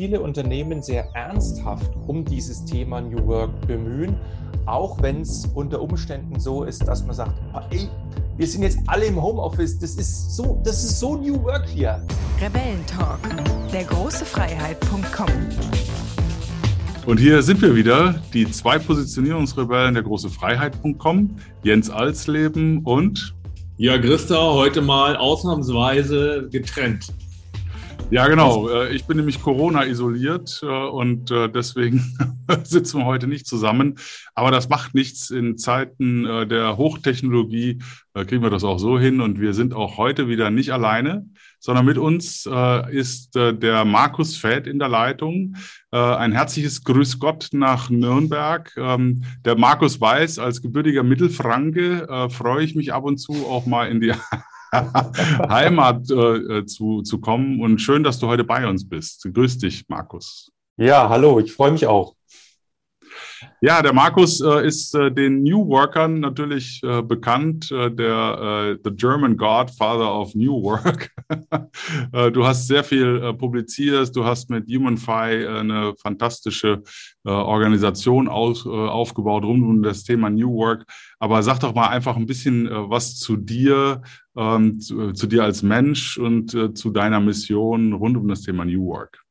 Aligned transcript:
viele 0.00 0.22
Unternehmen 0.22 0.80
sehr 0.80 1.14
ernsthaft 1.14 1.90
um 2.06 2.24
dieses 2.24 2.64
Thema 2.64 3.02
New 3.02 3.26
Work 3.26 3.50
bemühen, 3.66 4.16
auch 4.64 5.02
wenn 5.02 5.20
es 5.20 5.44
unter 5.52 5.82
Umständen 5.82 6.40
so 6.40 6.64
ist, 6.64 6.88
dass 6.88 7.04
man 7.04 7.14
sagt, 7.14 7.34
ey, 7.68 7.86
wir 8.38 8.46
sind 8.46 8.62
jetzt 8.62 8.78
alle 8.86 9.04
im 9.04 9.20
Homeoffice, 9.20 9.78
das 9.78 9.96
ist 9.96 10.34
so, 10.34 10.58
das 10.64 10.82
ist 10.84 11.00
so 11.00 11.16
New 11.16 11.42
Work 11.42 11.68
hier. 11.68 12.02
Rebellentalk, 12.40 13.20
der 13.74 13.84
große 13.84 14.24
Freiheit.com. 14.24 15.28
Und 17.04 17.20
hier 17.20 17.42
sind 17.42 17.60
wir 17.60 17.76
wieder, 17.76 18.14
die 18.32 18.50
zwei 18.50 18.78
Positionierungsrebellen 18.78 19.92
der 19.92 20.02
große 20.02 20.30
Freiheit.com, 20.30 21.36
Jens 21.62 21.90
Alsleben 21.90 22.78
und 22.84 23.34
ja, 23.76 23.98
Christa, 23.98 24.54
heute 24.54 24.80
mal 24.80 25.18
ausnahmsweise 25.18 26.48
getrennt. 26.50 27.12
Ja, 28.10 28.26
genau. 28.26 28.68
Äh, 28.68 28.92
ich 28.92 29.04
bin 29.04 29.18
nämlich 29.18 29.40
Corona 29.40 29.84
isoliert 29.84 30.60
äh, 30.64 30.66
und 30.66 31.30
äh, 31.30 31.48
deswegen 31.48 32.16
sitzen 32.64 32.98
wir 32.98 33.04
heute 33.04 33.28
nicht 33.28 33.46
zusammen. 33.46 34.00
Aber 34.34 34.50
das 34.50 34.68
macht 34.68 34.96
nichts. 34.96 35.30
In 35.30 35.58
Zeiten 35.58 36.24
der 36.24 36.76
Hochtechnologie 36.76 37.78
kriegen 38.14 38.42
wir 38.42 38.50
das 38.50 38.64
auch 38.64 38.78
so 38.78 38.98
hin. 38.98 39.20
Und 39.20 39.40
wir 39.40 39.54
sind 39.54 39.74
auch 39.74 39.96
heute 39.96 40.26
wieder 40.26 40.50
nicht 40.50 40.72
alleine, 40.72 41.26
sondern 41.60 41.84
mit 41.84 41.98
uns 41.98 42.48
ist 42.90 43.34
der 43.34 43.84
Markus 43.84 44.36
Fett 44.36 44.66
in 44.66 44.78
der 44.78 44.88
Leitung. 44.88 45.56
Ein 45.90 46.32
herzliches 46.32 46.82
Grüß 46.84 47.18
Gott 47.18 47.48
nach 47.52 47.90
Nürnberg. 47.90 48.72
Ähm, 48.76 49.24
der 49.44 49.58
Markus 49.58 50.00
weiß, 50.00 50.38
als 50.38 50.62
gebürtiger 50.62 51.02
Mittelfranke 51.02 52.28
freue 52.30 52.64
ich 52.64 52.74
mich 52.74 52.92
ab 52.92 53.04
und 53.04 53.18
zu 53.18 53.32
auch 53.46 53.66
mal 53.66 53.88
in 53.88 54.00
die 54.00 54.12
Heimat 55.48 56.10
äh, 56.10 56.64
zu, 56.66 57.02
zu 57.02 57.20
kommen. 57.20 57.60
Und 57.60 57.80
schön, 57.80 58.04
dass 58.04 58.18
du 58.18 58.26
heute 58.26 58.44
bei 58.44 58.68
uns 58.68 58.88
bist. 58.88 59.28
Grüß 59.32 59.58
dich, 59.58 59.88
Markus. 59.88 60.50
Ja, 60.76 61.08
hallo, 61.08 61.40
ich 61.40 61.52
freue 61.52 61.72
mich 61.72 61.86
auch. 61.86 62.14
Ja, 63.62 63.82
der 63.82 63.92
Markus 63.92 64.40
äh, 64.40 64.66
ist 64.66 64.94
äh, 64.94 65.10
den 65.10 65.42
New 65.42 65.68
Workern 65.68 66.20
natürlich 66.20 66.80
äh, 66.82 67.02
bekannt, 67.02 67.70
äh, 67.70 67.90
der 67.90 68.76
äh, 68.76 68.78
The 68.82 68.94
German 68.94 69.36
Godfather 69.36 70.14
of 70.14 70.34
New 70.34 70.62
Work. 70.62 71.10
Äh, 72.12 72.30
du 72.32 72.44
hast 72.46 72.66
sehr 72.66 72.82
viel 72.82 73.32
publiziert, 73.34 74.14
du 74.14 74.24
hast 74.24 74.50
mit 74.50 74.66
HumanFi 74.68 75.46
eine 75.46 75.94
fantastische 75.96 76.82
Organisation 77.24 78.28
aus, 78.28 78.66
aufgebaut 78.66 79.44
rund 79.44 79.62
um 79.62 79.82
das 79.82 80.04
Thema 80.04 80.30
New 80.30 80.52
Work. 80.54 80.86
Aber 81.18 81.42
sag 81.42 81.58
doch 81.60 81.74
mal 81.74 81.88
einfach 81.88 82.16
ein 82.16 82.26
bisschen 82.26 82.68
was 82.70 83.16
zu 83.16 83.36
dir, 83.36 84.02
ähm, 84.40 84.80
zu, 84.80 85.12
zu, 85.12 85.26
dir 85.26 85.44
als 85.44 85.62
Mensch 85.62 86.18
und 86.18 86.50
zu 86.76 86.90
deiner 86.90 87.20
Mission 87.20 87.92
rund 87.92 88.16
um 88.16 88.26
das 88.26 88.42
Thema 88.42 88.64
New 88.64 88.86
Work. 88.86 89.22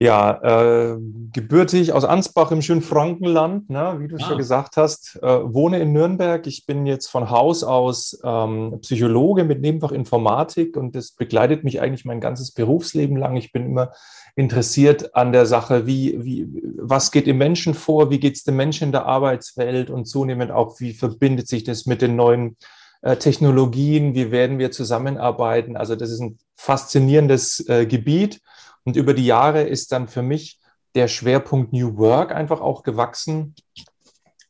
Ja, 0.00 0.92
äh, 0.92 0.96
gebürtig 1.32 1.92
aus 1.92 2.04
Ansbach 2.04 2.52
im 2.52 2.62
schönen 2.62 2.82
Frankenland, 2.82 3.68
ne, 3.68 3.96
wie 3.98 4.06
du 4.06 4.14
ah. 4.14 4.20
schon 4.20 4.38
gesagt 4.38 4.76
hast, 4.76 5.18
äh, 5.20 5.26
wohne 5.26 5.80
in 5.80 5.92
Nürnberg. 5.92 6.46
Ich 6.46 6.66
bin 6.66 6.86
jetzt 6.86 7.08
von 7.08 7.30
Haus 7.30 7.64
aus 7.64 8.16
ähm, 8.22 8.78
Psychologe 8.82 9.42
mit 9.42 9.60
Nebenfach 9.60 9.90
Informatik 9.90 10.76
und 10.76 10.94
das 10.94 11.10
begleitet 11.10 11.64
mich 11.64 11.80
eigentlich 11.80 12.04
mein 12.04 12.20
ganzes 12.20 12.52
Berufsleben 12.52 13.16
lang. 13.16 13.34
Ich 13.34 13.50
bin 13.50 13.66
immer 13.66 13.90
interessiert 14.36 15.16
an 15.16 15.32
der 15.32 15.46
Sache, 15.46 15.88
wie, 15.88 16.24
wie, 16.24 16.46
was 16.76 17.10
geht 17.10 17.26
im 17.26 17.38
Menschen 17.38 17.74
vor, 17.74 18.08
wie 18.12 18.20
geht 18.20 18.36
es 18.36 18.44
dem 18.44 18.54
Menschen 18.54 18.84
in 18.84 18.92
der 18.92 19.06
Arbeitswelt 19.06 19.90
und 19.90 20.04
zunehmend 20.04 20.52
auch, 20.52 20.78
wie 20.78 20.92
verbindet 20.92 21.48
sich 21.48 21.64
das 21.64 21.86
mit 21.86 22.02
den 22.02 22.14
neuen 22.14 22.50
äh, 22.50 22.77
Technologien, 23.02 24.14
wie 24.14 24.30
werden 24.30 24.58
wir 24.58 24.70
zusammenarbeiten. 24.70 25.76
Also 25.76 25.94
das 25.94 26.10
ist 26.10 26.20
ein 26.20 26.38
faszinierendes 26.56 27.66
äh, 27.68 27.86
Gebiet. 27.86 28.40
Und 28.84 28.96
über 28.96 29.14
die 29.14 29.26
Jahre 29.26 29.62
ist 29.62 29.92
dann 29.92 30.08
für 30.08 30.22
mich 30.22 30.58
der 30.94 31.08
Schwerpunkt 31.08 31.72
New 31.72 31.96
Work 31.96 32.34
einfach 32.34 32.60
auch 32.60 32.82
gewachsen. 32.82 33.54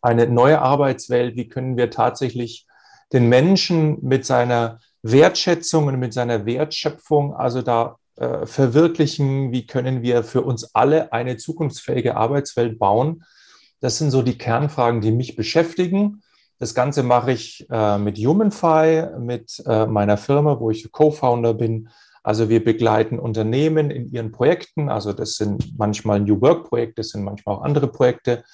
Eine 0.01 0.29
neue 0.29 0.61
Arbeitswelt, 0.61 1.37
wie 1.37 1.49
können 1.49 1.77
wir 1.77 1.91
tatsächlich 1.91 2.67
den 3.13 3.29
Menschen 3.29 3.99
mit 4.03 4.25
seiner 4.25 4.81
Wertschätzung 5.03 5.87
und 5.87 5.99
mit 5.99 6.13
seiner 6.13 6.47
Wertschöpfung, 6.47 7.35
also 7.35 7.63
da 7.63 7.97
äh, 8.17 8.47
verwirklichen, 8.47 9.53
wie 9.53 9.67
können 9.67 10.03
wir 10.03 10.25
für 10.25 10.43
uns 10.43 10.75
alle 10.75 11.13
eine 11.13 11.37
zukunftsfähige 11.37 12.17
Arbeitswelt 12.17 12.79
bauen. 12.79 13.25
Das 13.81 13.99
sind 13.99 14.11
so 14.11 14.23
die 14.23 14.39
Kernfragen, 14.39 15.01
die 15.01 15.13
mich 15.13 15.37
beschäftigen. 15.37 16.23
Das 16.59 16.75
Ganze 16.75 17.03
mache 17.03 17.33
ich 17.33 17.67
äh, 17.71 17.99
mit 17.99 18.19
HumanFi, 18.19 19.19
mit 19.19 19.63
äh, 19.67 19.87
meiner 19.87 20.17
Firma, 20.17 20.59
wo 20.59 20.71
ich 20.71 20.91
Co-Founder 20.91 21.55
bin, 21.55 21.89
also 22.23 22.49
wir 22.49 22.63
begleiten 22.63 23.19
Unternehmen 23.19 23.91
in 23.91 24.11
ihren 24.11 24.33
Projekten. 24.33 24.89
Also 24.89 25.13
das 25.13 25.37
sind 25.37 25.79
manchmal 25.79 26.21
New 26.21 26.41
Work-Projekte, 26.41 26.97
das 26.97 27.11
sind 27.11 27.23
manchmal 27.23 27.57
auch 27.57 27.63
andere 27.63 27.89
Projekte. 27.89 28.45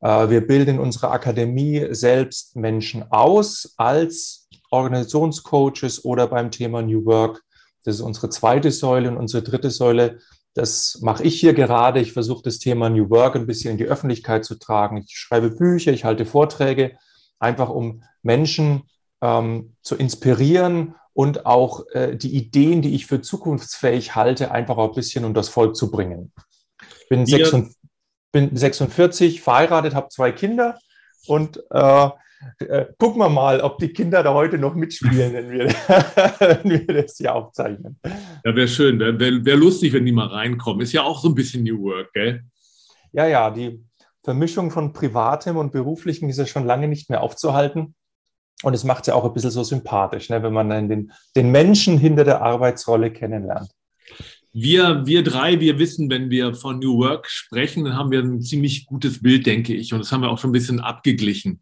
Äh, 0.00 0.28
wir 0.28 0.46
bilden 0.46 0.76
in 0.76 0.78
unserer 0.78 1.10
Akademie 1.10 1.86
selbst 1.90 2.54
Menschen 2.54 3.10
aus 3.10 3.74
als 3.76 4.48
Organisationscoaches 4.70 6.04
oder 6.04 6.26
beim 6.26 6.50
Thema 6.50 6.82
New 6.82 7.04
Work. 7.06 7.42
Das 7.84 7.96
ist 7.96 8.02
unsere 8.02 8.28
zweite 8.28 8.70
Säule 8.70 9.08
und 9.08 9.16
unsere 9.16 9.42
dritte 9.42 9.70
Säule. 9.70 10.18
Das 10.54 10.98
mache 11.02 11.22
ich 11.24 11.40
hier 11.40 11.54
gerade. 11.54 12.00
Ich 12.00 12.12
versuche 12.12 12.42
das 12.42 12.58
Thema 12.58 12.90
New 12.90 13.08
Work 13.10 13.36
ein 13.36 13.46
bisschen 13.46 13.72
in 13.72 13.78
die 13.78 13.86
Öffentlichkeit 13.86 14.44
zu 14.44 14.56
tragen. 14.58 14.98
Ich 14.98 15.16
schreibe 15.16 15.50
Bücher, 15.50 15.92
ich 15.92 16.04
halte 16.04 16.26
Vorträge, 16.26 16.98
einfach 17.38 17.68
um 17.68 18.02
Menschen 18.22 18.82
ähm, 19.20 19.74
zu 19.82 19.96
inspirieren 19.96 20.94
und 21.12 21.46
auch 21.46 21.84
äh, 21.92 22.16
die 22.16 22.36
Ideen, 22.36 22.82
die 22.82 22.94
ich 22.94 23.06
für 23.06 23.20
zukunftsfähig 23.20 24.14
halte, 24.14 24.52
einfach 24.52 24.76
auch 24.76 24.90
ein 24.90 24.94
bisschen 24.94 25.24
unter 25.24 25.40
das 25.40 25.48
Volk 25.48 25.76
zu 25.76 25.90
bringen. 25.90 26.32
Ich 27.00 27.08
bin, 27.08 27.26
46, 27.26 27.76
bin 28.32 28.56
46, 28.56 29.40
verheiratet, 29.40 29.94
habe 29.94 30.08
zwei 30.10 30.30
Kinder 30.30 30.78
und 31.26 31.62
äh, 31.70 32.10
äh, 32.60 32.86
gucken 32.98 33.20
wir 33.20 33.28
mal, 33.28 33.60
ob 33.60 33.78
die 33.78 33.88
Kinder 33.88 34.22
da 34.22 34.32
heute 34.32 34.58
noch 34.58 34.74
mitspielen, 34.74 35.32
wenn 35.32 35.50
wir, 35.50 35.66
wenn 36.38 36.70
wir 36.70 37.02
das 37.02 37.16
hier 37.16 37.34
aufzeichnen. 37.34 37.98
Ja, 38.44 38.54
wäre 38.54 38.68
schön. 38.68 39.00
Wäre 39.00 39.18
wär, 39.18 39.44
wär 39.44 39.56
lustig, 39.56 39.92
wenn 39.92 40.06
die 40.06 40.12
mal 40.12 40.28
reinkommen. 40.28 40.82
Ist 40.82 40.92
ja 40.92 41.02
auch 41.02 41.20
so 41.20 41.28
ein 41.28 41.34
bisschen 41.34 41.64
New 41.64 41.82
Work, 41.82 42.12
gell? 42.12 42.44
Ja, 43.12 43.26
ja, 43.26 43.50
die 43.50 43.82
Vermischung 44.24 44.70
von 44.70 44.92
Privatem 44.92 45.56
und 45.56 45.72
Beruflichem 45.72 46.28
ist 46.28 46.38
ja 46.38 46.46
schon 46.46 46.66
lange 46.66 46.88
nicht 46.88 47.10
mehr 47.10 47.22
aufzuhalten. 47.22 47.94
Und 48.62 48.74
es 48.74 48.84
macht 48.84 49.06
ja 49.06 49.14
auch 49.14 49.24
ein 49.24 49.32
bisschen 49.32 49.52
so 49.52 49.62
sympathisch, 49.62 50.30
ne, 50.30 50.42
wenn 50.42 50.52
man 50.52 50.68
dann 50.68 50.88
den, 50.88 51.12
den 51.36 51.50
Menschen 51.50 51.96
hinter 51.96 52.24
der 52.24 52.42
Arbeitsrolle 52.42 53.12
kennenlernt. 53.12 53.70
Wir, 54.52 55.06
wir 55.06 55.22
drei, 55.22 55.60
wir 55.60 55.78
wissen, 55.78 56.10
wenn 56.10 56.30
wir 56.30 56.54
von 56.54 56.80
New 56.80 56.98
Work 56.98 57.28
sprechen, 57.28 57.84
dann 57.84 57.96
haben 57.96 58.10
wir 58.10 58.20
ein 58.20 58.42
ziemlich 58.42 58.86
gutes 58.86 59.22
Bild, 59.22 59.46
denke 59.46 59.74
ich. 59.74 59.92
Und 59.92 60.00
das 60.00 60.10
haben 60.10 60.22
wir 60.22 60.30
auch 60.30 60.38
schon 60.38 60.50
ein 60.50 60.54
bisschen 60.54 60.80
abgeglichen. 60.80 61.60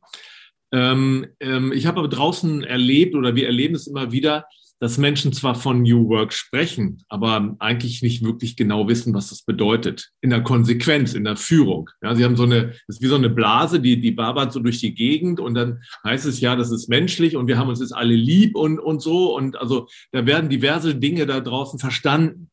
Ähm, 0.73 1.27
ähm, 1.41 1.73
ich 1.73 1.87
habe 1.87 1.99
aber 1.99 2.09
draußen 2.09 2.65
erlebt 2.65 3.15
oder 3.15 3.35
wir 3.35 3.47
erleben 3.47 3.75
es 3.75 3.87
immer 3.87 4.13
wieder, 4.13 4.47
dass 4.79 4.99
Menschen 4.99 5.33
zwar 5.33 5.55
von 5.55 5.83
New 5.83 6.09
Work 6.09 6.33
sprechen, 6.33 7.03
aber 7.09 7.57
eigentlich 7.59 8.03
nicht 8.03 8.23
wirklich 8.23 8.57
genau 8.57 8.89
wissen, 8.89 9.15
was 9.15 9.31
das 9.31 9.43
bedeutet. 9.43 10.11
In 10.21 10.31
der 10.31 10.43
Konsequenz, 10.43 11.15
in 11.15 11.25
der 11.25 11.37
Führung. 11.37 11.89
Ja, 12.03 12.15
sie 12.15 12.25
haben 12.25 12.37
so 12.37 12.43
eine, 12.43 12.69
das 12.87 12.97
ist 12.97 13.03
wie 13.03 13.07
so 13.07 13.15
eine 13.15 13.31
Blase, 13.31 13.81
die, 13.81 14.01
die 14.01 14.11
barbert 14.11 14.53
so 14.53 14.61
durch 14.61 14.79
die 14.81 14.95
Gegend 14.95 15.41
und 15.41 15.55
dann 15.55 15.83
heißt 16.05 16.27
es 16.27 16.41
ja, 16.41 16.57
das 16.57 16.71
ist 16.71 16.89
menschlich 16.89 17.37
und 17.37 17.47
wir 17.47 17.59
haben 17.59 17.69
uns 17.69 17.81
jetzt 17.81 17.95
alle 17.95 18.15
lieb 18.15 18.57
und, 18.57 18.79
und 18.79 19.01
so. 19.01 19.35
Und 19.35 19.57
also 19.59 19.89
da 20.13 20.27
werden 20.27 20.51
diverse 20.51 20.95
Dinge 20.95 21.27
da 21.27 21.41
draußen 21.41 21.79
verstanden. 21.79 22.51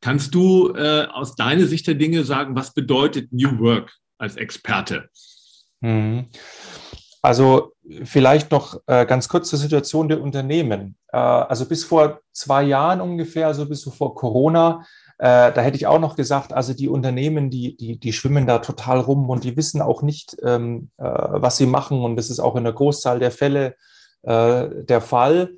Kannst 0.00 0.34
du 0.34 0.72
äh, 0.74 1.06
aus 1.10 1.36
deiner 1.36 1.66
Sicht 1.66 1.86
der 1.86 1.94
Dinge 1.94 2.24
sagen, 2.24 2.56
was 2.56 2.74
bedeutet 2.74 3.32
New 3.32 3.58
Work 3.58 3.92
als 4.18 4.36
Experte? 4.36 5.08
Mhm. 5.80 6.26
Also 7.26 7.72
vielleicht 8.04 8.52
noch 8.52 8.80
äh, 8.86 9.04
ganz 9.04 9.28
kurz 9.28 9.48
zur 9.50 9.58
Situation 9.58 10.08
der 10.08 10.22
Unternehmen. 10.22 10.96
Äh, 11.08 11.16
also 11.16 11.66
bis 11.66 11.82
vor 11.82 12.20
zwei 12.30 12.62
Jahren 12.62 13.00
ungefähr, 13.00 13.48
also 13.48 13.68
bis 13.68 13.82
vor 13.82 14.14
Corona, 14.14 14.86
äh, 15.18 15.50
da 15.52 15.60
hätte 15.60 15.76
ich 15.76 15.88
auch 15.88 15.98
noch 15.98 16.14
gesagt, 16.14 16.52
also 16.52 16.72
die 16.72 16.88
Unternehmen, 16.88 17.50
die, 17.50 17.76
die, 17.76 17.98
die 17.98 18.12
schwimmen 18.12 18.46
da 18.46 18.60
total 18.60 19.00
rum 19.00 19.28
und 19.28 19.42
die 19.42 19.56
wissen 19.56 19.82
auch 19.82 20.02
nicht, 20.02 20.36
ähm, 20.44 20.90
äh, 20.98 21.02
was 21.02 21.56
sie 21.56 21.66
machen. 21.66 22.04
Und 22.04 22.14
das 22.14 22.30
ist 22.30 22.38
auch 22.38 22.54
in 22.54 22.62
der 22.62 22.74
Großzahl 22.74 23.18
der 23.18 23.32
Fälle 23.32 23.74
äh, 24.22 24.68
der 24.84 25.00
Fall. 25.00 25.50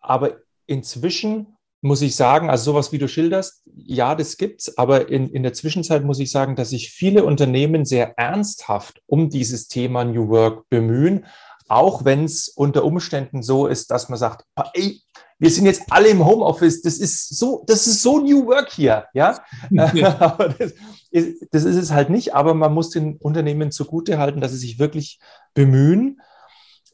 Aber 0.00 0.32
inzwischen 0.66 1.53
muss 1.84 2.00
ich 2.00 2.16
sagen, 2.16 2.48
also 2.48 2.72
sowas 2.72 2.92
wie 2.92 2.98
du 2.98 3.08
schilderst, 3.08 3.62
ja, 3.76 4.14
das 4.14 4.38
gibt's, 4.38 4.78
aber 4.78 5.10
in, 5.10 5.28
in 5.28 5.42
der 5.42 5.52
Zwischenzeit 5.52 6.02
muss 6.02 6.18
ich 6.18 6.30
sagen, 6.30 6.56
dass 6.56 6.70
sich 6.70 6.90
viele 6.90 7.24
Unternehmen 7.24 7.84
sehr 7.84 8.18
ernsthaft 8.18 9.02
um 9.06 9.28
dieses 9.28 9.68
Thema 9.68 10.02
New 10.02 10.30
Work 10.30 10.68
bemühen, 10.70 11.26
auch 11.68 12.06
wenn 12.06 12.24
es 12.24 12.48
unter 12.48 12.84
Umständen 12.84 13.42
so 13.42 13.66
ist, 13.66 13.90
dass 13.90 14.08
man 14.08 14.18
sagt, 14.18 14.46
ey, 14.72 15.02
wir 15.38 15.50
sind 15.50 15.66
jetzt 15.66 15.82
alle 15.90 16.08
im 16.08 16.24
Homeoffice, 16.24 16.80
das 16.80 16.96
ist 16.96 17.36
so, 17.36 17.64
das 17.66 17.86
ist 17.86 18.00
so 18.00 18.18
New 18.18 18.46
Work 18.46 18.72
hier, 18.72 19.04
ja. 19.12 19.38
ja. 19.70 20.38
das, 20.58 20.72
ist, 21.10 21.46
das 21.50 21.64
ist 21.64 21.76
es 21.76 21.90
halt 21.92 22.08
nicht, 22.08 22.34
aber 22.34 22.54
man 22.54 22.72
muss 22.72 22.88
den 22.88 23.18
Unternehmen 23.18 23.70
zugutehalten, 23.70 24.40
dass 24.40 24.52
sie 24.52 24.58
sich 24.58 24.78
wirklich 24.78 25.20
bemühen. 25.52 26.22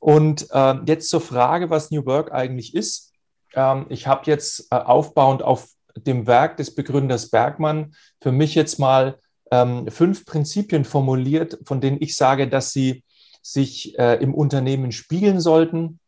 Und 0.01 0.49
äh, 0.51 0.75
jetzt 0.87 1.11
zur 1.11 1.21
Frage, 1.21 1.71
was 1.71 1.93
New 1.93 2.07
Work 2.07 2.33
eigentlich 2.33 2.75
ist. 2.75 3.10
Ähm, 3.55 3.87
ich 3.89 4.07
habe 4.07 4.23
jetzt 4.27 4.69
äh, 4.71 4.77
aufbauend 4.77 5.43
auf 5.43 5.69
dem 5.97 6.27
Werk 6.27 6.57
des 6.57 6.75
Begründers 6.75 7.31
Bergmann 7.31 7.95
für 8.21 8.33
mich 8.33 8.55
jetzt 8.55 8.79
mal 8.79 9.19
ähm, 9.51 9.89
fünf 9.91 10.25
Prinzipien 10.25 10.85
formuliert, 10.85 11.59
von 11.65 11.81
denen 11.81 11.99
ich 12.01 12.17
sage, 12.17 12.49
dass 12.49 12.73
sie 12.73 13.05
sich 13.43 13.99
äh, 13.99 14.15
im 14.23 14.35
Unternehmen 14.35 14.93
spiegeln 14.93 15.41
sollten. 15.41 15.99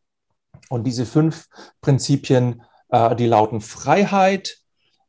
Und 0.69 0.85
diese 0.87 1.07
fünf 1.07 1.49
Prinzipien, 1.81 2.63
äh, 2.91 3.17
die 3.17 3.27
lauten 3.27 3.61
Freiheit, 3.61 4.59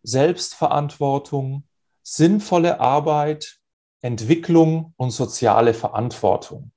Selbstverantwortung, 0.04 1.64
sinnvolle 2.02 2.80
Arbeit, 2.80 3.60
Entwicklung 4.02 4.94
und 4.98 5.12
soziale 5.12 5.74
Verantwortung. 5.74 6.72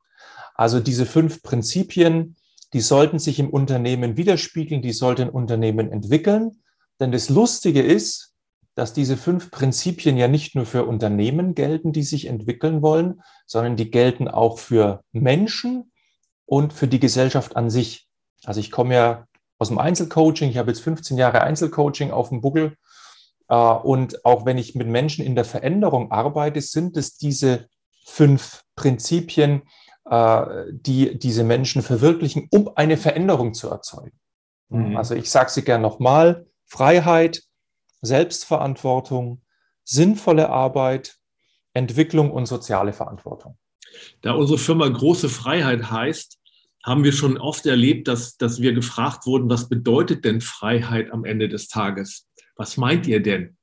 Also 0.55 0.81
diese 0.81 1.07
fünf 1.07 1.43
Prinzipien, 1.43 2.37
die 2.73 2.81
sollten 2.81 3.19
sich 3.19 3.39
im 3.39 3.51
Unternehmen 3.51 4.17
widerspiegeln, 4.17 4.83
die 4.83 4.93
sollten 4.93 5.29
Unternehmen 5.29 5.91
entwickeln. 5.91 6.63
Denn 7.01 7.13
das 7.13 7.29
Lustige 7.29 7.83
ist, 7.83 8.35
dass 8.75 8.93
diese 8.93 9.17
fünf 9.17 9.51
Prinzipien 9.51 10.17
ja 10.17 10.29
nicht 10.29 10.55
nur 10.55 10.67
für 10.67 10.85
Unternehmen 10.85 11.55
gelten, 11.55 11.93
die 11.93 12.03
sich 12.03 12.27
entwickeln 12.27 12.83
wollen, 12.83 13.23
sondern 13.47 13.77
die 13.77 13.91
gelten 13.91 14.29
auch 14.29 14.59
für 14.59 15.03
Menschen 15.13 15.93
und 16.45 16.73
für 16.73 16.87
die 16.87 17.01
Gesellschaft 17.01 17.57
an 17.57 17.71
sich. 17.71 18.07
Also 18.45 18.61
ich 18.61 18.71
komme 18.71 18.95
ja 18.95 19.27
aus 19.59 19.69
dem 19.69 19.79
Einzelcoaching, 19.79 20.51
ich 20.51 20.59
habe 20.59 20.71
jetzt 20.71 20.83
15 20.83 21.17
Jahre 21.17 21.41
Einzelcoaching 21.41 22.11
auf 22.11 22.29
dem 22.29 22.43
Buckel. 22.43 22.77
Äh, 23.49 23.57
und 23.57 24.25
auch 24.25 24.45
wenn 24.45 24.59
ich 24.59 24.75
mit 24.75 24.89
Menschen 24.89 25.25
in 25.25 25.35
der 25.35 25.47
Veränderung 25.47 26.11
arbeite, 26.11 26.61
sind 26.61 26.97
es 26.97 27.17
diese 27.17 27.69
fünf 28.05 28.63
Prinzipien, 28.77 29.63
die 30.09 31.19
diese 31.19 31.43
Menschen 31.43 31.83
verwirklichen, 31.83 32.47
um 32.51 32.71
eine 32.77 32.97
Veränderung 32.97 33.55
zu 33.55 33.69
erzeugen. 33.69 34.19
Mhm. 34.69 34.97
Also 34.97 35.15
ich 35.15 35.31
sage 35.31 35.51
sie 35.51 35.63
gern 35.63 35.83
nochmal, 35.83 36.47
Freiheit, 36.65 37.43
Selbstverantwortung, 38.03 39.43
sinnvolle 39.85 40.51
Arbeit, 40.51 41.17
Entwicklung 41.75 42.31
und 42.31 42.47
soziale 42.47 42.93
Verantwortung. 42.93 43.59
Da 44.23 44.33
unsere 44.33 44.59
Firma 44.59 44.89
große 44.89 45.29
Freiheit 45.29 45.91
heißt, 45.91 46.39
haben 46.85 47.03
wir 47.03 47.13
schon 47.13 47.37
oft 47.37 47.67
erlebt, 47.67 48.07
dass, 48.07 48.37
dass 48.37 48.61
wir 48.61 48.73
gefragt 48.73 49.27
wurden, 49.27 49.51
was 49.51 49.69
bedeutet 49.69 50.25
denn 50.25 50.41
Freiheit 50.41 51.11
am 51.11 51.25
Ende 51.25 51.49
des 51.49 51.67
Tages? 51.67 52.29
Was 52.55 52.77
meint 52.77 53.07
ihr 53.09 53.21
denn? 53.21 53.57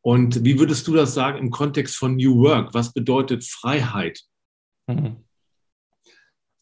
Und 0.00 0.42
wie 0.44 0.58
würdest 0.58 0.88
du 0.88 0.94
das 0.94 1.14
sagen 1.14 1.38
im 1.38 1.50
Kontext 1.50 1.96
von 1.96 2.16
New 2.16 2.38
Work? 2.38 2.72
Was 2.72 2.92
bedeutet 2.92 3.44
Freiheit? 3.44 4.22
Mhm. 4.86 5.24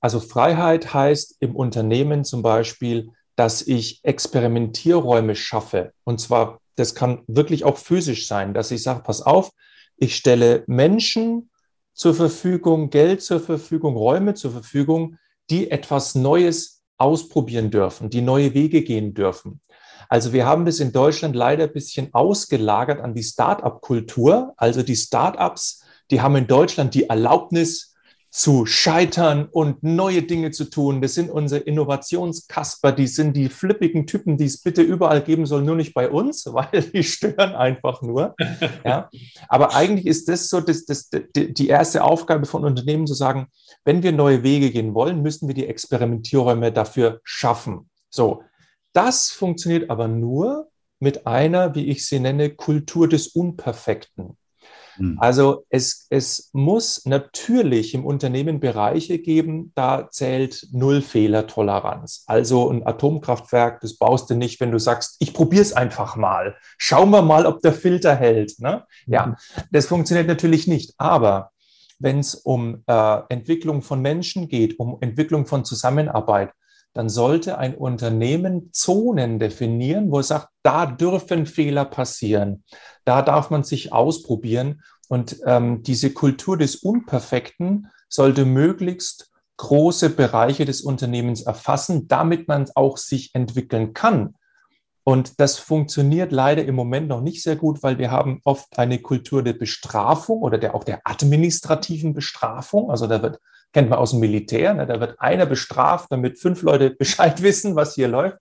Also 0.01 0.21
Freiheit 0.21 0.95
heißt 0.95 1.37
im 1.41 1.55
Unternehmen 1.55 2.25
zum 2.25 2.43
Beispiel, 2.43 3.11
dass 3.37 3.63
ich 3.63 4.01
Experimentierräume 4.03 5.35
schaffe. 5.35 5.93
Und 6.05 6.21
zwar 6.21 6.61
das 6.81 6.95
kann 6.95 7.23
wirklich 7.27 7.65
auch 7.65 7.77
physisch 7.77 8.27
sein, 8.27 8.55
dass 8.55 8.71
ich 8.71 8.83
sage, 8.83 9.03
pass 9.03 9.23
auf, 9.23 9.51
ich 9.97 10.17
stelle 10.17 10.65
Menschen 10.67 11.51
zur 11.93 12.15
Verfügung, 12.15 12.91
Geld 12.91 13.23
zur 13.23 13.41
Verfügung, 13.41 13.97
Räume 13.97 14.35
zur 14.35 14.51
Verfügung, 14.51 15.19
die 15.51 15.71
etwas 15.71 16.15
Neues 16.15 16.83
ausprobieren 16.97 17.71
dürfen, 17.71 18.09
die 18.09 18.23
neue 18.23 18.55
Wege 18.55 18.83
gehen 18.83 19.15
dürfen. 19.15 19.61
Also 20.09 20.33
wir 20.33 20.47
haben 20.47 20.65
das 20.65 20.81
in 20.81 20.93
Deutschland 20.93 21.37
leider 21.37 21.65
ein 21.65 21.73
bisschen 21.73 22.13
ausgelagert 22.15 23.01
an 23.01 23.15
die 23.15 23.23
Start-up-Kultur. 23.23 24.55
Also 24.57 24.83
die 24.83 24.97
Start-ups, 24.97 25.85
die 26.11 26.21
haben 26.21 26.37
in 26.37 26.47
Deutschland 26.47 26.95
die 26.95 27.09
Erlaubnis, 27.09 27.90
zu 28.31 28.65
scheitern 28.65 29.49
und 29.51 29.83
neue 29.83 30.23
Dinge 30.23 30.53
zu 30.53 30.71
tun. 30.71 31.03
Das 31.03 31.15
sind 31.15 31.31
unsere 31.31 31.63
Innovationskasper, 31.63 32.93
die 32.93 33.09
sind 33.09 33.37
die 33.37 33.49
flippigen 33.49 34.07
Typen, 34.07 34.37
die 34.37 34.45
es 34.45 34.63
bitte 34.63 34.83
überall 34.83 35.21
geben 35.21 35.47
soll, 35.47 35.63
nur 35.63 35.75
nicht 35.75 35.95
bei 35.95 36.09
uns, 36.09 36.47
weil 36.53 36.83
die 36.83 37.03
stören 37.03 37.55
einfach 37.55 38.03
nur. 38.03 38.37
Ja. 38.85 39.11
Aber 39.49 39.75
eigentlich 39.75 40.07
ist 40.07 40.29
das 40.29 40.49
so 40.49 40.61
das, 40.61 40.85
das, 40.87 41.11
die 41.35 41.69
erste 41.69 42.05
Aufgabe 42.05 42.47
von 42.47 42.65
Unternehmen 42.65 43.07
zu 43.07 43.15
sagen, 43.15 43.49
wenn 43.85 44.03
wir 44.03 44.13
neue 44.13 44.45
Wege 44.45 44.71
gehen 44.71 44.95
wollen, 44.95 45.23
müssen 45.23 45.49
wir 45.49 45.55
die 45.55 45.67
Experimentierräume 45.67 46.71
dafür 46.71 47.21
schaffen. 47.25 47.91
So, 48.11 48.45
das 48.93 49.31
funktioniert 49.31 49.91
aber 49.91 50.07
nur 50.07 50.69
mit 51.01 51.27
einer, 51.27 51.75
wie 51.75 51.87
ich 51.87 52.07
sie 52.07 52.21
nenne, 52.21 52.51
Kultur 52.51 53.09
des 53.09 53.29
Unperfekten. 53.29 54.37
Hm. 55.01 55.17
Also 55.19 55.65
es, 55.71 56.07
es 56.11 56.51
muss 56.53 57.07
natürlich 57.07 57.95
im 57.95 58.05
Unternehmen 58.05 58.61
Bereiche 58.61 59.19
geben, 59.19 59.73
da 59.75 60.09
zählt 60.11 60.69
null 60.73 61.01
Fehlertoleranz. 61.01 62.25
Also 62.27 62.71
ein 62.71 62.87
Atomkraftwerk, 62.87 63.81
das 63.81 63.97
baust 63.97 64.29
du 64.29 64.35
nicht, 64.35 64.61
wenn 64.61 64.71
du 64.71 64.79
sagst, 64.79 65.17
ich 65.19 65.33
probiere 65.33 65.63
es 65.63 65.73
einfach 65.73 66.17
mal. 66.17 66.55
Schauen 66.77 67.11
wir 67.11 67.23
mal, 67.23 67.47
ob 67.47 67.63
der 67.63 67.73
Filter 67.73 68.15
hält. 68.15 68.59
Ne? 68.59 68.85
Ja, 69.07 69.27
mhm. 69.27 69.37
das 69.73 69.87
funktioniert 69.87 70.29
natürlich 70.29 70.67
nicht. 70.67 70.95
Aber 70.99 71.51
wenn 71.99 72.19
es 72.19 72.35
um 72.35 72.83
äh, 72.87 73.21
Entwicklung 73.31 73.83
von 73.83 74.03
Menschen 74.03 74.49
geht, 74.49 74.79
um 74.79 74.99
Entwicklung 75.01 75.47
von 75.47 75.65
Zusammenarbeit, 75.65 76.53
dann 76.93 77.09
sollte 77.09 77.59
ein 77.59 77.77
Unternehmen 77.77 78.71
Zonen 78.73 79.39
definieren, 79.39 80.11
wo 80.11 80.21
es 80.21 80.29
sagt, 80.29 80.49
da 80.63 80.87
dürfen 80.87 81.47
Fehler 81.47 81.85
passieren, 81.85 82.65
da 83.05 83.23
darf 83.23 83.51
man 83.51 83.65
sich 83.65 83.93
ausprobieren. 83.93 84.83
Und 85.09 85.41
ähm, 85.45 85.83
diese 85.83 86.13
Kultur 86.13 86.57
des 86.57 86.77
Unperfekten 86.77 87.89
sollte 88.09 88.45
möglichst 88.45 89.31
große 89.57 90.11
Bereiche 90.11 90.65
des 90.65 90.81
Unternehmens 90.81 91.43
erfassen, 91.43 92.09
damit 92.09 92.49
man 92.49 92.67
auch 92.75 92.97
sich 92.97 93.35
entwickeln 93.35 93.93
kann. 93.93 94.35
Und 95.03 95.41
das 95.41 95.59
funktioniert 95.59 96.31
leider 96.33 96.65
im 96.65 96.75
Moment 96.75 97.09
noch 97.09 97.21
nicht 97.21 97.43
sehr 97.43 97.57
gut, 97.57 97.83
weil 97.83 97.99
wir 97.99 98.11
haben 98.11 98.41
oft 98.45 98.79
eine 98.79 99.01
Kultur 99.01 99.43
der 99.43 99.55
Bestrafung 99.55 100.41
oder 100.41 100.59
der, 100.59 100.75
auch 100.75 100.85
der 100.85 101.01
administrativen 101.05 102.15
Bestrafung. 102.15 102.91
Also 102.91 103.07
da 103.07 103.23
wird 103.23 103.41
kennt 103.73 103.91
man 103.91 103.99
aus 103.99 104.11
dem 104.11 104.21
Militär. 104.21 104.75
Ne? 104.75 104.87
Da 104.87 105.01
wird 105.01 105.21
einer 105.21 105.47
bestraft, 105.47 106.11
damit 106.11 106.39
fünf 106.39 106.63
Leute 106.63 106.91
Bescheid 106.99 107.43
wissen, 107.43 107.77
was 107.77 107.95
hier 107.95 108.09
läuft. 108.09 108.39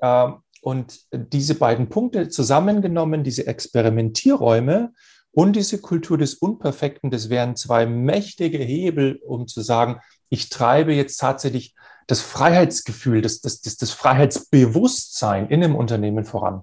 Ähm, 0.00 0.36
und 0.62 1.00
diese 1.12 1.56
beiden 1.56 1.88
Punkte 1.88 2.28
zusammengenommen, 2.28 3.24
diese 3.24 3.48
Experimentierräume 3.48 4.92
und 5.32 5.56
diese 5.56 5.80
Kultur 5.80 6.18
des 6.18 6.34
Unperfekten, 6.34 7.10
das 7.10 7.30
wären 7.30 7.56
zwei 7.56 7.84
mächtige 7.84 8.58
Hebel, 8.58 9.20
um 9.26 9.48
zu 9.48 9.60
sagen, 9.60 10.00
ich 10.28 10.50
treibe 10.50 10.94
jetzt 10.94 11.16
tatsächlich 11.16 11.74
das 12.06 12.20
Freiheitsgefühl, 12.20 13.22
das, 13.22 13.40
das, 13.40 13.60
das, 13.60 13.76
das 13.76 13.90
Freiheitsbewusstsein 13.90 15.48
in 15.48 15.64
einem 15.64 15.74
Unternehmen 15.74 16.24
voran. 16.24 16.62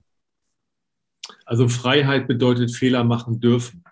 Also 1.46 1.68
Freiheit 1.68 2.28
bedeutet 2.28 2.72
Fehler 2.72 3.04
machen 3.04 3.40
dürfen. 3.40 3.84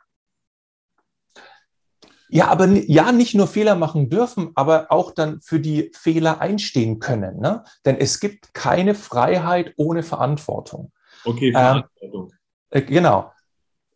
Ja, 2.30 2.48
aber 2.48 2.68
ja, 2.68 3.12
nicht 3.12 3.36
nur 3.36 3.48
Fehler 3.48 3.76
machen 3.76 4.10
dürfen, 4.10 4.52
aber 4.56 4.88
auch 4.90 5.12
dann 5.12 5.42
für 5.42 5.60
die 5.60 5.92
Fehler 5.96 6.42
einstehen 6.42 7.00
können. 7.00 7.40
Ne? 7.40 7.64
Denn 7.86 7.98
es 7.98 8.20
gibt 8.20 8.54
keine 8.54 8.96
Freiheit 8.96 9.74
ohne 9.78 10.04
Verantwortung. 10.04 10.92
Okay, 11.24 11.48
ähm, 11.48 11.54
Verantwortung. 11.54 12.32
Ähm, 12.72 12.82
äh, 12.82 12.82
genau. 12.82 13.32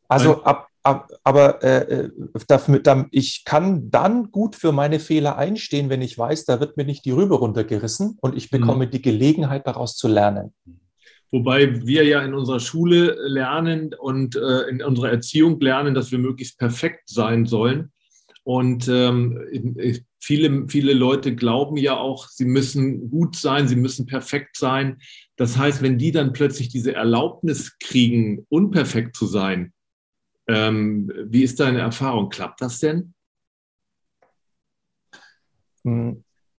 Also 0.07 0.43
ab, 0.43 0.67
ab, 0.83 1.09
aber 1.23 1.63
äh, 1.63 1.77
äh 1.77 2.09
dafür, 2.47 2.81
ich 3.11 3.43
kann 3.45 3.89
dann 3.89 4.31
gut 4.31 4.55
für 4.55 4.71
meine 4.71 4.99
Fehler 4.99 5.37
einstehen, 5.37 5.89
wenn 5.89 6.01
ich 6.01 6.17
weiß, 6.17 6.45
da 6.45 6.59
wird 6.59 6.77
mir 6.77 6.85
nicht 6.85 7.05
die 7.05 7.11
Rübe 7.11 7.35
runtergerissen 7.35 8.17
und 8.21 8.35
ich 8.35 8.49
bekomme 8.49 8.85
mhm. 8.85 8.91
die 8.91 9.01
Gelegenheit, 9.01 9.67
daraus 9.67 9.95
zu 9.95 10.07
lernen. 10.07 10.53
Wobei 11.31 11.85
wir 11.85 12.05
ja 12.05 12.21
in 12.21 12.33
unserer 12.33 12.59
Schule 12.59 13.15
lernen 13.25 13.93
und 13.97 14.35
äh, 14.35 14.63
in 14.69 14.83
unserer 14.83 15.11
Erziehung 15.11 15.59
lernen, 15.61 15.93
dass 15.93 16.11
wir 16.11 16.19
möglichst 16.19 16.59
perfekt 16.59 17.07
sein 17.07 17.45
sollen. 17.45 17.91
Und 18.43 18.87
ähm, 18.87 19.75
viele, 20.19 20.67
viele 20.67 20.93
Leute 20.93 21.35
glauben 21.35 21.77
ja 21.77 21.97
auch, 21.97 22.27
sie 22.27 22.45
müssen 22.45 23.09
gut 23.09 23.35
sein, 23.35 23.67
sie 23.67 23.75
müssen 23.75 24.05
perfekt 24.07 24.57
sein. 24.57 24.97
Das 25.35 25.57
heißt, 25.57 25.81
wenn 25.81 25.97
die 25.97 26.11
dann 26.11 26.33
plötzlich 26.33 26.69
diese 26.69 26.95
Erlaubnis 26.95 27.77
kriegen, 27.79 28.45
unperfekt 28.49 29.15
zu 29.15 29.27
sein, 29.27 29.73
ähm, 30.47 31.11
wie 31.25 31.43
ist 31.43 31.59
deine 31.59 31.79
Erfahrung? 31.79 32.29
Klappt 32.29 32.61
das 32.61 32.79
denn? 32.79 33.13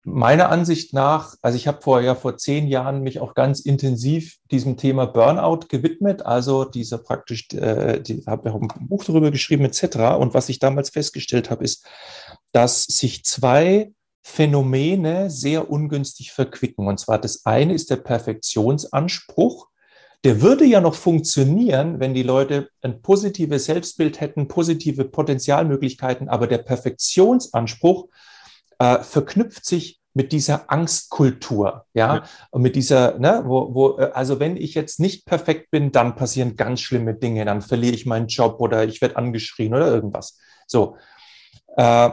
Meiner 0.03 0.50
Ansicht 0.50 0.93
nach, 0.93 1.36
also 1.43 1.55
ich 1.55 1.67
habe 1.67 1.81
vor 1.81 2.01
ja 2.01 2.15
vor 2.15 2.36
zehn 2.36 2.67
Jahren 2.67 3.01
mich 3.01 3.20
auch 3.20 3.36
ganz 3.36 3.60
intensiv 3.60 4.38
diesem 4.50 4.75
Thema 4.75 5.05
Burnout 5.05 5.67
gewidmet, 5.70 6.25
also 6.25 6.65
dieser 6.65 6.98
praktisch, 6.98 7.48
äh, 7.53 8.01
die 8.01 8.24
habe 8.25 8.50
ja 8.50 8.55
auch 8.55 8.62
ein 8.62 8.88
Buch 8.88 9.03
darüber 9.03 9.29
geschrieben 9.29 9.63
etc. 9.63 10.17
Und 10.20 10.34
was 10.34 10.50
ich 10.50 10.58
damals 10.58 10.89
festgestellt 10.89 11.51
habe, 11.51 11.63
ist, 11.63 11.86
dass 12.51 12.84
sich 12.86 13.24
zwei 13.25 13.91
Phänomene 14.24 15.29
sehr 15.29 15.70
ungünstig 15.70 16.31
verquicken. 16.31 16.88
Und 16.88 17.00
zwar 17.00 17.20
das 17.20 17.46
eine 17.46 17.74
ist 17.74 17.91
der 17.91 17.98
Perfektionsanspruch. 17.98 19.67
Der 20.24 20.41
würde 20.41 20.65
ja 20.65 20.81
noch 20.81 20.96
funktionieren, 20.96 22.00
wenn 22.00 22.13
die 22.13 22.24
Leute 22.24 22.70
ein 22.81 23.01
positives 23.01 23.65
Selbstbild 23.65 24.20
hätten, 24.20 24.48
positive 24.48 25.05
Potenzialmöglichkeiten, 25.05 26.27
aber 26.29 26.48
der 26.48 26.60
Perfektionsanspruch 26.60 28.08
äh, 28.82 29.04
verknüpft 29.04 29.64
sich 29.64 30.02
mit 30.14 30.32
dieser 30.32 30.72
Angstkultur, 30.72 31.86
ja, 31.94 32.16
ja. 32.16 32.24
und 32.50 32.64
mit 32.64 32.76
dieser, 32.76 33.20
ne, 33.20 33.44
wo, 33.46 33.76
wo, 33.76 34.00
äh, 34.00 34.12
also 34.12 34.40
wenn 34.40 34.58
ich 34.58 34.74
jetzt 34.74 35.00
nicht 35.00 35.26
perfekt 35.26 35.70
bin, 35.70 35.92
dann 35.92 36.16
passieren 36.16 36.56
ganz 36.56 36.82
schlimme 36.82 37.14
Dinge, 37.14 37.46
dann 37.46 37.62
verliere 37.62 37.94
ich 37.94 38.08
meinen 38.08 38.26
Job 38.26 38.60
oder 38.60 38.84
ich 38.84 39.00
werde 39.00 39.18
angeschrien 39.18 39.76
oder 39.76 39.88
irgendwas. 39.88 40.40
So. 40.66 40.98
Äh, 41.78 42.10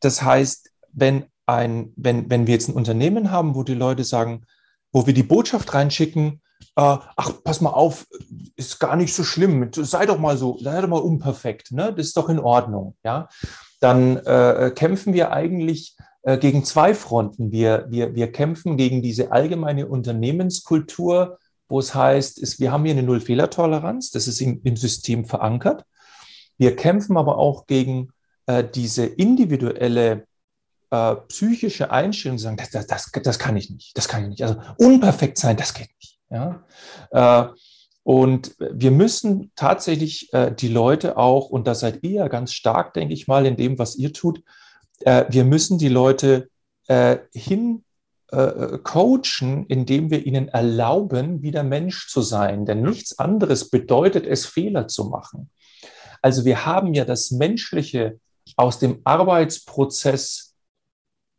das 0.00 0.22
heißt, 0.22 0.70
wenn 0.92 1.24
ein, 1.46 1.94
wenn, 1.96 2.28
wenn 2.28 2.46
wir 2.46 2.54
jetzt 2.54 2.68
ein 2.68 2.74
Unternehmen 2.74 3.30
haben, 3.30 3.54
wo 3.54 3.62
die 3.62 3.74
Leute 3.74 4.04
sagen, 4.04 4.44
wo 4.92 5.06
wir 5.06 5.14
die 5.14 5.22
Botschaft 5.22 5.72
reinschicken, 5.72 6.42
äh, 6.76 6.98
ach, 7.16 7.32
pass 7.42 7.62
mal 7.62 7.70
auf, 7.70 8.06
ist 8.56 8.78
gar 8.78 8.94
nicht 8.94 9.14
so 9.14 9.24
schlimm, 9.24 9.70
sei 9.72 10.04
doch 10.04 10.18
mal 10.18 10.36
so, 10.36 10.58
sei 10.58 10.82
doch 10.82 10.88
mal 10.88 11.00
unperfekt, 11.00 11.72
ne? 11.72 11.94
das 11.96 12.08
ist 12.08 12.16
doch 12.18 12.28
in 12.28 12.38
Ordnung, 12.38 12.96
ja, 13.02 13.28
dann 13.80 14.18
äh, 14.18 14.72
kämpfen 14.74 15.12
wir 15.12 15.32
eigentlich 15.32 15.96
äh, 16.22 16.38
gegen 16.38 16.64
zwei 16.64 16.94
Fronten. 16.94 17.50
Wir, 17.50 17.86
wir, 17.88 18.14
wir 18.14 18.30
kämpfen 18.30 18.76
gegen 18.76 19.02
diese 19.02 19.32
allgemeine 19.32 19.86
Unternehmenskultur, 19.86 21.38
wo 21.68 21.78
es 21.78 21.94
heißt, 21.94 22.38
ist, 22.38 22.60
wir 22.60 22.72
haben 22.72 22.84
hier 22.84 22.92
eine 22.92 23.02
Null-Fehler-Toleranz, 23.02 24.10
das 24.10 24.28
ist 24.28 24.40
im, 24.40 24.60
im 24.64 24.76
System 24.76 25.24
verankert. 25.24 25.84
Wir 26.58 26.76
kämpfen 26.76 27.16
aber 27.16 27.38
auch 27.38 27.66
gegen 27.66 28.10
äh, 28.46 28.62
diese 28.62 29.06
individuelle 29.06 30.26
äh, 30.90 31.16
psychische 31.28 31.90
Einstellung, 31.90 32.38
sagen, 32.38 32.56
das, 32.58 32.70
das, 32.70 32.86
das, 32.86 33.10
das 33.22 33.38
kann 33.38 33.56
ich 33.56 33.70
nicht, 33.70 33.96
das 33.96 34.08
kann 34.08 34.24
ich 34.24 34.28
nicht. 34.28 34.42
Also 34.42 34.60
unperfekt 34.76 35.38
sein, 35.38 35.56
das 35.56 35.72
geht 35.72 35.90
nicht. 36.00 36.18
Ja? 36.28 36.64
Äh, 38.04 38.10
und 38.10 38.56
wir 38.58 38.90
müssen 38.90 39.52
tatsächlich 39.56 40.32
äh, 40.32 40.54
die 40.54 40.68
Leute 40.68 41.16
auch, 41.16 41.50
und 41.50 41.66
da 41.66 41.74
seid 41.74 42.02
ihr 42.02 42.10
ja 42.10 42.28
ganz 42.28 42.52
stark, 42.52 42.94
denke 42.94 43.14
ich 43.14 43.28
mal, 43.28 43.46
in 43.46 43.56
dem, 43.56 43.78
was 43.78 43.96
ihr 43.96 44.12
tut, 44.12 44.42
äh, 45.00 45.24
wir 45.28 45.44
müssen 45.44 45.78
die 45.78 45.88
Leute 45.88 46.48
äh, 46.88 47.18
hin 47.32 47.84
äh, 48.32 48.78
coachen, 48.82 49.66
indem 49.66 50.10
wir 50.10 50.24
ihnen 50.24 50.48
erlauben, 50.48 51.42
wieder 51.42 51.62
Mensch 51.62 52.08
zu 52.08 52.22
sein. 52.22 52.64
Denn 52.64 52.82
nichts 52.82 53.18
anderes 53.18 53.70
bedeutet 53.70 54.26
es, 54.26 54.46
Fehler 54.46 54.88
zu 54.88 55.04
machen. 55.04 55.50
Also 56.22 56.44
wir 56.44 56.66
haben 56.66 56.94
ja 56.94 57.04
das 57.04 57.30
Menschliche 57.30 58.20
aus 58.56 58.78
dem 58.78 59.00
Arbeitsprozess 59.04 60.54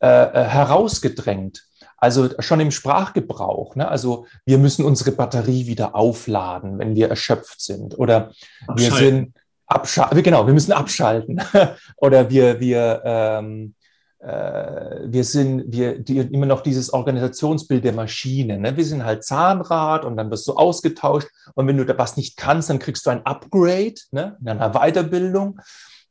äh, 0.02 0.08
äh, 0.08 0.44
herausgedrängt. 0.46 1.64
Also 2.02 2.30
schon 2.40 2.60
im 2.60 2.72
Sprachgebrauch. 2.72 3.76
Ne? 3.76 3.88
Also 3.88 4.26
wir 4.44 4.58
müssen 4.58 4.84
unsere 4.84 5.12
Batterie 5.12 5.68
wieder 5.68 5.96
aufladen, 5.96 6.80
wenn 6.80 6.96
wir 6.96 7.10
erschöpft 7.10 7.62
sind. 7.62 7.98
Oder 7.98 8.32
wir 8.76 8.92
sind 8.92 9.36
abschalten. 9.68 10.24
Genau, 10.24 10.48
wir 10.48 10.54
müssen 10.54 10.72
abschalten. 10.72 11.40
Oder 11.98 12.32
wir, 12.32 12.60
wir, 12.60 13.04
ähm, 13.06 13.76
äh, 14.18 15.02
wir 15.06 15.24
sind 15.24 15.72
wir, 15.72 16.00
die, 16.00 16.18
immer 16.18 16.48
noch 16.48 16.62
dieses 16.62 16.92
Organisationsbild 16.92 17.84
der 17.84 17.94
Maschine. 17.94 18.58
Ne? 18.58 18.76
Wir 18.76 18.86
sind 18.86 19.06
halt 19.06 19.24
Zahnrad 19.24 20.04
und 20.04 20.18
dann 20.18 20.32
wirst 20.32 20.48
du 20.48 20.54
ausgetauscht. 20.54 21.28
Und 21.54 21.68
wenn 21.68 21.78
du 21.78 21.86
da 21.86 21.96
was 22.00 22.18
nicht 22.18 22.36
kannst, 22.36 22.72
dann 22.72 22.80
kriegst 22.80 23.06
du 23.06 23.12
ein 23.12 23.28
Upgrade 23.28 23.94
ne? 24.10 24.38
in 24.42 24.50
einer 24.50 24.72
Weiterbildung. 24.72 25.60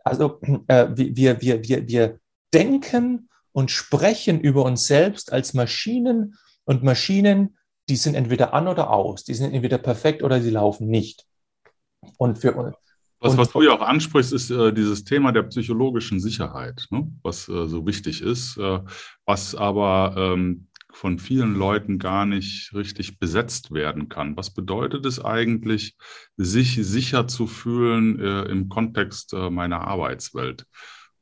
Also 0.04 0.40
äh, 0.68 0.87
wir, 0.94 1.40
wir, 1.40 1.64
wir, 1.64 1.88
wir 1.88 2.20
denken 2.54 3.28
und 3.52 3.71
sprechen 3.71 4.40
über 4.40 4.64
uns 4.64 4.87
selbst 4.87 5.33
als 5.33 5.54
Maschinen 5.54 6.37
und 6.64 6.83
Maschinen, 6.83 7.57
die 7.88 7.97
sind 7.97 8.14
entweder 8.14 8.54
an 8.54 8.69
oder 8.69 8.90
aus, 8.90 9.25
die 9.25 9.35
sind 9.35 9.52
entweder 9.52 9.78
perfekt 9.78 10.23
oder 10.23 10.40
sie 10.40 10.50
laufen 10.50 10.88
nicht. 10.88 11.26
Und 12.16 12.38
für 12.38 12.52
uns. 12.52 12.76
Was, 13.23 13.37
was 13.37 13.52
du 13.52 13.61
ja 13.61 13.73
auch 13.73 13.83
ansprichst, 13.83 14.33
ist 14.33 14.50
äh, 14.50 14.73
dieses 14.73 15.04
Thema 15.04 15.30
der 15.30 15.42
psychologischen 15.42 16.21
Sicherheit, 16.21 16.87
ne? 16.90 17.12
was 17.23 17.49
äh, 17.50 17.66
so 17.66 17.87
wichtig 17.87 18.23
ist, 18.23 18.57
äh, 18.57 18.80
was 19.26 19.54
aber 19.54 20.14
ähm, 20.16 20.69
von 20.92 21.19
vielen 21.19 21.54
Leuten 21.54 21.99
gar 21.99 22.25
nicht 22.25 22.73
richtig 22.75 23.19
besetzt 23.19 23.73
werden 23.73 24.09
kann. 24.09 24.37
Was 24.37 24.50
bedeutet 24.50 25.04
es 25.04 25.23
eigentlich, 25.23 25.97
sich 26.37 26.75
sicher 26.83 27.28
zu 27.28 27.47
fühlen 27.47 28.19
äh, 28.19 28.42
im 28.45 28.69
Kontext 28.69 29.35
äh, 29.35 29.50
meiner 29.50 29.83
Arbeitswelt? 29.83 30.66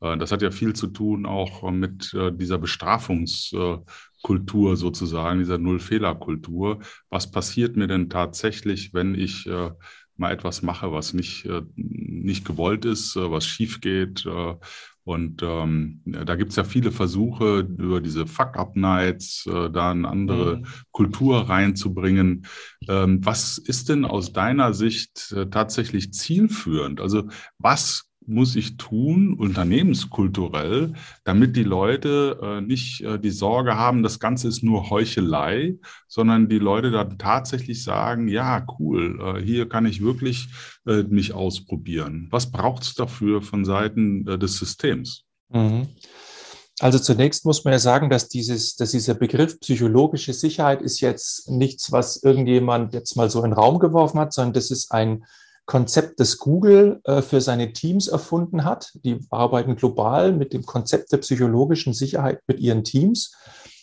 Äh, 0.00 0.18
das 0.18 0.32
hat 0.32 0.42
ja 0.42 0.50
viel 0.50 0.74
zu 0.74 0.88
tun 0.88 1.24
auch 1.26 1.70
mit 1.70 2.12
äh, 2.14 2.32
dieser 2.32 2.58
Bestrafungskultur 2.58 4.76
sozusagen, 4.76 5.38
dieser 5.38 5.58
Null-Fehler-Kultur. 5.58 6.80
Was 7.10 7.30
passiert 7.30 7.76
mir 7.76 7.86
denn 7.86 8.10
tatsächlich, 8.10 8.92
wenn 8.94 9.14
ich 9.14 9.46
äh, 9.46 9.70
mal 10.16 10.32
etwas 10.32 10.62
mache, 10.62 10.90
was 10.92 11.14
nicht, 11.14 11.48
nicht 11.76 12.44
gewollt 12.44 12.84
ist, 12.84 13.14
was 13.14 13.46
schief 13.46 13.80
geht? 13.80 14.26
Und 15.08 15.42
ähm, 15.42 16.02
da 16.04 16.36
gibt 16.36 16.50
es 16.50 16.56
ja 16.56 16.64
viele 16.64 16.92
Versuche, 16.92 17.60
über 17.60 18.02
diese 18.02 18.26
Fuck-Up-Nights 18.26 19.46
äh, 19.46 19.70
da 19.70 19.90
eine 19.90 20.06
andere 20.06 20.58
mhm. 20.58 20.66
Kultur 20.90 21.48
reinzubringen. 21.48 22.44
Ähm, 22.88 23.24
was 23.24 23.56
ist 23.56 23.88
denn 23.88 24.04
aus 24.04 24.34
deiner 24.34 24.74
Sicht 24.74 25.32
äh, 25.34 25.48
tatsächlich 25.48 26.12
zielführend? 26.12 27.00
Also 27.00 27.26
was 27.56 28.07
muss 28.28 28.56
ich 28.56 28.76
tun, 28.76 29.34
unternehmenskulturell, 29.34 30.94
damit 31.24 31.56
die 31.56 31.64
Leute 31.64 32.38
äh, 32.42 32.60
nicht 32.60 33.02
äh, 33.02 33.18
die 33.18 33.30
Sorge 33.30 33.76
haben, 33.76 34.02
das 34.02 34.20
Ganze 34.20 34.48
ist 34.48 34.62
nur 34.62 34.90
Heuchelei, 34.90 35.76
sondern 36.06 36.48
die 36.48 36.58
Leute 36.58 36.90
dann 36.90 37.18
tatsächlich 37.18 37.82
sagen, 37.82 38.28
ja, 38.28 38.64
cool, 38.78 39.18
äh, 39.20 39.42
hier 39.42 39.68
kann 39.68 39.86
ich 39.86 40.02
wirklich 40.02 40.48
äh, 40.86 41.02
mich 41.02 41.32
ausprobieren. 41.32 42.28
Was 42.30 42.50
braucht 42.50 42.82
es 42.82 42.94
dafür 42.94 43.42
von 43.42 43.64
Seiten 43.64 44.26
äh, 44.28 44.38
des 44.38 44.58
Systems? 44.58 45.24
Mhm. 45.48 45.88
Also 46.80 46.98
zunächst 47.00 47.44
muss 47.44 47.64
man 47.64 47.72
ja 47.72 47.80
sagen, 47.80 48.08
dass, 48.08 48.28
dieses, 48.28 48.76
dass 48.76 48.92
dieser 48.92 49.14
Begriff 49.14 49.58
psychologische 49.58 50.32
Sicherheit 50.32 50.80
ist 50.80 51.00
jetzt 51.00 51.50
nichts, 51.50 51.90
was 51.90 52.22
irgendjemand 52.22 52.94
jetzt 52.94 53.16
mal 53.16 53.28
so 53.30 53.42
in 53.42 53.50
den 53.50 53.58
Raum 53.58 53.80
geworfen 53.80 54.20
hat, 54.20 54.32
sondern 54.32 54.52
das 54.52 54.70
ist 54.70 54.92
ein 54.92 55.24
Konzept, 55.68 56.18
das 56.18 56.38
Google 56.38 57.00
äh, 57.04 57.20
für 57.20 57.42
seine 57.42 57.74
Teams 57.74 58.08
erfunden 58.08 58.64
hat. 58.64 58.90
Die 59.04 59.20
arbeiten 59.28 59.76
global 59.76 60.32
mit 60.32 60.54
dem 60.54 60.64
Konzept 60.64 61.12
der 61.12 61.18
psychologischen 61.18 61.92
Sicherheit 61.92 62.40
mit 62.46 62.58
ihren 62.58 62.84
Teams. 62.84 63.36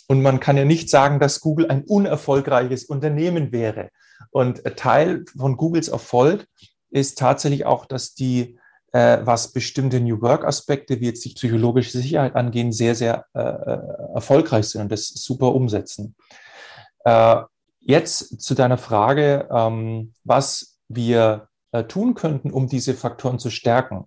Und 0.07 0.23
man 0.23 0.39
kann 0.39 0.57
ja 0.57 0.65
nicht 0.65 0.89
sagen, 0.89 1.19
dass 1.19 1.41
Google 1.41 1.69
ein 1.69 1.83
unerfolgreiches 1.83 2.85
Unternehmen 2.85 3.51
wäre. 3.51 3.89
Und 4.31 4.63
Teil 4.75 5.25
von 5.37 5.57
Googles 5.57 5.87
Erfolg 5.87 6.47
ist 6.89 7.19
tatsächlich 7.19 7.67
auch, 7.67 7.85
dass 7.85 8.15
die, 8.15 8.57
äh, 8.91 9.19
was 9.21 9.53
bestimmte 9.53 9.99
New 9.99 10.21
Work-Aspekte, 10.21 10.99
wie 11.01 11.05
jetzt 11.05 11.23
die 11.23 11.35
psychologische 11.35 11.99
Sicherheit 11.99 12.35
angehen, 12.35 12.71
sehr, 12.71 12.95
sehr 12.95 13.25
äh, 13.35 13.41
äh 13.41 14.13
erfolgreich 14.15 14.69
sind 14.69 14.81
und 14.81 14.91
das 14.91 15.07
super 15.09 15.53
umsetzen. 15.53 16.15
Äh, 17.03 17.43
jetzt 17.81 18.41
zu 18.41 18.55
deiner 18.55 18.79
Frage, 18.79 19.47
ähm, 19.51 20.13
was 20.23 20.79
wir 20.87 21.47
tun 21.83 22.13
könnten, 22.13 22.51
um 22.51 22.67
diese 22.67 22.93
Faktoren 22.93 23.39
zu 23.39 23.49
stärken. 23.49 24.05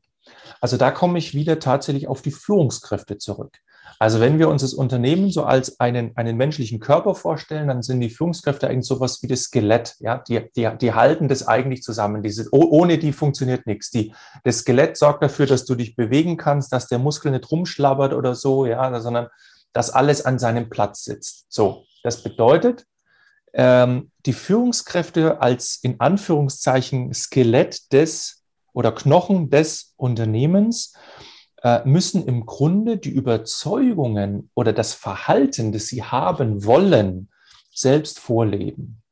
Also 0.60 0.76
da 0.76 0.90
komme 0.90 1.18
ich 1.18 1.34
wieder 1.34 1.58
tatsächlich 1.58 2.08
auf 2.08 2.22
die 2.22 2.30
Führungskräfte 2.30 3.18
zurück. 3.18 3.58
Also 3.98 4.20
wenn 4.20 4.38
wir 4.38 4.48
uns 4.48 4.62
das 4.62 4.75
Unternehmen 4.75 5.30
so 5.30 5.44
als 5.44 5.80
einen, 5.80 6.16
einen 6.16 6.37
menschlichen 6.37 6.78
Körper 6.78 7.14
vorstellen, 7.14 7.68
dann 7.68 7.82
sind 7.82 8.00
die 8.00 8.10
Führungskräfte 8.10 8.68
eigentlich 8.68 8.87
sowas 8.87 9.22
wie 9.22 9.26
das 9.26 9.44
Skelett. 9.44 9.96
Ja, 9.98 10.18
die, 10.18 10.40
die, 10.54 10.68
die 10.80 10.92
halten 10.92 11.28
das 11.28 11.48
eigentlich 11.48 11.82
zusammen. 11.82 12.22
Diese, 12.22 12.48
ohne 12.52 12.98
die 12.98 13.12
funktioniert 13.12 13.66
nichts. 13.66 13.90
Die, 13.90 14.14
das 14.44 14.58
Skelett 14.58 14.96
sorgt 14.96 15.22
dafür, 15.22 15.46
dass 15.46 15.64
du 15.64 15.75
dich 15.75 15.96
bewegen 15.96 16.37
kannst, 16.37 16.72
dass 16.72 16.87
der 16.87 16.98
Muskel 16.98 17.32
nicht 17.32 17.50
rumschlabbert 17.50 18.12
oder 18.12 18.34
so, 18.34 18.66
ja, 18.66 19.00
sondern 19.00 19.28
dass 19.72 19.90
alles 19.90 20.25
an 20.25 20.38
seinem 20.38 20.70
Platz 20.70 21.04
sitzt. 21.04 21.46
So, 21.48 21.84
das 22.02 22.22
bedeutet, 22.22 22.84
ähm, 23.55 24.11
die 24.26 24.33
Führungskräfte 24.33 25.40
als 25.40 25.76
in 25.83 26.00
Anführungszeichen 26.00 27.12
Skelett 27.14 27.93
des 27.93 28.45
oder 28.73 28.93
Knochen 28.93 29.50
des 29.50 29.95
Unternehmens 29.97 30.95
äh, 31.62 31.85
müssen 31.85 32.26
im 32.26 32.47
Grunde 32.47 32.99
die 32.99 33.11
Überzeugungen 33.11 34.50
oder 34.55 34.73
das 34.73 34.95
Verhalten, 34.95 35.73
das 35.73 35.87
sie 35.87 36.02
haben 36.02 36.64
wollen, 36.64 37.31
selbst 37.73 38.19
vorleben. 38.19 39.02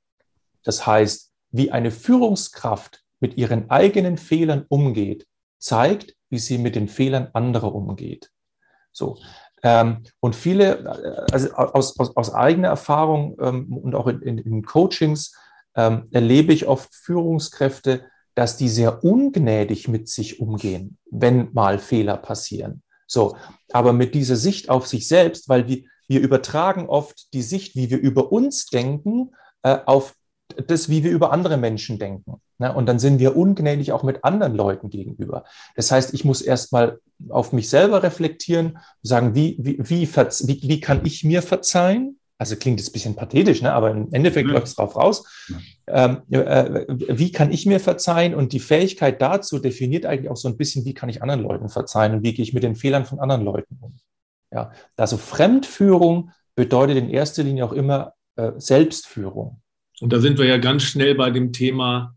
Das 0.62 0.86
heißt, 0.86 1.32
wie 1.50 1.72
eine 1.72 1.90
Führungskraft 1.90 3.02
mit 3.20 3.36
ihren 3.36 3.70
eigenen 3.70 4.18
Fehlern 4.18 4.66
umgeht, 4.68 5.26
zeigt, 5.58 6.14
wie 6.28 6.38
sie 6.38 6.58
mit 6.58 6.76
den 6.76 6.88
Fehlern 6.88 7.28
anderer 7.32 7.74
umgeht. 7.74 8.30
So, 8.92 9.18
und 10.20 10.36
viele, 10.36 10.78
äh, 10.78 11.32
also 11.32 11.52
aus, 11.54 11.98
aus, 11.98 12.16
aus 12.16 12.34
eigener 12.34 12.68
Erfahrung 12.68 13.36
ähm, 13.40 13.76
und 13.76 13.94
auch 13.94 14.06
in, 14.06 14.22
in, 14.22 14.38
in 14.38 14.62
Coachings 14.62 15.34
ähm, 15.74 16.08
erlebe 16.10 16.52
ich 16.52 16.66
oft 16.66 16.94
Führungskräfte, 16.94 18.04
dass 18.34 18.56
die 18.56 18.68
sehr 18.68 19.02
ungnädig 19.02 19.88
mit 19.88 20.08
sich 20.08 20.40
umgehen, 20.40 20.98
wenn 21.10 21.52
mal 21.52 21.78
Fehler 21.78 22.16
passieren. 22.16 22.82
So, 23.06 23.36
aber 23.72 23.92
mit 23.92 24.14
dieser 24.14 24.36
Sicht 24.36 24.68
auf 24.68 24.86
sich 24.86 25.08
selbst, 25.08 25.48
weil 25.48 25.68
wir, 25.68 25.84
wir 26.08 26.20
übertragen 26.20 26.88
oft 26.88 27.32
die 27.32 27.42
Sicht, 27.42 27.76
wie 27.76 27.90
wir 27.90 27.98
über 27.98 28.32
uns 28.32 28.66
denken, 28.66 29.32
äh, 29.62 29.78
auf 29.86 30.14
das, 30.66 30.88
wie 30.88 31.04
wir 31.04 31.10
über 31.10 31.32
andere 31.32 31.56
Menschen 31.56 31.98
denken. 31.98 32.40
Ne? 32.58 32.72
Und 32.72 32.86
dann 32.86 32.98
sind 32.98 33.18
wir 33.18 33.36
ungnädig 33.36 33.92
auch 33.92 34.02
mit 34.02 34.24
anderen 34.24 34.54
Leuten 34.54 34.90
gegenüber. 34.90 35.44
Das 35.74 35.90
heißt, 35.90 36.14
ich 36.14 36.24
muss 36.24 36.40
erstmal 36.40 36.98
auf 37.28 37.52
mich 37.52 37.68
selber 37.68 38.02
reflektieren, 38.02 38.78
sagen, 39.02 39.34
wie, 39.34 39.56
wie, 39.58 39.78
wie, 39.78 40.08
wie, 40.08 40.60
wie 40.62 40.80
kann 40.80 41.04
ich 41.04 41.24
mir 41.24 41.42
verzeihen? 41.42 42.18
Also 42.38 42.56
klingt 42.56 42.78
jetzt 42.78 42.90
ein 42.90 42.92
bisschen 42.92 43.16
pathetisch, 43.16 43.62
ne? 43.62 43.72
aber 43.72 43.90
im 43.90 44.12
Endeffekt 44.12 44.48
ja. 44.48 44.54
läuft 44.54 44.66
es 44.66 44.74
drauf 44.74 44.94
raus. 44.94 45.24
Ähm, 45.86 46.18
äh, 46.30 46.84
wie 46.88 47.32
kann 47.32 47.50
ich 47.50 47.64
mir 47.64 47.80
verzeihen? 47.80 48.34
Und 48.34 48.52
die 48.52 48.60
Fähigkeit 48.60 49.22
dazu 49.22 49.58
definiert 49.58 50.04
eigentlich 50.04 50.30
auch 50.30 50.36
so 50.36 50.48
ein 50.48 50.58
bisschen, 50.58 50.84
wie 50.84 50.92
kann 50.92 51.08
ich 51.08 51.22
anderen 51.22 51.42
Leuten 51.42 51.70
verzeihen 51.70 52.14
und 52.14 52.22
wie 52.22 52.34
gehe 52.34 52.42
ich 52.42 52.52
mit 52.52 52.62
den 52.62 52.76
Fehlern 52.76 53.06
von 53.06 53.20
anderen 53.20 53.42
Leuten 53.42 53.78
um. 53.80 53.96
Ja, 54.52 54.70
also 54.96 55.16
Fremdführung 55.16 56.30
bedeutet 56.54 56.98
in 56.98 57.08
erster 57.08 57.42
Linie 57.42 57.64
auch 57.64 57.72
immer 57.72 58.14
äh, 58.36 58.52
Selbstführung. 58.58 59.60
Und 60.00 60.12
da 60.12 60.20
sind 60.20 60.38
wir 60.38 60.46
ja 60.46 60.58
ganz 60.58 60.82
schnell 60.82 61.14
bei 61.14 61.30
dem 61.30 61.52
Thema, 61.52 62.16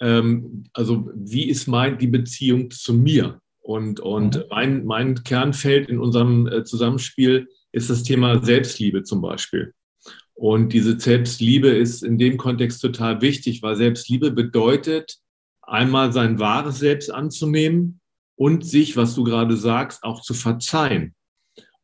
ähm, 0.00 0.64
also 0.72 1.10
wie 1.14 1.48
ist 1.48 1.66
mein, 1.66 1.98
die 1.98 2.06
Beziehung 2.06 2.70
zu 2.70 2.94
mir? 2.94 3.40
Und, 3.60 4.00
und 4.00 4.36
mhm. 4.36 4.42
mein, 4.50 4.84
mein 4.84 5.24
Kernfeld 5.24 5.88
in 5.88 5.98
unserem 5.98 6.46
äh, 6.46 6.64
Zusammenspiel 6.64 7.48
ist 7.72 7.90
das 7.90 8.02
Thema 8.02 8.42
Selbstliebe 8.42 9.02
zum 9.02 9.20
Beispiel. 9.20 9.74
Und 10.34 10.72
diese 10.72 10.98
Selbstliebe 10.98 11.68
ist 11.68 12.02
in 12.02 12.16
dem 12.16 12.36
Kontext 12.36 12.80
total 12.80 13.20
wichtig, 13.20 13.60
weil 13.62 13.76
Selbstliebe 13.76 14.30
bedeutet, 14.30 15.18
einmal 15.62 16.12
sein 16.12 16.38
wahres 16.38 16.78
Selbst 16.78 17.12
anzunehmen 17.12 18.00
und 18.36 18.64
sich, 18.64 18.96
was 18.96 19.14
du 19.14 19.24
gerade 19.24 19.56
sagst, 19.56 20.02
auch 20.04 20.22
zu 20.22 20.34
verzeihen. 20.34 21.14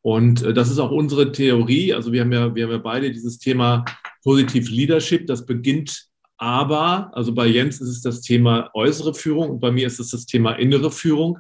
Und 0.00 0.42
äh, 0.42 0.54
das 0.54 0.70
ist 0.70 0.78
auch 0.78 0.90
unsere 0.90 1.32
Theorie. 1.32 1.94
Also 1.94 2.12
wir 2.12 2.20
haben 2.20 2.32
ja, 2.32 2.54
wir 2.54 2.64
haben 2.64 2.72
ja 2.72 2.78
beide 2.78 3.10
dieses 3.10 3.38
Thema 3.38 3.84
Positive 4.24 4.70
Leadership. 4.70 5.26
Das 5.26 5.46
beginnt 5.46 6.06
aber, 6.36 7.10
also 7.14 7.32
bei 7.32 7.46
Jens 7.46 7.80
ist 7.80 7.88
es 7.88 8.00
das 8.00 8.20
Thema 8.20 8.70
äußere 8.74 9.14
Führung 9.14 9.50
und 9.50 9.60
bei 9.60 9.70
mir 9.70 9.86
ist 9.86 10.00
es 10.00 10.10
das 10.10 10.26
Thema 10.26 10.52
innere 10.52 10.90
Führung. 10.90 11.38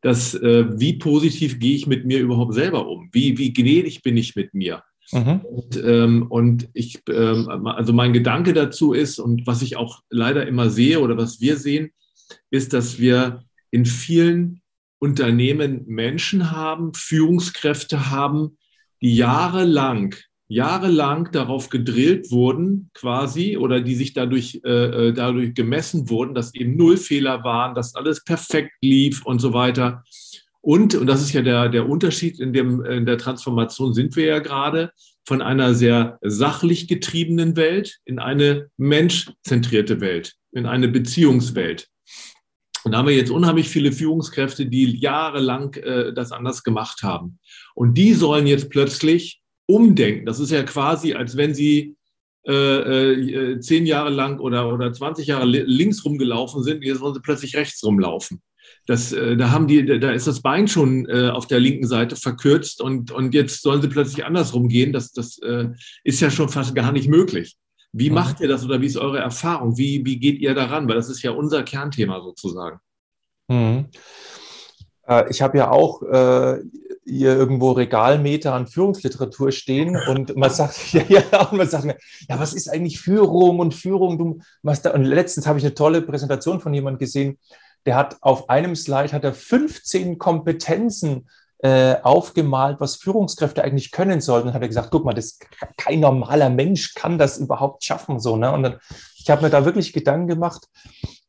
Das, 0.00 0.34
äh, 0.34 0.66
wie 0.80 0.94
positiv 0.94 1.60
gehe 1.60 1.76
ich 1.76 1.86
mit 1.86 2.04
mir 2.06 2.18
überhaupt 2.18 2.54
selber 2.54 2.88
um? 2.88 3.08
Wie, 3.12 3.38
wie 3.38 3.52
gnädig 3.52 4.02
bin 4.02 4.16
ich 4.16 4.34
mit 4.34 4.52
mir? 4.52 4.82
Mhm. 5.12 5.40
Und, 5.40 5.82
ähm, 5.84 6.26
und 6.28 6.68
ich, 6.72 7.02
ähm, 7.08 7.66
also 7.66 7.92
mein 7.92 8.12
Gedanke 8.12 8.52
dazu 8.52 8.94
ist, 8.94 9.20
und 9.20 9.46
was 9.46 9.62
ich 9.62 9.76
auch 9.76 10.00
leider 10.10 10.46
immer 10.46 10.70
sehe 10.70 11.00
oder 11.00 11.16
was 11.16 11.40
wir 11.40 11.56
sehen, 11.56 11.92
ist, 12.50 12.72
dass 12.72 12.98
wir 12.98 13.44
in 13.70 13.84
vielen 13.86 14.60
Unternehmen 14.98 15.84
Menschen 15.86 16.50
haben, 16.50 16.94
Führungskräfte 16.94 18.10
haben, 18.10 18.56
die 19.02 19.14
jahrelang, 19.14 20.14
jahrelang 20.52 21.30
darauf 21.32 21.70
gedrillt 21.70 22.30
wurden, 22.30 22.90
quasi, 22.94 23.56
oder 23.56 23.80
die 23.80 23.94
sich 23.94 24.12
dadurch, 24.12 24.60
äh, 24.64 25.08
äh, 25.08 25.12
dadurch 25.12 25.54
gemessen 25.54 26.10
wurden, 26.10 26.34
dass 26.34 26.54
eben 26.54 26.76
null 26.76 26.98
Fehler 26.98 27.42
waren, 27.42 27.74
dass 27.74 27.94
alles 27.94 28.22
perfekt 28.22 28.72
lief 28.82 29.24
und 29.24 29.40
so 29.40 29.54
weiter. 29.54 30.04
Und, 30.60 30.94
und 30.94 31.06
das 31.06 31.22
ist 31.22 31.32
ja 31.32 31.42
der, 31.42 31.68
der 31.70 31.88
Unterschied 31.88 32.38
in, 32.38 32.52
dem, 32.52 32.84
in 32.84 33.06
der 33.06 33.18
Transformation, 33.18 33.94
sind 33.94 34.14
wir 34.14 34.26
ja 34.26 34.38
gerade 34.40 34.92
von 35.26 35.40
einer 35.40 35.74
sehr 35.74 36.18
sachlich 36.20 36.86
getriebenen 36.86 37.56
Welt 37.56 37.98
in 38.04 38.18
eine 38.18 38.68
menschzentrierte 38.76 40.00
Welt, 40.00 40.34
in 40.52 40.66
eine 40.66 40.88
Beziehungswelt. 40.88 41.88
Und 42.84 42.92
da 42.92 42.98
haben 42.98 43.08
wir 43.08 43.16
jetzt 43.16 43.30
unheimlich 43.30 43.68
viele 43.68 43.92
Führungskräfte, 43.92 44.66
die 44.66 44.98
jahrelang 44.98 45.74
äh, 45.74 46.12
das 46.12 46.32
anders 46.32 46.62
gemacht 46.62 47.02
haben. 47.02 47.38
Und 47.74 47.94
die 47.96 48.12
sollen 48.12 48.46
jetzt 48.46 48.70
plötzlich 48.70 49.41
umdenken. 49.66 50.26
Das 50.26 50.40
ist 50.40 50.50
ja 50.50 50.62
quasi, 50.62 51.14
als 51.14 51.36
wenn 51.36 51.54
sie 51.54 51.96
äh, 52.46 53.12
äh, 53.12 53.60
zehn 53.60 53.86
Jahre 53.86 54.10
lang 54.10 54.40
oder, 54.40 54.72
oder 54.72 54.92
20 54.92 55.28
Jahre 55.28 55.46
links 55.46 56.04
rumgelaufen 56.04 56.62
sind, 56.62 56.82
jetzt 56.82 56.98
sollen 56.98 57.14
sie 57.14 57.20
plötzlich 57.20 57.56
rechts 57.56 57.84
rumlaufen. 57.84 58.42
Das, 58.86 59.12
äh, 59.12 59.36
da 59.36 59.50
haben 59.50 59.68
die, 59.68 59.84
da 60.00 60.10
ist 60.10 60.26
das 60.26 60.42
Bein 60.42 60.66
schon 60.66 61.08
äh, 61.08 61.28
auf 61.28 61.46
der 61.46 61.60
linken 61.60 61.86
Seite 61.86 62.16
verkürzt 62.16 62.80
und, 62.80 63.12
und 63.12 63.32
jetzt 63.34 63.62
sollen 63.62 63.80
sie 63.80 63.88
plötzlich 63.88 64.24
andersrum 64.24 64.68
gehen. 64.68 64.92
Das, 64.92 65.12
das 65.12 65.38
äh, 65.38 65.68
ist 66.02 66.20
ja 66.20 66.30
schon 66.30 66.48
fast 66.48 66.74
gar 66.74 66.90
nicht 66.90 67.08
möglich. 67.08 67.56
Wie 67.92 68.08
mhm. 68.08 68.16
macht 68.16 68.40
ihr 68.40 68.48
das 68.48 68.64
oder 68.64 68.80
wie 68.80 68.86
ist 68.86 68.96
eure 68.96 69.18
Erfahrung? 69.18 69.78
Wie, 69.78 70.04
wie 70.04 70.18
geht 70.18 70.40
ihr 70.40 70.54
daran? 70.54 70.88
Weil 70.88 70.96
das 70.96 71.10
ist 71.10 71.22
ja 71.22 71.30
unser 71.30 71.62
Kernthema 71.62 72.20
sozusagen. 72.22 72.80
Mhm. 73.48 73.86
Äh, 75.06 75.30
ich 75.30 75.42
habe 75.42 75.58
ja 75.58 75.70
auch 75.70 76.02
äh, 76.02 76.58
hier 77.04 77.36
irgendwo 77.36 77.72
Regalmeter 77.72 78.54
an 78.54 78.66
Führungsliteratur 78.66 79.50
stehen 79.50 79.96
und 80.08 80.36
man 80.36 80.50
sagt, 80.50 80.92
ja, 80.92 81.02
ja, 81.08 81.48
und 81.48 81.58
man 81.58 81.68
sagt 81.68 81.84
mir, 81.84 81.96
ja, 82.28 82.38
was 82.38 82.52
ist 82.52 82.68
eigentlich 82.68 83.00
Führung 83.00 83.58
und 83.58 83.74
Führung? 83.74 84.18
Du 84.18 84.40
machst 84.62 84.84
da, 84.84 84.92
und 84.92 85.04
letztens 85.04 85.46
habe 85.46 85.58
ich 85.58 85.64
eine 85.64 85.74
tolle 85.74 86.02
Präsentation 86.02 86.60
von 86.60 86.72
jemandem 86.72 86.98
gesehen, 86.98 87.38
der 87.86 87.96
hat 87.96 88.16
auf 88.20 88.48
einem 88.48 88.76
Slide 88.76 89.12
hat 89.12 89.24
er 89.24 89.34
15 89.34 90.18
Kompetenzen 90.18 91.28
äh, 91.58 91.96
aufgemalt, 92.02 92.80
was 92.80 92.96
Führungskräfte 92.96 93.62
eigentlich 93.62 93.90
können 93.92 94.20
sollten. 94.20 94.48
Und 94.48 94.54
hat 94.54 94.62
er 94.62 94.68
gesagt, 94.68 94.90
guck 94.90 95.04
mal, 95.04 95.14
das, 95.14 95.38
kein 95.76 96.00
normaler 96.00 96.50
Mensch 96.50 96.94
kann 96.94 97.18
das 97.18 97.38
überhaupt 97.38 97.84
schaffen. 97.84 98.20
So, 98.20 98.36
ne? 98.36 98.52
Und 98.52 98.62
dann, 98.62 98.78
ich 99.16 99.30
habe 99.30 99.42
mir 99.42 99.50
da 99.50 99.64
wirklich 99.64 99.92
Gedanken 99.92 100.28
gemacht. 100.28 100.68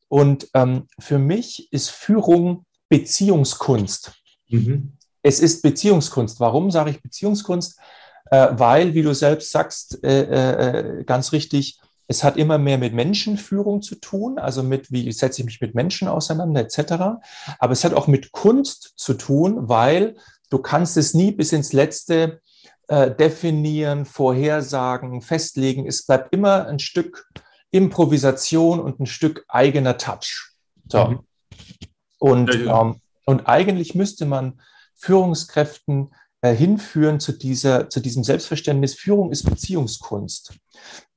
Und 0.07 0.47
ähm, 0.53 0.87
für 0.99 1.17
mich 1.17 1.71
ist 1.71 1.89
Führung 1.89 2.65
Beziehungskunst. 2.89 4.13
Mhm. 4.49 4.97
Es 5.23 5.39
ist 5.39 5.61
Beziehungskunst. 5.63 6.39
Warum 6.39 6.69
sage 6.69 6.91
ich 6.91 7.01
Beziehungskunst? 7.01 7.79
Äh, 8.29 8.49
weil, 8.51 8.93
wie 8.93 9.01
du 9.01 9.13
selbst 9.15 9.51
sagst, 9.51 10.03
äh, 10.03 10.99
äh, 10.99 11.03
ganz 11.05 11.31
richtig, 11.31 11.79
es 12.07 12.23
hat 12.23 12.37
immer 12.37 12.57
mehr 12.57 12.77
mit 12.77 12.93
Menschenführung 12.93 13.81
zu 13.81 13.95
tun, 13.95 14.37
also 14.37 14.61
mit, 14.61 14.91
wie 14.91 15.11
setze 15.11 15.41
ich 15.41 15.45
mich 15.45 15.61
mit 15.61 15.73
Menschen 15.73 16.07
auseinander, 16.07 16.61
etc. 16.61 16.93
Aber 17.59 17.71
es 17.71 17.83
hat 17.83 17.93
auch 17.93 18.07
mit 18.07 18.31
Kunst 18.31 18.93
zu 18.97 19.13
tun, 19.13 19.69
weil 19.69 20.15
du 20.49 20.59
kannst 20.59 20.97
es 20.97 21.13
nie 21.13 21.31
bis 21.31 21.53
ins 21.53 21.73
Letzte 21.73 22.41
äh, 22.87 23.09
definieren, 23.09 24.05
vorhersagen, 24.05 25.21
festlegen. 25.21 25.87
Es 25.87 26.05
bleibt 26.05 26.33
immer 26.33 26.67
ein 26.67 26.79
Stück 26.79 27.29
Improvisation 27.71 28.79
und 28.79 28.99
ein 28.99 29.05
Stück 29.05 29.45
eigener 29.47 29.97
Touch. 29.97 30.51
So. 30.89 31.05
Mhm. 31.05 31.19
Und, 32.19 32.53
ähm, 32.53 33.01
und 33.25 33.47
eigentlich 33.47 33.95
müsste 33.95 34.25
man 34.25 34.61
Führungskräften 35.03 36.13
äh, 36.41 36.55
hinführen 36.55 37.19
zu, 37.19 37.33
dieser, 37.33 37.89
zu 37.89 37.99
diesem 37.99 38.23
Selbstverständnis, 38.23 38.95
Führung 38.95 39.31
ist 39.31 39.43
Beziehungskunst. 39.43 40.57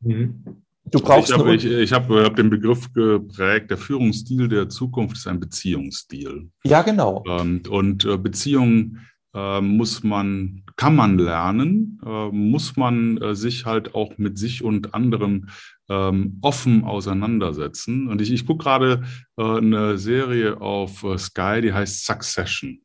Mhm. 0.01 0.63
Du 0.89 1.01
brauchst 1.01 1.31
ich 1.31 1.39
habe 1.39 1.55
ich, 1.55 1.65
ich 1.65 1.93
hab, 1.93 2.09
hab 2.09 2.37
den 2.37 2.51
Begriff 2.51 2.93
geprägt, 2.93 3.71
der 3.71 3.79
Führungsstil 3.79 4.49
der 4.49 4.69
Zukunft 4.69 5.17
ist 5.17 5.27
ein 5.27 5.41
Beziehungsstil. 5.41 6.51
Ja, 6.65 6.83
genau. 6.83 7.25
Und, 7.27 7.67
und 7.69 8.05
äh, 8.05 8.17
Beziehungen 8.17 9.07
äh, 9.35 9.61
muss 9.61 10.03
man, 10.03 10.63
kann 10.77 10.95
man 10.95 11.19
lernen, 11.19 12.01
äh, 12.05 12.29
muss 12.31 12.77
man 12.77 13.19
äh, 13.19 13.35
sich 13.35 13.67
halt 13.67 13.95
auch 13.95 14.19
mit 14.19 14.39
sich 14.39 14.63
und 14.63 14.95
anderen 14.95 15.51
ähm, 15.89 16.39
offen 16.41 16.85
auseinandersetzen. 16.85 18.09
Und 18.09 18.21
ich, 18.21 18.33
ich 18.33 18.47
gucke 18.47 18.65
gerade 18.65 19.03
äh, 19.37 19.43
eine 19.43 19.99
Serie 19.99 20.61
auf 20.61 21.03
äh, 21.03 21.19
Sky, 21.19 21.61
die 21.63 21.73
heißt 21.73 22.05
Succession. 22.05 22.81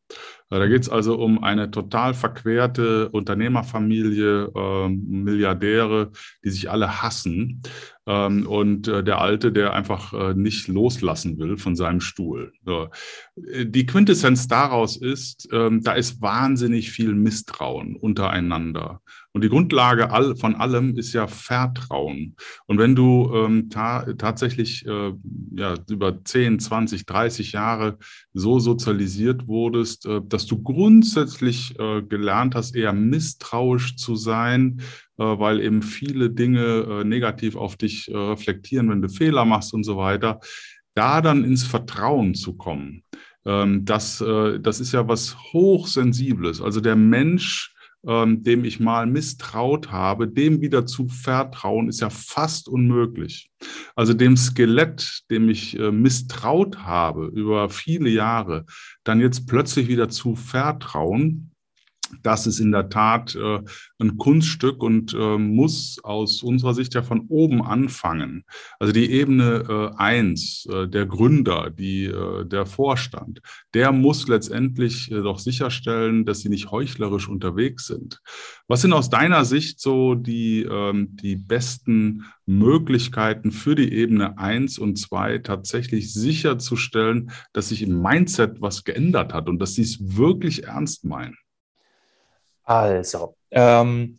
Da 0.60 0.68
geht 0.68 0.82
es 0.82 0.90
also 0.90 1.18
um 1.18 1.42
eine 1.44 1.72
total 1.72 2.14
verquerte 2.14 3.08
Unternehmerfamilie, 3.10 4.52
äh, 4.54 4.90
Milliardäre, 4.90 6.12
die 6.44 6.50
sich 6.50 6.70
alle 6.70 7.02
hassen. 7.02 7.62
Ähm, 8.06 8.46
und 8.46 8.88
äh, 8.90 9.02
der 9.02 9.22
Alte, 9.22 9.54
der 9.54 9.74
einfach 9.74 10.12
äh, 10.12 10.34
nicht 10.34 10.68
loslassen 10.68 11.40
will 11.40 11.58
von 11.58 11.78
seinem 11.78 12.02
Stuhl. 12.02 12.52
So. 12.66 12.90
Die 13.38 13.86
Quintessenz 13.86 14.50
daraus 14.50 14.98
ist, 14.98 15.48
ähm, 15.54 15.84
da 15.84 15.94
ist 15.94 16.22
wahnsinnig 16.22 16.92
viel 16.92 17.14
Misstrauen 17.14 17.96
untereinander. 17.96 19.02
Und 19.34 19.44
die 19.44 19.50
Grundlage 19.50 20.12
all, 20.12 20.36
von 20.36 20.56
allem 20.56 20.98
ist 20.98 21.14
ja 21.14 21.28
Vertrauen. 21.28 22.36
Und 22.68 22.78
wenn 22.78 22.96
du 22.96 23.32
ähm, 23.34 23.70
ta 23.70 24.06
tatsächlich 24.18 24.86
äh, 24.86 25.14
ja, 25.56 25.76
über 25.90 26.24
10, 26.24 26.60
20, 26.60 27.06
30 27.06 27.54
Jahre 27.54 27.98
so 28.34 28.60
sozialisiert 28.60 29.48
wurdest, 29.48 30.06
äh, 30.06 30.20
dass 30.26 30.46
du 30.48 30.62
grundsätzlich 30.62 31.80
äh, 31.80 32.02
gelernt 32.02 32.56
hast, 32.56 32.76
eher 32.76 32.94
misstrauisch 32.94 33.96
zu 33.96 34.16
sein, 34.16 34.82
äh, 35.22 35.40
weil 35.40 35.62
eben 35.62 35.84
viele 35.84 36.32
Dinge 36.32 36.86
äh, 36.90 37.04
negativ 37.04 37.56
auf 37.56 37.78
dich 37.78 38.10
äh, 38.10 38.18
reflektieren, 38.18 38.90
wenn 38.90 39.02
du 39.02 39.10
Fehler 39.10 39.46
machst 39.46 39.74
und 39.74 39.84
so 39.84 39.96
weiter, 39.96 40.40
da 40.96 41.22
dann 41.22 41.44
ins 41.44 41.64
Vertrauen 41.64 42.34
zu 42.34 42.58
kommen. 42.58 43.04
Ähm, 43.46 43.86
das, 43.86 44.18
das 44.18 44.80
ist 44.80 44.92
ja 44.92 45.08
was 45.08 45.38
Hochsensibles. 45.54 46.62
Also 46.62 46.82
der 46.82 46.96
Mensch 46.96 47.74
ähm, 48.08 48.44
dem 48.44 48.66
ich 48.66 48.80
mal 48.80 49.06
misstraut 49.06 49.92
habe, 49.92 50.28
dem 50.28 50.62
wieder 50.62 50.86
zu 50.86 51.08
vertrauen, 51.08 51.88
ist 51.88 52.02
ja 52.02 52.10
fast 52.10 52.68
unmöglich. 52.68 53.52
Also 53.96 54.14
dem 54.14 54.38
Skelett, 54.38 55.22
dem 55.30 55.50
ich 55.50 55.78
äh, 55.78 55.92
misstraut 55.92 56.80
habe 56.80 57.28
über 57.28 57.70
viele 57.70 58.10
Jahre, 58.10 58.66
dann 59.04 59.20
jetzt 59.20 59.48
plötzlich 59.48 59.88
wieder 59.88 60.10
zu 60.10 60.36
vertrauen, 60.36 61.51
das 62.24 62.48
ist 62.48 62.60
in 62.60 62.72
der 62.72 62.90
Tat 62.90 63.36
äh, 63.36 63.60
ein 64.00 64.18
Kunststück 64.18 64.84
und 64.84 65.14
äh, 65.14 65.38
muss 65.38 66.00
aus 66.04 66.44
unserer 66.44 66.74
Sicht 66.74 66.94
ja 66.94 67.04
von 67.04 67.28
oben 67.30 67.62
anfangen. 67.62 68.44
Also 68.80 68.94
die 68.94 69.12
Ebene 69.12 69.64
äh, 69.68 69.98
eins, 69.98 70.68
äh, 70.72 70.88
der 70.88 71.06
Gründer, 71.06 71.70
die, 71.70 72.06
äh, 72.06 72.46
der 72.46 72.66
Vorstand, 72.66 73.42
der 73.74 73.92
muss 73.92 74.28
letztendlich 74.28 75.12
äh, 75.12 75.22
doch 75.22 75.40
sicherstellen, 75.40 76.26
dass 76.26 76.40
sie 76.40 76.50
nicht 76.50 76.72
heuchlerisch 76.72 77.28
unterwegs 77.28 77.88
sind. 77.88 78.22
Was 78.68 78.82
sind 78.82 78.94
aus 78.94 79.10
deiner 79.10 79.46
Sicht 79.46 79.80
so 79.80 80.16
die, 80.16 80.64
ähm, 80.64 81.16
die 81.16 81.36
besten 81.36 82.26
Möglichkeiten 82.46 83.52
für 83.52 83.76
die 83.76 83.92
Ebene 83.94 84.38
eins 84.38 84.78
und 84.78 84.98
zwei 84.98 85.38
tatsächlich 85.38 86.14
sicherzustellen, 86.14 87.32
dass 87.54 87.70
sich 87.70 87.82
im 87.82 88.02
Mindset 88.02 88.62
was 88.62 88.84
geändert 88.84 89.34
hat 89.34 89.48
und 89.48 89.60
dass 89.60 89.76
sie 89.76 89.84
es 89.84 90.18
wirklich 90.18 90.64
ernst 90.64 91.06
meinen? 91.06 91.38
Also, 92.72 93.36
ähm, 93.52 94.18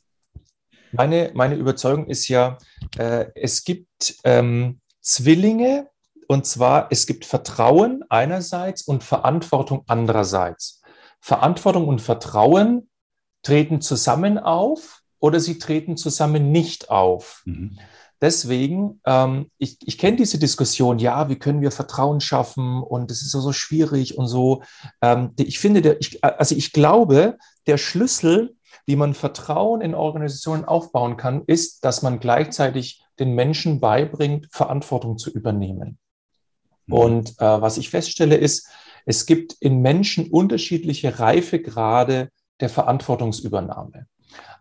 meine, 0.90 1.30
meine 1.32 1.54
Überzeugung 1.54 2.06
ist 2.08 2.28
ja, 2.28 2.58
äh, 2.98 3.24
es 3.34 3.64
gibt 3.64 4.16
ähm, 4.24 4.82
Zwillinge, 5.00 5.88
und 6.28 6.44
zwar 6.46 6.88
es 6.90 7.06
gibt 7.06 7.24
Vertrauen 7.24 8.04
einerseits 8.10 8.82
und 8.82 9.04
Verantwortung 9.04 9.84
andererseits. 9.86 10.82
Verantwortung 11.18 11.88
und 11.88 12.02
Vertrauen 12.02 12.90
treten 13.42 13.80
zusammen 13.80 14.38
auf 14.38 15.00
oder 15.18 15.40
sie 15.40 15.58
treten 15.58 15.96
zusammen 15.96 16.52
nicht 16.52 16.90
auf. 16.90 17.40
Mhm. 17.46 17.78
Deswegen, 18.22 19.00
ähm, 19.04 19.50
ich, 19.58 19.76
ich 19.82 19.98
kenne 19.98 20.16
diese 20.16 20.38
Diskussion, 20.38 21.00
ja, 21.00 21.28
wie 21.28 21.40
können 21.40 21.60
wir 21.60 21.72
Vertrauen 21.72 22.20
schaffen 22.20 22.80
und 22.80 23.10
es 23.10 23.20
ist 23.22 23.32
so, 23.32 23.40
so 23.40 23.52
schwierig 23.52 24.16
und 24.16 24.28
so. 24.28 24.62
Ähm, 25.02 25.32
ich 25.36 25.58
finde, 25.58 25.82
der, 25.82 26.00
ich, 26.00 26.22
also 26.22 26.54
ich 26.54 26.72
glaube, 26.72 27.36
der 27.66 27.78
Schlüssel, 27.78 28.54
wie 28.86 28.94
man 28.94 29.14
Vertrauen 29.14 29.80
in 29.80 29.96
Organisationen 29.96 30.64
aufbauen 30.64 31.16
kann, 31.16 31.42
ist, 31.48 31.84
dass 31.84 32.02
man 32.02 32.20
gleichzeitig 32.20 33.02
den 33.18 33.34
Menschen 33.34 33.80
beibringt, 33.80 34.46
Verantwortung 34.52 35.18
zu 35.18 35.30
übernehmen. 35.30 35.98
Mhm. 36.86 36.94
Und 36.94 37.30
äh, 37.40 37.60
was 37.60 37.76
ich 37.76 37.90
feststelle, 37.90 38.36
ist, 38.36 38.68
es 39.04 39.26
gibt 39.26 39.54
in 39.54 39.80
Menschen 39.80 40.30
unterschiedliche 40.30 41.18
Reifegrade 41.18 42.30
der 42.60 42.68
Verantwortungsübernahme. 42.68 44.06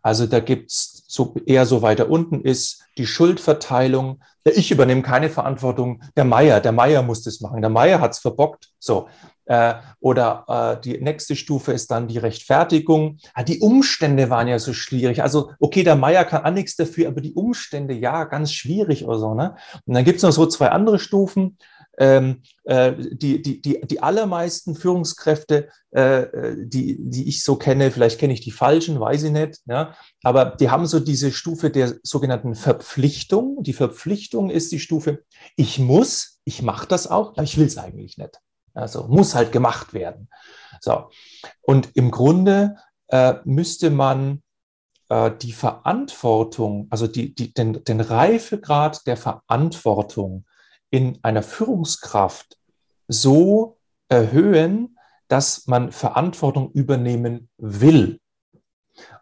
Also 0.01 0.25
da 0.25 0.39
gibt 0.39 0.71
es 0.71 1.03
so 1.07 1.35
eher 1.45 1.65
so 1.65 1.81
weiter 1.81 2.09
unten 2.09 2.41
ist 2.41 2.83
die 2.97 3.05
Schuldverteilung. 3.05 4.21
Ich 4.43 4.71
übernehme 4.71 5.01
keine 5.01 5.29
Verantwortung. 5.29 6.01
Der 6.15 6.25
Meier, 6.25 6.59
der 6.59 6.71
Meier 6.71 7.03
muss 7.03 7.23
das 7.23 7.41
machen. 7.41 7.61
Der 7.61 7.69
Meier 7.69 7.99
hat 7.99 8.11
es 8.11 8.19
verbockt. 8.19 8.69
So. 8.79 9.07
Äh, 9.45 9.75
oder 9.99 10.45
äh, 10.47 10.81
die 10.81 11.01
nächste 11.01 11.35
Stufe 11.35 11.73
ist 11.73 11.91
dann 11.91 12.07
die 12.07 12.17
Rechtfertigung. 12.17 13.17
Ah, 13.33 13.43
die 13.43 13.59
Umstände 13.59 14.29
waren 14.29 14.47
ja 14.47 14.59
so 14.59 14.73
schwierig. 14.73 15.21
Also, 15.21 15.51
okay, 15.59 15.83
der 15.83 15.95
Meier 15.95 16.25
kann 16.25 16.45
auch 16.45 16.51
nichts 16.51 16.75
dafür, 16.75 17.09
aber 17.09 17.21
die 17.21 17.33
Umstände, 17.33 17.93
ja, 17.93 18.23
ganz 18.23 18.53
schwierig 18.53 19.05
oder 19.05 19.19
so. 19.19 19.33
Ne? 19.33 19.55
Und 19.85 19.93
dann 19.93 20.05
gibt 20.05 20.17
es 20.17 20.23
noch 20.23 20.31
so 20.31 20.45
zwei 20.45 20.69
andere 20.69 20.99
Stufen. 20.99 21.57
Ähm, 22.01 22.41
äh, 22.63 22.93
die, 22.97 23.43
die, 23.43 23.61
die, 23.61 23.79
die 23.81 24.01
allermeisten 24.01 24.73
Führungskräfte, 24.73 25.69
äh, 25.91 26.55
die, 26.57 26.97
die 26.99 27.29
ich 27.29 27.43
so 27.43 27.57
kenne, 27.57 27.91
vielleicht 27.91 28.19
kenne 28.19 28.33
ich 28.33 28.41
die 28.41 28.49
falschen, 28.49 28.99
weiß 28.99 29.21
ich 29.21 29.31
nicht, 29.31 29.59
ja, 29.67 29.95
aber 30.23 30.45
die 30.45 30.71
haben 30.71 30.87
so 30.87 30.99
diese 30.99 31.31
Stufe 31.31 31.69
der 31.69 31.93
sogenannten 32.01 32.55
Verpflichtung. 32.55 33.61
Die 33.61 33.73
Verpflichtung 33.73 34.49
ist 34.49 34.71
die 34.71 34.79
Stufe, 34.79 35.23
ich 35.55 35.77
muss, 35.77 36.39
ich 36.43 36.63
mache 36.63 36.87
das 36.87 37.05
auch, 37.05 37.33
aber 37.33 37.43
ich 37.43 37.59
will 37.59 37.67
es 37.67 37.77
eigentlich 37.77 38.17
nicht. 38.17 38.39
Also 38.73 39.05
muss 39.07 39.35
halt 39.35 39.51
gemacht 39.51 39.93
werden. 39.93 40.27
So. 40.79 41.11
Und 41.61 41.89
im 41.93 42.09
Grunde 42.09 42.77
äh, 43.09 43.35
müsste 43.43 43.91
man 43.91 44.41
äh, 45.09 45.29
die 45.39 45.51
Verantwortung, 45.51 46.87
also 46.89 47.05
die, 47.05 47.35
die, 47.35 47.53
den, 47.53 47.83
den 47.83 48.01
Reifegrad 48.01 49.05
der 49.05 49.17
Verantwortung 49.17 50.45
in 50.91 51.17
einer 51.23 51.41
Führungskraft 51.41 52.57
so 53.07 53.77
erhöhen, 54.07 54.97
dass 55.27 55.65
man 55.65 55.91
Verantwortung 55.91 56.71
übernehmen 56.71 57.49
will. 57.57 58.19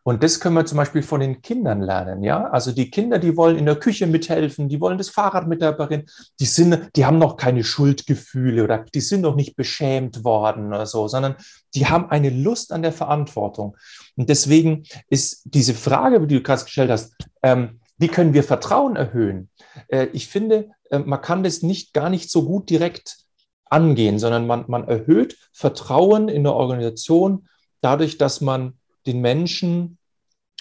Und 0.03 0.23
das 0.23 0.39
können 0.39 0.55
wir 0.55 0.65
zum 0.65 0.77
Beispiel 0.77 1.03
von 1.03 1.19
den 1.19 1.41
Kindern 1.43 1.81
lernen, 1.81 2.23
ja. 2.23 2.49
Also 2.49 2.71
die 2.71 2.89
Kinder, 2.89 3.19
die 3.19 3.37
wollen 3.37 3.57
in 3.57 3.65
der 3.65 3.75
Küche 3.75 4.07
mithelfen, 4.07 4.67
die 4.67 4.81
wollen 4.81 4.97
das 4.97 5.09
Fahrrad 5.09 5.47
mit 5.47 5.61
reparieren, 5.61 6.05
die 6.39 6.45
sind, 6.45 6.89
die 6.95 7.05
haben 7.05 7.19
noch 7.19 7.37
keine 7.37 7.63
Schuldgefühle 7.63 8.63
oder 8.63 8.79
die 8.93 9.01
sind 9.01 9.21
noch 9.21 9.35
nicht 9.35 9.55
beschämt 9.55 10.23
worden 10.23 10.67
oder 10.67 10.87
so, 10.87 11.07
sondern 11.07 11.35
die 11.75 11.85
haben 11.85 12.09
eine 12.09 12.31
Lust 12.31 12.73
an 12.73 12.81
der 12.81 12.91
Verantwortung. 12.91 13.77
Und 14.15 14.29
deswegen 14.29 14.83
ist 15.09 15.41
diese 15.45 15.75
Frage, 15.75 16.25
die 16.25 16.35
du 16.35 16.41
gerade 16.41 16.63
gestellt 16.63 16.89
hast, 16.89 17.13
ähm, 17.43 17.79
wie 17.99 18.07
können 18.07 18.33
wir 18.33 18.43
Vertrauen 18.43 18.95
erhöhen? 18.95 19.49
Äh, 19.89 20.07
ich 20.13 20.27
finde, 20.27 20.71
äh, 20.89 20.99
man 20.99 21.21
kann 21.21 21.43
das 21.43 21.61
nicht 21.61 21.93
gar 21.93 22.09
nicht 22.09 22.31
so 22.31 22.45
gut 22.45 22.69
direkt 22.69 23.17
angehen, 23.65 24.17
sondern 24.17 24.47
man, 24.47 24.65
man 24.67 24.87
erhöht 24.87 25.37
Vertrauen 25.53 26.27
in 26.27 26.43
der 26.43 26.53
Organisation 26.53 27.47
dadurch, 27.81 28.17
dass 28.17 28.41
man 28.41 28.79
den 29.05 29.21
Menschen, 29.21 29.97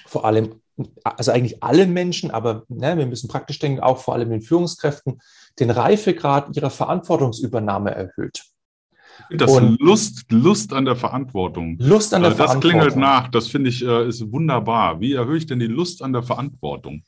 vor 0.04 0.24
allem, 0.24 0.60
also 1.04 1.32
eigentlich 1.32 1.62
allen 1.62 1.92
Menschen, 1.92 2.30
aber 2.30 2.64
ne, 2.68 2.98
wir 2.98 3.06
müssen 3.06 3.28
praktisch 3.28 3.58
denken, 3.58 3.80
auch 3.80 3.98
vor 3.98 4.14
allem 4.14 4.30
den 4.30 4.42
Führungskräften, 4.42 5.20
den 5.58 5.70
Reifegrad 5.70 6.54
ihrer 6.56 6.70
Verantwortungsübernahme 6.70 7.92
erhöht. 7.94 8.44
Das 9.30 9.50
und 9.50 9.80
Lust, 9.80 10.30
Lust 10.30 10.72
an 10.72 10.84
der 10.84 10.94
Verantwortung. 10.94 11.76
Lust 11.80 12.14
an 12.14 12.22
der 12.22 12.30
das 12.30 12.36
Verantwortung. 12.36 12.78
Das 12.78 12.92
klingelt 12.92 12.96
nach, 12.96 13.28
das 13.28 13.48
finde 13.48 13.70
ich 13.70 13.84
äh, 13.84 14.06
ist 14.06 14.30
wunderbar. 14.30 15.00
Wie 15.00 15.14
erhöhe 15.14 15.38
ich 15.38 15.46
denn 15.46 15.58
die 15.58 15.66
Lust 15.66 16.02
an 16.02 16.12
der 16.12 16.22
Verantwortung? 16.22 17.02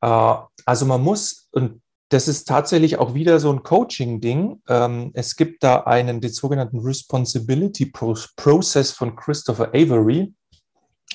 Äh, 0.00 0.34
also 0.64 0.86
man 0.86 1.02
muss, 1.02 1.48
und 1.52 1.80
das 2.10 2.26
ist 2.26 2.48
tatsächlich 2.48 2.98
auch 2.98 3.14
wieder 3.14 3.38
so 3.38 3.52
ein 3.52 3.62
Coaching-Ding. 3.62 4.62
Ähm, 4.68 5.10
es 5.14 5.36
gibt 5.36 5.62
da 5.62 5.80
einen, 5.80 6.20
den 6.20 6.32
sogenannten 6.32 6.78
Responsibility 6.78 7.86
Process 7.86 8.92
von 8.92 9.14
Christopher 9.14 9.68
Avery. 9.68 10.32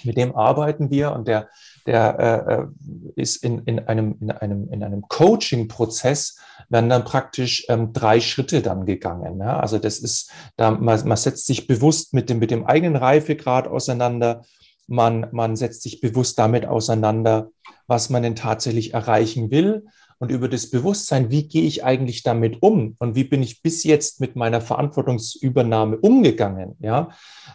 Mit 0.04 0.18
dem 0.18 0.36
arbeiten 0.36 0.92
wir 0.92 1.14
und 1.14 1.28
der, 1.28 1.50
der 1.86 2.20
äh, 2.20 2.54
äh, 2.54 2.68
ist 3.16 3.44
in, 3.44 3.60
in 3.60 3.80
einem, 3.80 4.18
in 4.20 4.32
einem, 4.32 4.70
in 4.72 4.84
einem 4.84 5.02
Coaching-Prozess, 5.08 6.38
werden 6.70 6.90
dann 6.90 7.06
praktisch 7.06 7.66
ähm, 7.70 7.94
drei 7.94 8.20
Schritte 8.20 8.62
dann 8.62 8.86
gegangen. 8.86 9.40
Ja? 9.40 9.60
Also 9.60 9.80
das 9.80 10.00
ist, 10.00 10.32
da, 10.58 10.72
man, 10.72 11.08
man 11.08 11.18
setzt 11.18 11.48
sich 11.48 11.68
bewusst 11.68 12.14
mit 12.14 12.30
dem, 12.30 12.40
mit 12.40 12.52
dem 12.52 12.66
eigenen 12.66 12.96
Reifegrad 12.96 13.68
auseinander. 13.68 14.44
Man, 14.88 15.28
man 15.32 15.56
setzt 15.56 15.84
sich 15.84 16.02
bewusst 16.02 16.38
damit 16.40 16.66
auseinander, 16.66 17.50
was 17.88 18.10
man 18.10 18.24
denn 18.24 18.36
tatsächlich 18.36 18.94
erreichen 18.94 19.52
will. 19.52 19.86
Und 20.20 20.32
über 20.32 20.48
das 20.48 20.70
Bewusstsein, 20.70 21.32
wie 21.32 21.48
gehe 21.48 21.64
ich 21.64 21.84
eigentlich 21.84 22.24
damit 22.24 22.62
um 22.62 22.96
und 23.00 23.16
wie 23.16 23.26
bin 23.26 23.44
ich 23.44 23.62
bis 23.62 23.84
jetzt 23.84 24.22
mit 24.22 24.38
meiner 24.38 24.62
Verantwortungsübernahme 24.62 25.98
umgegangen, 25.98 26.78
ja, 26.80 27.10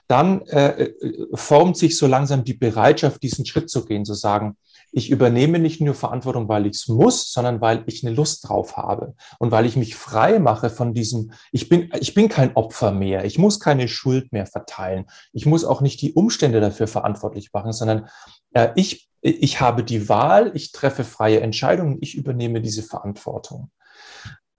dann 0.07 0.43
äh, 0.49 0.83
äh, 0.83 1.27
formt 1.33 1.79
sich 1.79 1.97
so 1.97 2.07
langsam 2.07 2.45
die 2.45 2.55
Bereitschaft, 2.55 3.23
diesen 3.23 3.47
Schritt 3.47 3.71
zu 3.71 3.87
gehen, 3.87 4.05
zu 4.05 4.13
sagen, 4.13 4.57
ich 4.93 5.11
übernehme 5.11 5.59
nicht 5.59 5.81
nur 5.81 5.95
Verantwortung, 5.95 6.49
weil 6.49 6.67
ich 6.67 6.77
es 6.77 6.89
muss, 6.89 7.33
sondern 7.33 7.61
weil 7.61 7.85
ich 7.87 8.05
eine 8.05 8.15
Lust 8.15 8.49
drauf 8.49 8.77
habe 8.77 9.15
und 9.39 9.51
weil 9.51 9.67
ich 9.67 9.77
mich 9.77 9.95
frei 9.95 10.39
mache 10.39 10.71
von 10.71 10.95
diesem, 10.95 11.33
ich 11.53 11.69
bin, 11.69 11.91
ich 12.01 12.15
bin 12.15 12.29
kein 12.29 12.57
Opfer 12.57 12.93
mehr, 12.93 13.25
ich 13.25 13.39
muss 13.39 13.61
keine 13.61 13.89
Schuld 13.89 14.33
mehr 14.33 14.47
verteilen, 14.47 15.07
ich 15.33 15.47
muss 15.47 15.65
auch 15.65 15.81
nicht 15.81 16.01
die 16.01 16.15
Umstände 16.15 16.61
dafür 16.61 16.89
verantwortlich 16.89 17.53
machen, 17.53 17.73
sondern 17.73 18.09
äh, 18.55 18.71
ich 18.77 19.09
ich 19.21 19.61
habe 19.61 19.83
die 19.83 20.09
Wahl, 20.09 20.53
ich 20.55 20.71
treffe 20.71 21.03
freie 21.03 21.41
Entscheidungen, 21.41 21.99
ich 22.01 22.15
übernehme 22.15 22.61
diese 22.61 22.85
Verantwortung. 22.85 23.71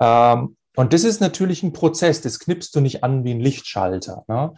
Ähm, 0.01 0.57
und 0.75 0.93
das 0.93 1.03
ist 1.03 1.21
natürlich 1.21 1.63
ein 1.63 1.73
Prozess, 1.73 2.21
das 2.21 2.39
knippst 2.39 2.75
du 2.75 2.81
nicht 2.81 3.03
an 3.03 3.23
wie 3.23 3.31
ein 3.31 3.39
Lichtschalter. 3.39 4.23
Ne? 4.27 4.53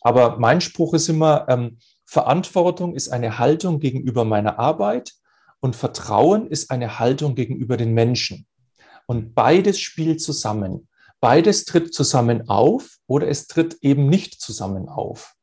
Aber 0.00 0.38
mein 0.38 0.60
Spruch 0.60 0.94
ist 0.94 1.08
immer, 1.08 1.46
ähm, 1.48 1.78
Verantwortung 2.06 2.94
ist 2.94 3.08
eine 3.08 3.38
Haltung 3.38 3.80
gegenüber 3.80 4.24
meiner 4.24 4.58
Arbeit 4.58 5.14
und 5.60 5.76
Vertrauen 5.76 6.48
ist 6.48 6.70
eine 6.70 6.98
Haltung 6.98 7.34
gegenüber 7.34 7.76
den 7.76 7.94
Menschen. 7.94 8.46
Und 9.06 9.34
beides 9.34 9.80
spielt 9.80 10.20
zusammen. 10.20 10.88
Beides 11.20 11.64
tritt 11.64 11.94
zusammen 11.94 12.48
auf 12.48 12.98
oder 13.06 13.28
es 13.28 13.46
tritt 13.46 13.78
eben 13.80 14.08
nicht 14.08 14.40
zusammen 14.40 14.88
auf. 14.88 15.34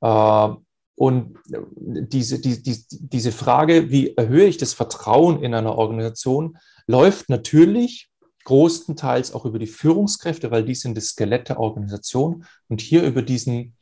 Äh, 0.00 0.48
und 0.96 1.38
diese, 1.46 2.40
die, 2.40 2.62
die, 2.62 2.84
diese 2.90 3.32
Frage, 3.32 3.90
wie 3.90 4.14
erhöhe 4.16 4.46
ich 4.46 4.58
das 4.58 4.74
Vertrauen 4.74 5.42
in 5.42 5.54
einer 5.54 5.76
Organisation, 5.76 6.58
läuft 6.86 7.30
natürlich 7.30 8.10
großenteils 8.44 9.32
auch 9.32 9.44
über 9.44 9.58
die 9.58 9.66
Führungskräfte, 9.66 10.50
weil 10.50 10.64
die 10.64 10.74
sind 10.74 10.96
das 10.96 11.08
Skelett 11.08 11.48
der 11.48 11.60
Organisation 11.60 12.44
und 12.68 12.80
hier 12.80 13.02
über 13.02 13.22
diesen 13.22 13.76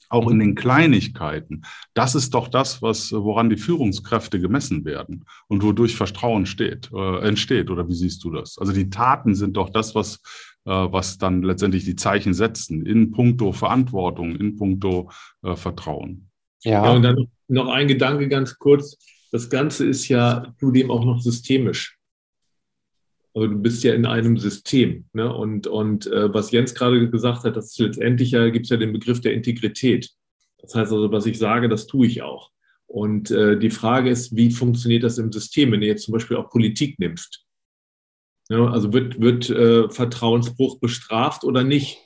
auch 0.10 0.30
in 0.30 0.40
den 0.40 0.56
Kleinigkeiten. 0.56 1.64
Das 1.94 2.16
ist 2.16 2.34
doch 2.34 2.48
das, 2.48 2.82
was, 2.82 3.12
woran 3.12 3.50
die 3.50 3.58
Führungskräfte 3.58 4.40
gemessen 4.40 4.86
werden 4.86 5.26
und 5.48 5.64
wodurch 5.64 5.96
Vertrauen 5.96 6.46
steht, 6.46 6.92
äh, 6.94 7.20
entsteht. 7.28 7.70
Oder 7.70 7.88
wie 7.88 7.96
siehst 7.96 8.24
du 8.24 8.32
das? 8.32 8.58
Also 8.60 8.72
die 8.72 8.90
Taten 8.90 9.36
sind 9.36 9.58
doch 9.58 9.70
das, 9.70 9.96
was, 9.96 10.22
was 10.72 11.18
dann 11.18 11.44
letztendlich 11.44 11.86
die 11.86 11.96
Zeichen 11.96 12.34
setzen 12.34 12.86
in 12.86 13.12
puncto 13.12 13.52
Verantwortung, 13.52 14.36
in 14.36 14.56
puncto 14.56 15.12
äh, 15.44 15.56
Vertrauen. 15.56 16.30
Ja. 16.64 16.86
ja, 16.86 16.92
und 16.92 17.04
dann 17.04 17.28
noch 17.48 17.68
ein 17.68 17.88
Gedanke 17.88 18.28
ganz 18.28 18.58
kurz. 18.58 18.98
Das 19.32 19.50
Ganze 19.50 19.86
ist 19.86 20.08
ja 20.08 20.54
zudem 20.60 20.90
auch 20.90 21.06
noch 21.06 21.22
systemisch. 21.22 21.98
Also 23.36 23.50
du 23.50 23.58
bist 23.58 23.84
ja 23.84 23.94
in 23.94 24.06
einem 24.06 24.38
System. 24.38 25.06
Ne? 25.14 25.32
Und, 25.32 25.68
und 25.68 26.08
äh, 26.08 26.34
was 26.34 26.52
Jens 26.52 26.74
gerade 26.74 27.10
gesagt 27.10 27.44
hat, 27.44 27.56
das 27.56 27.72
ist 27.72 27.80
letztendlich 27.80 28.32
ja, 28.32 28.50
gibt 28.50 28.66
es 28.66 28.70
ja 28.70 28.78
den 28.78 28.94
Begriff 28.94 29.22
der 29.22 29.34
Integrität. 29.34 30.10
Das 30.60 30.74
heißt 30.74 30.92
also, 30.92 31.12
was 31.12 31.26
ich 31.26 31.38
sage, 31.38 31.70
das 31.70 31.86
tue 31.86 32.08
ich 32.08 32.22
auch. 32.22 32.50
Und 32.88 33.30
äh, 33.32 33.60
die 33.60 33.70
Frage 33.70 34.10
ist, 34.10 34.36
wie 34.36 34.52
funktioniert 34.52 35.04
das 35.04 35.18
im 35.18 35.32
System, 35.32 35.72
wenn 35.72 35.82
du 35.82 35.88
jetzt 35.88 36.04
zum 36.04 36.14
Beispiel 36.14 36.38
auch 36.38 36.50
Politik 36.50 36.98
nimmst? 36.98 37.45
Ja, 38.50 38.68
also 38.68 38.94
wird, 38.94 39.20
wird 39.20 39.50
äh, 39.50 39.90
Vertrauensbruch 39.90 40.80
bestraft 40.80 41.44
oder 41.44 41.64
nicht? 41.64 41.98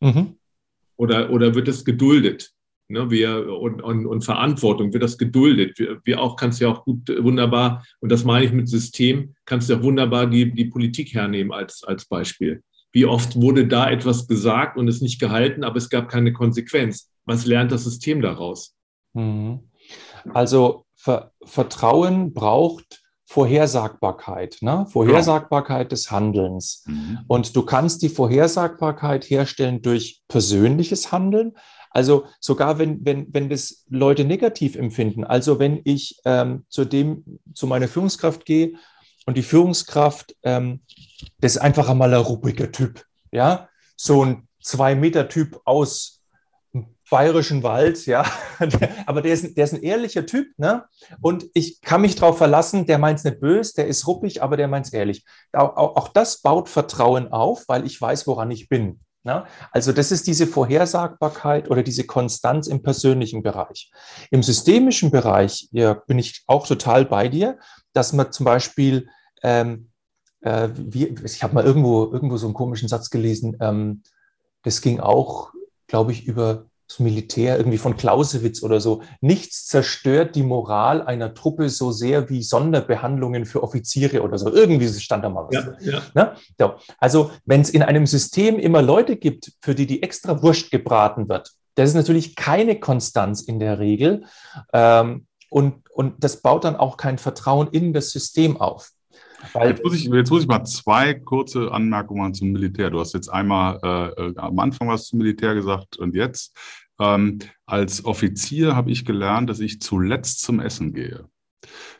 Mhm. 0.00 0.36
Oder, 0.96 1.30
oder 1.30 1.54
wird 1.54 1.68
es 1.68 1.84
geduldet? 1.84 2.52
Ne, 2.88 3.08
wir, 3.10 3.46
und, 3.60 3.80
und, 3.82 4.06
und 4.06 4.24
Verantwortung, 4.24 4.92
wird 4.92 5.04
das 5.04 5.16
geduldet? 5.16 5.78
Wir, 5.78 6.00
wir 6.02 6.20
auch 6.20 6.34
kannst 6.36 6.60
ja 6.60 6.68
auch 6.68 6.84
gut, 6.84 7.08
wunderbar, 7.22 7.84
und 8.00 8.10
das 8.10 8.24
meine 8.24 8.44
ich 8.44 8.52
mit 8.52 8.68
System, 8.68 9.34
kannst 9.44 9.68
du 9.68 9.74
ja 9.74 9.82
wunderbar 9.82 10.26
die, 10.26 10.52
die 10.52 10.64
Politik 10.64 11.14
hernehmen 11.14 11.52
als, 11.52 11.84
als 11.84 12.04
Beispiel. 12.04 12.64
Wie 12.92 13.06
oft 13.06 13.40
wurde 13.40 13.68
da 13.68 13.88
etwas 13.88 14.26
gesagt 14.26 14.76
und 14.76 14.88
es 14.88 15.00
nicht 15.00 15.20
gehalten, 15.20 15.62
aber 15.62 15.76
es 15.76 15.88
gab 15.88 16.08
keine 16.08 16.32
Konsequenz? 16.32 17.12
Was 17.24 17.46
lernt 17.46 17.70
das 17.70 17.84
System 17.84 18.22
daraus? 18.22 18.76
Mhm. 19.12 19.60
Also 20.34 20.84
Ver 20.94 21.32
Vertrauen 21.44 22.34
braucht 22.34 22.99
Vorhersagbarkeit, 23.30 24.56
ne? 24.60 24.86
Vorhersagbarkeit 24.90 25.84
ja. 25.84 25.88
des 25.90 26.10
Handelns. 26.10 26.82
Mhm. 26.86 27.20
Und 27.28 27.54
du 27.54 27.62
kannst 27.62 28.02
die 28.02 28.08
Vorhersagbarkeit 28.08 29.24
herstellen 29.30 29.82
durch 29.82 30.22
persönliches 30.26 31.12
Handeln. 31.12 31.52
Also 31.90 32.24
sogar 32.40 32.80
wenn, 32.80 33.04
wenn, 33.04 33.32
wenn 33.32 33.48
das 33.48 33.84
Leute 33.88 34.24
negativ 34.24 34.74
empfinden, 34.74 35.22
also 35.22 35.60
wenn 35.60 35.80
ich 35.84 36.20
ähm, 36.24 36.64
zu 36.68 36.84
dem, 36.84 37.38
zu 37.54 37.68
meiner 37.68 37.86
Führungskraft 37.86 38.44
gehe 38.44 38.72
und 39.26 39.36
die 39.36 39.44
Führungskraft, 39.44 40.34
ähm, 40.42 40.80
das 41.38 41.54
ist 41.54 41.62
einfach 41.62 41.88
einmal 41.88 42.12
ein 42.12 42.20
ruhiger 42.20 42.72
Typ, 42.72 43.04
ja, 43.30 43.68
so 43.94 44.24
ein 44.24 44.48
Zwei-Meter-Typ 44.60 45.60
aus 45.64 46.19
bayerischen 47.10 47.62
Wald, 47.62 48.06
ja. 48.06 48.24
Aber 49.06 49.20
der 49.20 49.32
ist, 49.32 49.56
der 49.56 49.64
ist 49.64 49.74
ein 49.74 49.82
ehrlicher 49.82 50.24
Typ, 50.24 50.46
ne? 50.56 50.84
Und 51.20 51.46
ich 51.54 51.80
kann 51.80 52.00
mich 52.00 52.14
darauf 52.16 52.38
verlassen, 52.38 52.86
der 52.86 52.98
meint 52.98 53.18
es 53.18 53.24
nicht 53.24 53.40
böse, 53.40 53.74
der 53.74 53.88
ist 53.88 54.06
ruppig, 54.06 54.42
aber 54.42 54.56
der 54.56 54.68
meint 54.68 54.86
es 54.86 54.92
ehrlich. 54.92 55.24
Auch, 55.52 55.76
auch, 55.76 55.96
auch, 55.96 56.08
das 56.08 56.40
baut 56.40 56.68
Vertrauen 56.68 57.32
auf, 57.32 57.64
weil 57.66 57.84
ich 57.84 58.00
weiß, 58.00 58.26
woran 58.26 58.50
ich 58.50 58.68
bin. 58.68 59.00
Ne? 59.22 59.44
Also 59.70 59.92
das 59.92 60.12
ist 60.12 60.26
diese 60.26 60.46
Vorhersagbarkeit 60.46 61.70
oder 61.70 61.82
diese 61.82 62.04
Konstanz 62.04 62.68
im 62.68 62.82
persönlichen 62.82 63.42
Bereich. 63.42 63.90
Im 64.30 64.42
systemischen 64.42 65.10
Bereich 65.10 65.68
ja, 65.72 65.94
bin 65.94 66.18
ich 66.18 66.42
auch 66.46 66.66
total 66.66 67.04
bei 67.04 67.28
dir, 67.28 67.58
dass 67.92 68.12
man 68.12 68.32
zum 68.32 68.44
Beispiel, 68.44 69.08
ähm, 69.42 69.90
äh, 70.40 70.68
wie, 70.74 71.14
ich 71.24 71.42
habe 71.42 71.54
mal 71.54 71.64
irgendwo, 71.64 72.04
irgendwo 72.10 72.38
so 72.38 72.46
einen 72.46 72.54
komischen 72.54 72.88
Satz 72.88 73.10
gelesen, 73.10 73.56
ähm, 73.60 74.02
das 74.62 74.80
ging 74.80 75.00
auch, 75.00 75.52
glaube 75.86 76.12
ich, 76.12 76.24
über 76.24 76.69
das 76.90 76.98
Militär 76.98 77.56
irgendwie 77.56 77.78
von 77.78 77.96
Clausewitz 77.96 78.64
oder 78.64 78.80
so. 78.80 79.02
Nichts 79.20 79.66
zerstört 79.66 80.34
die 80.34 80.42
Moral 80.42 81.02
einer 81.02 81.34
Truppe 81.34 81.68
so 81.68 81.92
sehr 81.92 82.28
wie 82.28 82.42
Sonderbehandlungen 82.42 83.46
für 83.46 83.62
Offiziere 83.62 84.22
oder 84.22 84.38
so. 84.38 84.52
Irgendwie 84.52 84.88
stand 84.88 85.24
da 85.24 85.28
mal 85.28 85.46
was. 85.48 85.54
Ja, 85.54 85.92
ja. 85.92 86.02
Ne? 86.14 86.32
So. 86.58 86.74
Also 86.98 87.30
wenn 87.44 87.60
es 87.60 87.70
in 87.70 87.84
einem 87.84 88.08
System 88.08 88.58
immer 88.58 88.82
Leute 88.82 89.16
gibt, 89.16 89.52
für 89.60 89.76
die 89.76 89.86
die 89.86 90.02
extra 90.02 90.42
Wurst 90.42 90.72
gebraten 90.72 91.28
wird, 91.28 91.52
das 91.76 91.90
ist 91.90 91.94
natürlich 91.94 92.34
keine 92.34 92.80
Konstanz 92.80 93.40
in 93.40 93.60
der 93.60 93.78
Regel. 93.78 94.24
Ähm, 94.72 95.26
und, 95.48 95.88
und 95.92 96.24
das 96.24 96.42
baut 96.42 96.64
dann 96.64 96.74
auch 96.74 96.96
kein 96.96 97.18
Vertrauen 97.18 97.68
in 97.68 97.92
das 97.92 98.10
System 98.10 98.60
auf. 98.60 98.90
Jetzt 99.54 99.84
muss, 99.84 99.94
ich, 99.94 100.04
jetzt 100.04 100.30
muss 100.30 100.42
ich 100.42 100.48
mal 100.48 100.64
zwei 100.64 101.14
kurze 101.14 101.72
Anmerkungen 101.72 102.34
zum 102.34 102.52
Militär. 102.52 102.90
Du 102.90 103.00
hast 103.00 103.14
jetzt 103.14 103.28
einmal 103.28 103.78
äh, 103.82 104.22
äh, 104.22 104.34
am 104.36 104.58
Anfang 104.58 104.88
was 104.88 105.06
zum 105.06 105.18
Militär 105.18 105.54
gesagt 105.54 105.96
und 105.96 106.14
jetzt. 106.14 106.56
Ähm, 107.00 107.38
als 107.66 108.04
Offizier 108.04 108.76
habe 108.76 108.90
ich 108.90 109.04
gelernt, 109.04 109.48
dass 109.48 109.60
ich 109.60 109.80
zuletzt 109.80 110.42
zum 110.42 110.60
Essen 110.60 110.92
gehe. 110.92 111.28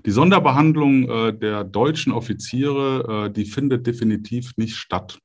Die 0.06 0.10
Sonderbehandlung 0.10 1.08
äh, 1.08 1.32
der 1.32 1.64
deutschen 1.64 2.12
Offiziere, 2.12 3.26
äh, 3.26 3.32
die 3.32 3.44
findet 3.44 3.86
definitiv 3.86 4.56
nicht 4.56 4.76
statt. 4.76 5.18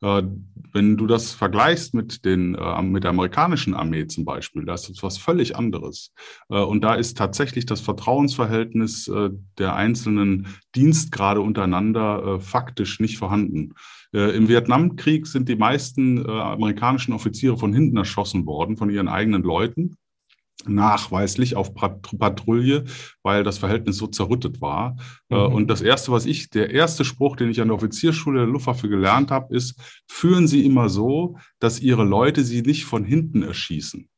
Äh, 0.00 0.22
wenn 0.72 0.96
du 0.96 1.06
das 1.06 1.32
vergleichst 1.32 1.94
mit, 1.94 2.24
den, 2.24 2.54
äh, 2.54 2.82
mit 2.82 3.04
der 3.04 3.10
amerikanischen 3.10 3.74
Armee 3.74 4.06
zum 4.06 4.24
Beispiel, 4.24 4.64
da 4.64 4.74
ist 4.74 4.88
es 4.88 5.02
was 5.02 5.18
völlig 5.18 5.56
anderes. 5.56 6.12
Äh, 6.50 6.60
und 6.60 6.82
da 6.82 6.94
ist 6.94 7.16
tatsächlich 7.16 7.66
das 7.66 7.80
Vertrauensverhältnis 7.80 9.10
der 9.58 9.74
einzelnen 9.74 10.46
Dienstgrade 10.74 11.40
untereinander 11.40 12.40
faktisch 12.40 13.00
nicht 13.00 13.18
vorhanden. 13.18 13.74
Im 14.12 14.48
Vietnamkrieg 14.48 15.26
sind 15.26 15.48
die 15.48 15.56
meisten 15.56 16.24
amerikanischen 16.28 17.12
Offiziere 17.12 17.56
von 17.56 17.72
hinten 17.72 17.96
erschossen 17.96 18.46
worden, 18.46 18.76
von 18.76 18.90
ihren 18.90 19.08
eigenen 19.08 19.42
Leuten 19.42 19.96
nachweislich 20.66 21.56
auf 21.56 21.74
Patrouille, 21.74 22.84
weil 23.22 23.44
das 23.44 23.58
Verhältnis 23.58 23.96
so 23.96 24.06
zerrüttet 24.06 24.60
war. 24.60 24.96
Äh, 25.30 25.36
mhm. 25.36 25.54
Und 25.54 25.68
das 25.68 25.82
erste, 25.82 26.12
was 26.12 26.26
ich, 26.26 26.50
der 26.50 26.70
erste 26.70 27.04
Spruch, 27.04 27.36
den 27.36 27.50
ich 27.50 27.60
an 27.60 27.68
der 27.68 27.76
Offizierschule 27.76 28.40
der 28.40 28.48
Luftwaffe 28.48 28.88
gelernt 28.88 29.30
habe, 29.30 29.54
ist, 29.54 29.80
führen 30.08 30.48
Sie 30.48 30.64
immer 30.64 30.88
so, 30.88 31.36
dass 31.60 31.80
Ihre 31.80 32.04
Leute 32.04 32.42
Sie 32.42 32.62
nicht 32.62 32.84
von 32.84 33.04
hinten 33.04 33.42
erschießen. 33.42 34.08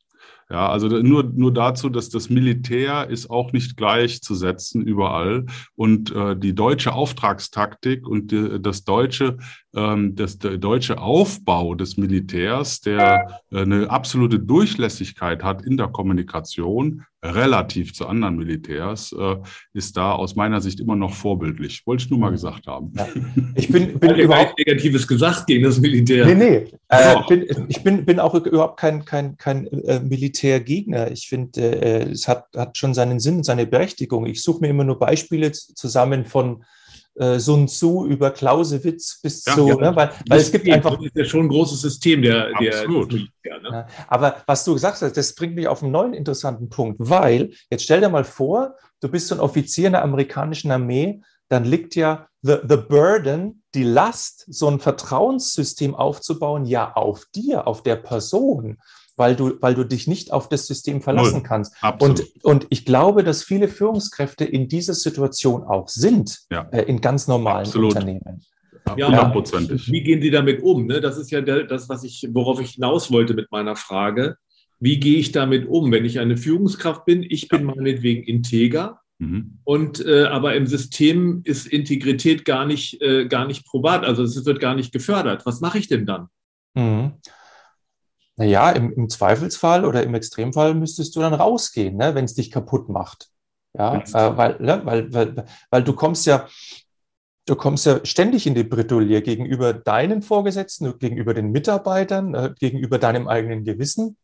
Ja, 0.51 0.69
also 0.69 0.89
nur, 0.89 1.23
nur 1.23 1.55
dazu, 1.55 1.89
dass 1.89 2.09
das 2.09 2.29
Militär 2.29 3.09
ist 3.09 3.31
auch 3.31 3.53
nicht 3.53 3.77
gleichzusetzen 3.77 4.83
überall. 4.83 5.47
Und 5.77 6.11
äh, 6.11 6.37
die 6.37 6.57
deutsche 6.57 6.93
Auftragstaktik 6.93 8.05
und 8.09 8.33
die, 8.33 8.61
das 8.61 8.83
deutsche 8.83 9.37
ähm, 9.75 10.17
das, 10.17 10.39
der 10.39 10.59
deutsche 10.59 10.99
Aufbau 10.99 11.75
des 11.75 11.97
Militärs, 11.97 12.81
der 12.81 13.41
äh, 13.53 13.61
eine 13.61 13.89
absolute 13.89 14.41
Durchlässigkeit 14.41 15.45
hat 15.45 15.63
in 15.63 15.77
der 15.77 15.89
Kommunikation, 15.89 17.05
relativ 17.23 17.93
zu 17.95 18.07
anderen 18.07 18.37
Militärs, 18.37 19.13
äh, 19.13 19.37
ist 19.73 19.97
da 19.97 20.13
aus 20.13 20.35
meiner 20.35 20.61
Sicht 20.61 20.81
immer 20.81 20.97
noch 20.97 21.15
vorbildlich. 21.15 21.83
Wollte 21.87 22.05
ich 22.05 22.11
nur 22.11 22.19
mal 22.19 22.31
gesagt 22.31 22.67
haben. 22.67 22.93
Ja. 22.97 23.07
Ich 23.55 23.69
bin, 23.69 23.99
bin 24.01 24.17
überhaupt 24.17 24.59
Negatives 24.59 25.07
gesagt 25.07 25.47
gegen 25.47 25.65
das 25.65 25.79
Militär. 25.81 26.27
Nee, 26.27 26.35
nee. 26.35 26.67
Äh, 26.89 27.17
bin, 27.29 27.67
ich 27.69 27.83
bin, 27.85 28.05
bin 28.05 28.19
auch 28.19 28.35
überhaupt 28.35 28.81
kein, 28.81 29.05
kein, 29.05 29.37
kein 29.37 29.67
äh, 29.67 30.01
Militärgegner. 30.01 31.11
Ich 31.11 31.29
finde, 31.29 31.61
äh, 31.61 32.11
es 32.11 32.27
hat, 32.27 32.47
hat 32.57 32.77
schon 32.77 32.95
seinen 32.95 33.21
Sinn, 33.21 33.45
seine 33.45 33.67
Berechtigung. 33.67 34.27
Ich 34.27 34.43
suche 34.43 34.63
mir 34.63 34.69
immer 34.69 34.85
nur 34.85 34.99
Beispiele 34.99 35.53
zusammen 35.53 36.25
von 36.25 36.65
äh, 37.21 37.39
Sun 37.39 37.69
Tzu 37.69 38.07
über 38.07 38.31
Clausewitz 38.31 39.21
bis 39.23 39.45
ja, 39.45 39.55
zu, 39.55 39.69
ja. 39.69 39.77
Ne, 39.77 39.95
weil, 39.95 40.11
weil 40.29 40.41
es 40.41 40.51
gibt 40.51 40.69
einfach. 40.69 40.97
Das 40.97 41.05
ist 41.05 41.17
ja 41.17 41.25
schon 41.25 41.47
ein 41.47 41.49
großes 41.49 41.81
System 41.81 42.23
der, 42.23 42.51
der 42.59 42.89
Militär, 42.89 43.61
ne? 43.63 43.87
Aber 44.09 44.37
was 44.47 44.65
du 44.65 44.73
gesagt 44.73 45.03
hast, 45.03 45.17
das 45.17 45.35
bringt 45.35 45.55
mich 45.55 45.69
auf 45.69 45.83
einen 45.83 45.93
neuen 45.93 46.15
interessanten 46.15 46.69
Punkt, 46.69 46.97
weil 46.99 47.53
jetzt 47.71 47.85
stell 47.85 48.01
dir 48.01 48.09
mal 48.09 48.25
vor, 48.25 48.75
du 49.01 49.09
bist 49.09 49.29
so 49.29 49.35
ein 49.35 49.41
Offizier 49.41 49.89
in 49.89 49.93
der 49.93 50.03
amerikanischen 50.03 50.71
Armee, 50.71 51.21
dann 51.49 51.65
liegt 51.65 51.95
ja 51.95 52.29
the, 52.43 52.57
the 52.67 52.77
burden 52.77 53.63
die 53.75 53.85
Last, 53.85 54.47
so 54.49 54.69
ein 54.69 54.81
Vertrauenssystem 54.81 55.95
aufzubauen, 55.95 56.65
ja 56.65 56.93
auf 56.93 57.27
dir, 57.35 57.67
auf 57.67 57.83
der 57.83 57.97
Person, 57.97 58.79
weil 59.21 59.37
du, 59.37 59.53
weil 59.61 59.75
du 59.75 59.85
dich 59.85 60.07
nicht 60.07 60.33
auf 60.33 60.49
das 60.49 60.67
System 60.67 61.03
verlassen 61.03 61.35
Null. 61.35 61.43
kannst. 61.43 61.75
Und, 62.01 62.25
und 62.43 62.67
ich 62.71 62.87
glaube, 62.87 63.23
dass 63.23 63.45
viele 63.45 63.69
Führungskräfte 63.69 64.47
in 64.47 64.67
dieser 64.67 64.95
Situation 64.95 65.63
auch 65.63 65.89
sind, 65.89 66.39
ja. 66.51 66.63
äh, 66.73 66.85
in 66.85 67.03
ganz 67.03 67.29
normalen 67.29 67.67
Absolut. 67.67 67.95
Unternehmen. 67.95 68.43
Ja, 68.97 69.09
hundertprozentig. 69.09 69.93
Wie 69.93 70.03
gehen 70.03 70.23
Sie 70.23 70.31
damit 70.31 70.63
um? 70.63 70.87
Ne? 70.87 71.03
Das 71.03 71.19
ist 71.19 71.31
ja 71.31 71.43
das, 71.43 71.89
was 71.91 72.03
ich, 72.03 72.29
worauf 72.33 72.61
ich 72.61 72.71
hinaus 72.71 73.13
wollte 73.13 73.35
mit 73.35 73.53
meiner 73.53 73.77
Frage. 73.77 74.37
Wie 74.81 74.99
gehe 74.99 75.19
ich 75.19 75.33
damit 75.33 75.69
um, 75.69 75.93
wenn 75.93 76.07
ich 76.07 76.19
eine 76.19 76.39
Führungskraft 76.39 77.05
bin? 77.05 77.23
Ich 77.23 77.49
bin 77.49 77.69
ja. 77.69 77.75
meinetwegen 77.75 78.23
integer. 78.23 79.01
Mhm. 79.19 79.59
Und 79.65 80.05
äh, 80.05 80.25
aber 80.25 80.55
im 80.55 80.67
System 80.67 81.43
ist 81.45 81.67
Integrität 81.67 82.47
gar 82.47 82.65
nicht, 82.65 83.03
äh, 83.03 83.27
gar 83.27 83.47
nicht 83.47 83.67
probat, 83.67 84.05
also 84.05 84.23
es 84.23 84.47
wird 84.47 84.61
gar 84.61 84.75
nicht 84.75 84.93
gefördert. 84.93 85.45
Was 85.45 85.61
mache 85.61 85.79
ich 85.79 85.89
denn 85.89 86.07
dann? 86.07 86.29
Mhm. 86.75 87.13
Naja, 88.41 88.71
im, 88.71 88.91
im 88.95 89.11
Zweifelsfall 89.11 89.85
oder 89.85 90.03
im 90.03 90.15
Extremfall 90.15 90.73
müsstest 90.73 91.15
du 91.15 91.21
dann 91.21 91.35
rausgehen, 91.35 91.99
ne, 91.99 92.15
wenn 92.15 92.25
es 92.25 92.33
dich 92.33 92.51
kaputt 92.51 92.89
macht. 92.89 93.29
Ja, 93.77 93.97
äh, 93.97 94.37
weil, 94.39 94.57
ne, 94.61 94.81
weil, 94.83 95.13
weil, 95.13 95.45
weil 95.69 95.85
du 95.85 95.93
kommst 95.93 96.25
ja, 96.25 96.49
du 97.45 97.55
kommst 97.55 97.85
ja 97.85 98.01
ständig 98.03 98.47
in 98.47 98.55
die 98.55 98.65
Bredouille 98.65 99.21
gegenüber 99.21 99.75
deinen 99.75 100.23
Vorgesetzten, 100.23 100.99
gegenüber 100.99 101.35
den 101.35 101.51
Mitarbeitern, 101.51 102.35
äh, 102.35 102.55
gegenüber 102.59 102.99
deinem 102.99 103.29
eigenen 103.29 103.63
Gewissen. 103.63 104.17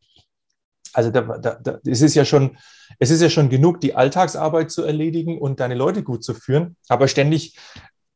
Also 0.95 1.11
da, 1.11 1.21
da, 1.21 1.57
da, 1.57 1.79
es, 1.85 2.01
ist 2.01 2.15
ja 2.15 2.25
schon, 2.25 2.57
es 2.99 3.11
ist 3.11 3.21
ja 3.21 3.29
schon 3.29 3.51
genug, 3.51 3.83
die 3.83 3.97
Alltagsarbeit 3.97 4.71
zu 4.71 4.83
erledigen 4.83 5.39
und 5.39 5.61
deine 5.61 5.75
Leute 5.75 6.03
gut 6.03 6.25
zu 6.25 6.33
führen, 6.33 6.77
aber 6.89 7.07
ständig 7.07 7.59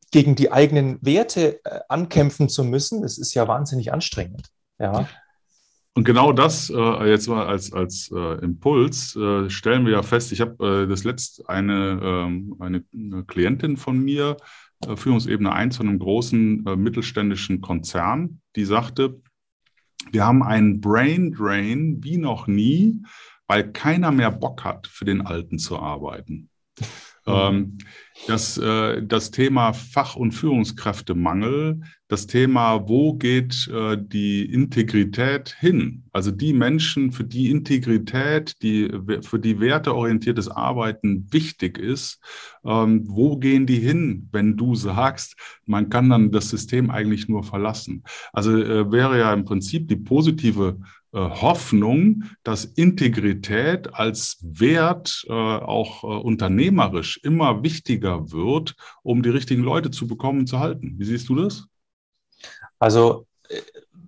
gegen 0.09 0.35
die 0.35 0.51
eigenen 0.51 0.97
Werte 1.05 1.63
äh, 1.63 1.81
ankämpfen 1.89 2.49
zu 2.49 2.63
müssen, 2.63 3.03
das 3.03 3.19
ist 3.19 3.35
ja 3.35 3.47
wahnsinnig 3.47 3.93
anstrengend. 3.93 4.47
Ja. 4.79 5.07
Und 5.93 6.05
genau 6.05 6.31
das 6.31 6.69
äh, 6.69 7.09
jetzt 7.09 7.27
mal 7.27 7.45
als, 7.45 7.73
als 7.73 8.09
äh, 8.15 8.43
Impuls 8.43 9.15
äh, 9.15 9.49
stellen 9.49 9.85
wir 9.85 9.93
ja 9.93 10.03
fest. 10.03 10.31
Ich 10.31 10.39
habe 10.39 10.83
äh, 10.83 10.87
das 10.87 11.03
letzte 11.03 11.47
eine, 11.49 11.99
ähm, 12.01 12.55
eine, 12.59 12.85
eine 12.93 13.25
Klientin 13.25 13.75
von 13.75 13.99
mir, 13.99 14.37
äh, 14.87 14.95
Führungsebene 14.95 15.51
1 15.51 15.77
von 15.77 15.89
einem 15.89 15.99
großen 15.99 16.65
äh, 16.65 16.75
mittelständischen 16.77 17.59
Konzern, 17.59 18.41
die 18.55 18.63
sagte, 18.63 19.21
wir 20.11 20.25
haben 20.25 20.43
einen 20.43 20.79
Brain 20.79 21.33
Drain 21.33 21.97
wie 22.01 22.17
noch 22.17 22.47
nie, 22.47 23.03
weil 23.47 23.71
keiner 23.71 24.11
mehr 24.11 24.31
Bock 24.31 24.63
hat, 24.63 24.87
für 24.87 25.05
den 25.05 25.21
Alten 25.21 25.59
zu 25.59 25.77
arbeiten. 25.77 26.49
Mhm. 27.25 27.33
Ähm, 27.33 27.77
das, 28.27 28.57
äh, 28.57 29.03
das 29.03 29.31
Thema 29.31 29.73
Fach- 29.73 30.15
und 30.15 30.31
Führungskräftemangel, 30.31 31.81
das 32.11 32.27
Thema, 32.27 32.89
wo 32.89 33.13
geht 33.13 33.69
äh, 33.69 33.97
die 33.97 34.43
Integrität 34.43 35.55
hin? 35.57 36.03
Also 36.11 36.31
die 36.31 36.51
Menschen, 36.51 37.13
für 37.13 37.23
die 37.23 37.49
Integrität, 37.49 38.61
die, 38.61 38.91
für 39.21 39.39
die 39.39 39.61
werteorientiertes 39.61 40.49
Arbeiten 40.49 41.31
wichtig 41.31 41.77
ist, 41.77 42.19
ähm, 42.65 43.05
wo 43.07 43.37
gehen 43.37 43.65
die 43.65 43.79
hin, 43.79 44.27
wenn 44.33 44.57
du 44.57 44.75
sagst, 44.75 45.37
man 45.65 45.89
kann 45.89 46.09
dann 46.09 46.31
das 46.31 46.49
System 46.49 46.89
eigentlich 46.89 47.29
nur 47.29 47.43
verlassen? 47.43 48.03
Also 48.33 48.57
äh, 48.57 48.91
wäre 48.91 49.17
ja 49.17 49.33
im 49.33 49.45
Prinzip 49.45 49.87
die 49.87 49.95
positive 49.95 50.79
äh, 51.13 51.17
Hoffnung, 51.17 52.25
dass 52.43 52.65
Integrität 52.65 53.93
als 53.93 54.37
Wert 54.41 55.23
äh, 55.29 55.31
auch 55.31 56.03
äh, 56.03 56.07
unternehmerisch 56.07 57.21
immer 57.23 57.63
wichtiger 57.63 58.33
wird, 58.33 58.75
um 59.01 59.23
die 59.23 59.29
richtigen 59.29 59.63
Leute 59.63 59.91
zu 59.91 60.07
bekommen 60.07 60.39
und 60.39 60.47
zu 60.47 60.59
halten. 60.59 60.95
Wie 60.97 61.05
siehst 61.05 61.29
du 61.29 61.35
das? 61.35 61.70
Also 62.81 63.27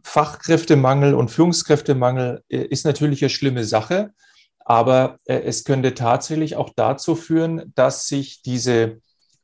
Fachkräftemangel 0.02 1.14
und 1.14 1.30
Führungskräftemangel 1.30 2.44
ist 2.50 2.86
natürlich 2.86 3.22
eine 3.22 3.30
schlimme 3.30 3.66
Sache, 3.66 4.14
aber 4.60 5.20
es 5.26 5.64
könnte 5.64 5.94
tatsächlich 5.94 6.56
auch 6.56 6.72
dazu 6.76 7.16
führen, 7.16 7.72
dass 7.76 8.08
sich 8.08 8.42
diese 8.42 9.00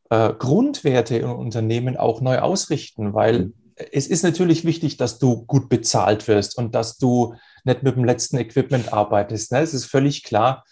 Grundwerte 0.09 1.17
in 1.17 1.25
Unternehmen 1.25 1.95
auch 1.95 2.21
neu 2.21 2.39
ausrichten, 2.39 3.13
weil 3.13 3.39
mhm. 3.39 3.53
es 3.91 4.07
ist 4.07 4.23
natürlich 4.23 4.65
wichtig, 4.65 4.97
dass 4.97 5.19
du 5.19 5.45
gut 5.45 5.69
bezahlt 5.69 6.27
wirst 6.27 6.57
und 6.57 6.73
dass 6.73 6.97
du 6.97 7.35
nicht 7.65 7.83
mit 7.83 7.95
dem 7.95 8.05
letzten 8.05 8.37
Equipment 8.37 8.91
arbeitest. 8.91 9.51
Ne? 9.51 9.59
Das 9.59 9.75
ist 9.75 9.85
völlig 9.85 10.23
klar. 10.23 10.65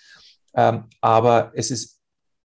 Ähm, 0.56 0.86
aber 1.02 1.52
es 1.54 1.70
ist 1.70 2.00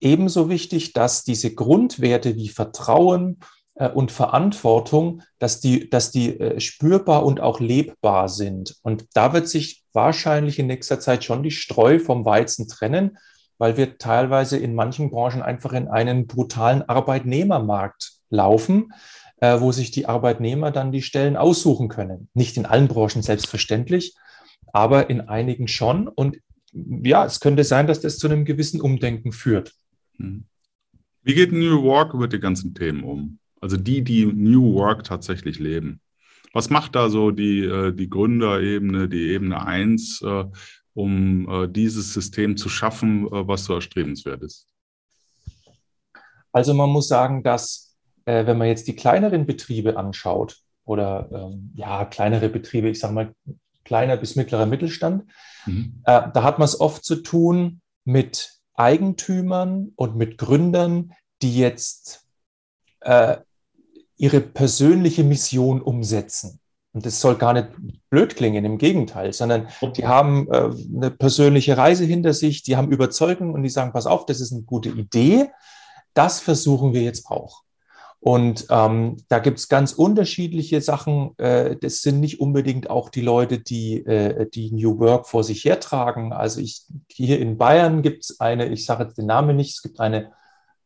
ebenso 0.01 0.49
wichtig, 0.49 0.93
dass 0.93 1.25
diese 1.25 1.53
Grundwerte 1.53 2.37
wie 2.37 2.49
Vertrauen 2.49 3.41
äh, 3.41 3.47
und 3.77 4.11
Verantwortung, 4.11 5.23
dass 5.39 5.61
die, 5.61 5.91
dass 5.91 6.11
die 6.11 6.41
äh, 6.41 6.61
spürbar 6.61 7.25
und 7.25 7.41
auch 7.41 7.61
lebbar 7.61 8.29
sind. 8.29 8.77
Und 8.83 9.07
da 9.13 9.33
wird 9.35 9.49
sich 9.49 9.85
wahrscheinlich 9.93 10.59
in 10.59 10.67
nächster 10.67 10.99
Zeit 10.99 11.25
schon 11.25 11.43
die 11.43 11.51
Streu 11.51 11.99
vom 11.99 12.25
Weizen 12.25 12.69
trennen, 12.69 13.19
weil 13.59 13.77
wir 13.77 13.99
teilweise 13.99 14.57
in 14.57 14.75
manchen 14.75 15.11
Branchen 15.11 15.43
einfach 15.43 15.73
in 15.73 15.89
einen 15.89 16.27
brutalen 16.27 16.83
Arbeitnehmermarkt 16.83 18.13
laufen, 18.31 18.93
äh, 19.41 19.61
wo 19.61 19.73
sich 19.73 19.91
die 19.91 20.07
Arbeitnehmer 20.07 20.71
dann 20.71 20.93
die 20.93 21.03
Stellen 21.03 21.37
aussuchen 21.37 21.89
können. 21.89 22.29
Nicht 22.33 22.57
in 22.57 22.67
allen 22.67 22.89
Branchen 22.89 23.23
selbstverständlich, 23.23 24.15
aber 24.73 25.11
in 25.11 25.21
einigen 25.21 25.69
schon. 25.69 26.09
Und 26.09 26.39
ja, 26.73 27.25
es 27.25 27.41
könnte 27.41 27.65
sein, 27.65 27.87
dass 27.87 28.01
das 28.01 28.19
zu 28.19 28.27
einem 28.27 28.45
gewissen 28.45 28.81
Umdenken 28.81 29.33
führt. 29.33 29.75
Hm. 30.17 30.45
Wie 31.23 31.35
geht 31.35 31.53
New 31.53 31.83
Work 31.83 32.15
über 32.15 32.29
die 32.29 32.39
ganzen 32.39 32.75
Themen 32.75 33.03
um? 33.05 33.39
Also 33.61 33.77
die, 33.77 34.03
die 34.03 34.27
New 34.27 34.75
Work 34.75 35.05
tatsächlich 35.05 35.59
leben. 35.59 36.01
Was 36.53 36.71
macht 36.71 36.95
da 36.95 37.11
so 37.11 37.31
die, 37.31 37.65
äh, 37.65 37.93
die 37.93 38.09
Gründerebene, 38.09 39.09
die 39.09 39.29
Ebene 39.29 39.67
1, 39.67 40.23
äh, 40.23 40.45
um 40.95 41.49
äh, 41.49 41.69
dieses 41.69 42.15
System 42.15 42.57
zu 42.57 42.69
schaffen, 42.69 43.27
was 43.31 43.65
so 43.65 43.75
erstrebenswert 43.75 44.43
ist? 44.43 44.67
Also 46.53 46.73
man 46.73 46.89
muss 46.89 47.09
sagen, 47.09 47.43
dass 47.43 47.95
wenn 48.25 48.59
man 48.59 48.67
jetzt 48.67 48.89
die 48.89 48.97
kleineren 48.97 49.47
Betriebe 49.47 49.97
anschaut 49.97 50.57
oder 50.85 51.29
ähm, 51.31 51.71
ja, 51.77 52.05
kleinere 52.07 52.49
Betriebe, 52.49 52.89
ich 52.89 52.99
sage 52.99 53.15
mal 53.15 53.35
kleiner 53.85 54.17
bis 54.17 54.35
mittlerer 54.35 54.67
Mittelstand. 54.67 55.31
Mhm. 55.65 56.03
Da 56.05 56.43
hat 56.43 56.59
man 56.59 56.65
es 56.65 56.81
oft 56.81 57.05
zu 57.05 57.17
tun 57.17 57.83
mit 58.05 58.57
Eigentümern 58.75 59.93
und 59.95 60.17
mit 60.17 60.39
Gründern, 60.39 61.13
die 61.41 61.57
jetzt 61.57 62.27
äh, 63.01 63.37
ihre 64.17 64.41
persönliche 64.41 65.25
Mission 65.25 65.81
umsetzen. 65.81 66.61
Und 66.93 67.05
das 67.05 67.21
soll 67.21 67.35
gar 67.37 67.53
nicht 67.53 67.69
blöd 68.09 68.37
klingen, 68.37 68.65
im 68.65 68.79
Gegenteil, 68.79 69.35
sondern 69.35 69.69
die 69.97 70.07
haben 70.07 70.49
äh, 70.51 70.71
eine 70.97 71.11
persönliche 71.11 71.77
Reise 71.77 72.05
hinter 72.05 72.33
sich, 72.33 72.63
die 72.63 72.77
haben 72.77 72.91
Überzeugung 72.91 73.53
und 73.53 73.63
die 73.63 73.69
sagen, 73.69 73.93
pass 73.93 74.07
auf, 74.07 74.25
das 74.25 74.41
ist 74.41 74.53
eine 74.53 74.63
gute 74.63 74.89
Idee, 74.89 75.51
das 76.15 76.41
versuchen 76.41 76.95
wir 76.95 77.03
jetzt 77.03 77.27
auch. 77.27 77.65
Und 78.19 78.67
ähm, 78.71 79.19
da 79.29 79.39
gibt 79.39 79.59
es 79.59 79.69
ganz 79.69 79.93
unterschiedliche 79.93 80.81
Sachen. 80.81 81.39
Äh, 81.39 81.77
das 81.77 82.01
sind 82.01 82.19
nicht 82.19 82.41
unbedingt 82.41 82.91
auch 82.91 83.11
die 83.11 83.21
Leute, 83.21 83.59
die, 83.59 84.05
äh, 84.07 84.49
die 84.51 84.73
New 84.73 84.99
Work 84.99 85.29
vor 85.29 85.45
sich 85.45 85.65
hertragen. 85.65 86.33
Also 86.33 86.61
ich, 86.61 86.87
hier 87.09 87.39
in 87.39 87.59
Bayern 87.59 88.03
gibt 88.03 88.25
es 88.25 88.41
eine, 88.41 88.69
ich 88.69 88.87
sage 88.87 89.05
jetzt 89.05 89.19
den 89.19 89.27
Namen 89.27 89.57
nicht, 89.57 89.75
es 89.75 89.83
gibt 89.83 90.01
eine 90.01 90.33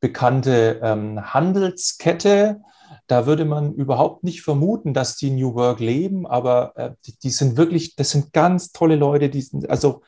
bekannte 0.01 0.81
ähm, 0.83 1.33
Handelskette. 1.33 2.61
Da 3.07 3.26
würde 3.26 3.44
man 3.44 3.74
überhaupt 3.74 4.24
nicht 4.24 4.42
vermuten, 4.42 4.94
dass 4.94 5.16
die 5.16 5.31
New 5.31 5.55
Work 5.55 5.81
leben, 5.81 6.26
aber 6.26 6.72
äh, 6.76 6.90
die, 7.07 7.18
die, 7.18 7.31
sind 7.31 7.57
wirklich, 7.57 7.96
das 7.96 8.11
sind 8.11 8.33
ganz 8.33 8.72
tolle 8.72 8.96
Leute, 8.96 9.29
die 9.29 9.42
sind, 9.42 9.68
also 9.68 10.03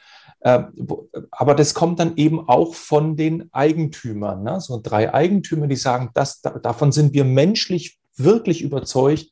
ähm, 0.45 0.73
aber 1.31 1.55
das 1.55 1.75
kommt 1.75 2.01
dann 2.01 2.17
eben 2.17 2.49
auch 2.49 2.75
von 2.75 3.17
den 3.17 3.53
Eigentümern. 3.53 4.43
Ne? 4.43 4.61
So 4.61 4.81
drei 4.83 5.15
Eigentümer, 5.15 5.67
die 5.69 5.77
sagen, 5.77 6.11
das, 6.15 6.41
davon 6.41 6.91
sind 6.93 7.13
wir 7.15 7.25
menschlich 7.25 7.99
wirklich 8.17 8.63
überzeugt. 8.63 9.31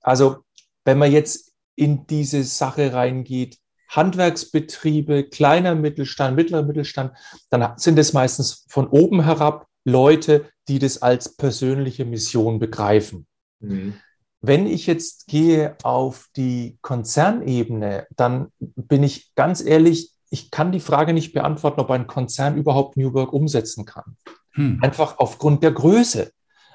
Also 0.00 0.38
wenn 0.84 0.98
man 0.98 1.12
jetzt 1.12 1.52
in 1.76 2.06
diese 2.06 2.44
Sache 2.44 2.92
reingeht, 2.92 3.58
Handwerksbetriebe, 3.88 5.24
kleiner 5.24 5.74
Mittelstand, 5.74 6.36
mittlerer 6.36 6.62
Mittelstand, 6.62 7.12
dann 7.48 7.72
sind 7.76 7.98
es 7.98 8.12
meistens 8.12 8.64
von 8.68 8.86
oben 8.86 9.24
herab 9.24 9.66
Leute, 9.90 10.46
die 10.68 10.78
das 10.78 11.02
als 11.02 11.36
persönliche 11.36 12.04
Mission 12.04 12.58
begreifen. 12.58 13.26
Mhm. 13.60 13.94
Wenn 14.40 14.66
ich 14.66 14.86
jetzt 14.86 15.26
gehe 15.26 15.76
auf 15.82 16.28
die 16.34 16.78
Konzernebene, 16.80 18.06
dann 18.16 18.48
bin 18.58 19.02
ich 19.02 19.34
ganz 19.34 19.60
ehrlich, 19.62 20.14
ich 20.30 20.50
kann 20.50 20.72
die 20.72 20.80
Frage 20.80 21.12
nicht 21.12 21.32
beantworten, 21.32 21.80
ob 21.80 21.90
ein 21.90 22.06
Konzern 22.06 22.56
überhaupt 22.56 22.96
New 22.96 23.12
Work 23.12 23.32
umsetzen 23.32 23.84
kann. 23.84 24.16
Hm. 24.52 24.78
Einfach 24.80 25.18
aufgrund 25.18 25.62
der 25.62 25.72
Größe. 25.72 26.32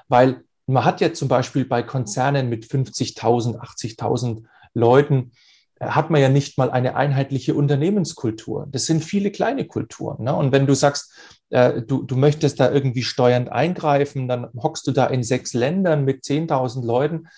Weil 0.08 0.44
man 0.66 0.84
hat 0.84 1.00
ja 1.00 1.12
zum 1.12 1.28
Beispiel 1.28 1.64
bei 1.64 1.82
Konzernen 1.82 2.48
mit 2.48 2.66
50.000, 2.66 3.58
80.000 3.58 4.44
Leuten, 4.74 5.32
hat 5.80 6.10
man 6.10 6.20
ja 6.20 6.28
nicht 6.28 6.56
mal 6.56 6.70
eine 6.70 6.96
einheitliche 6.96 7.54
Unternehmenskultur. 7.54 8.66
Das 8.70 8.86
sind 8.86 9.04
viele 9.04 9.30
kleine 9.30 9.66
Kulturen. 9.66 10.24
Ne? 10.24 10.34
Und 10.34 10.52
wenn 10.52 10.66
du 10.66 10.74
sagst, 10.74 11.12
äh, 11.50 11.82
du, 11.82 12.02
du 12.02 12.16
möchtest 12.16 12.60
da 12.60 12.70
irgendwie 12.70 13.02
steuernd 13.02 13.50
eingreifen, 13.50 14.28
dann 14.28 14.48
hockst 14.56 14.86
du 14.86 14.92
da 14.92 15.06
in 15.06 15.22
sechs 15.22 15.52
Ländern 15.52 16.04
mit 16.04 16.24
10.000 16.24 16.84
Leuten. 16.84 17.28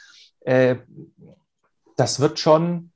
Äh, 0.40 0.76
das 1.96 2.20
wird 2.20 2.38
schon 2.38 2.92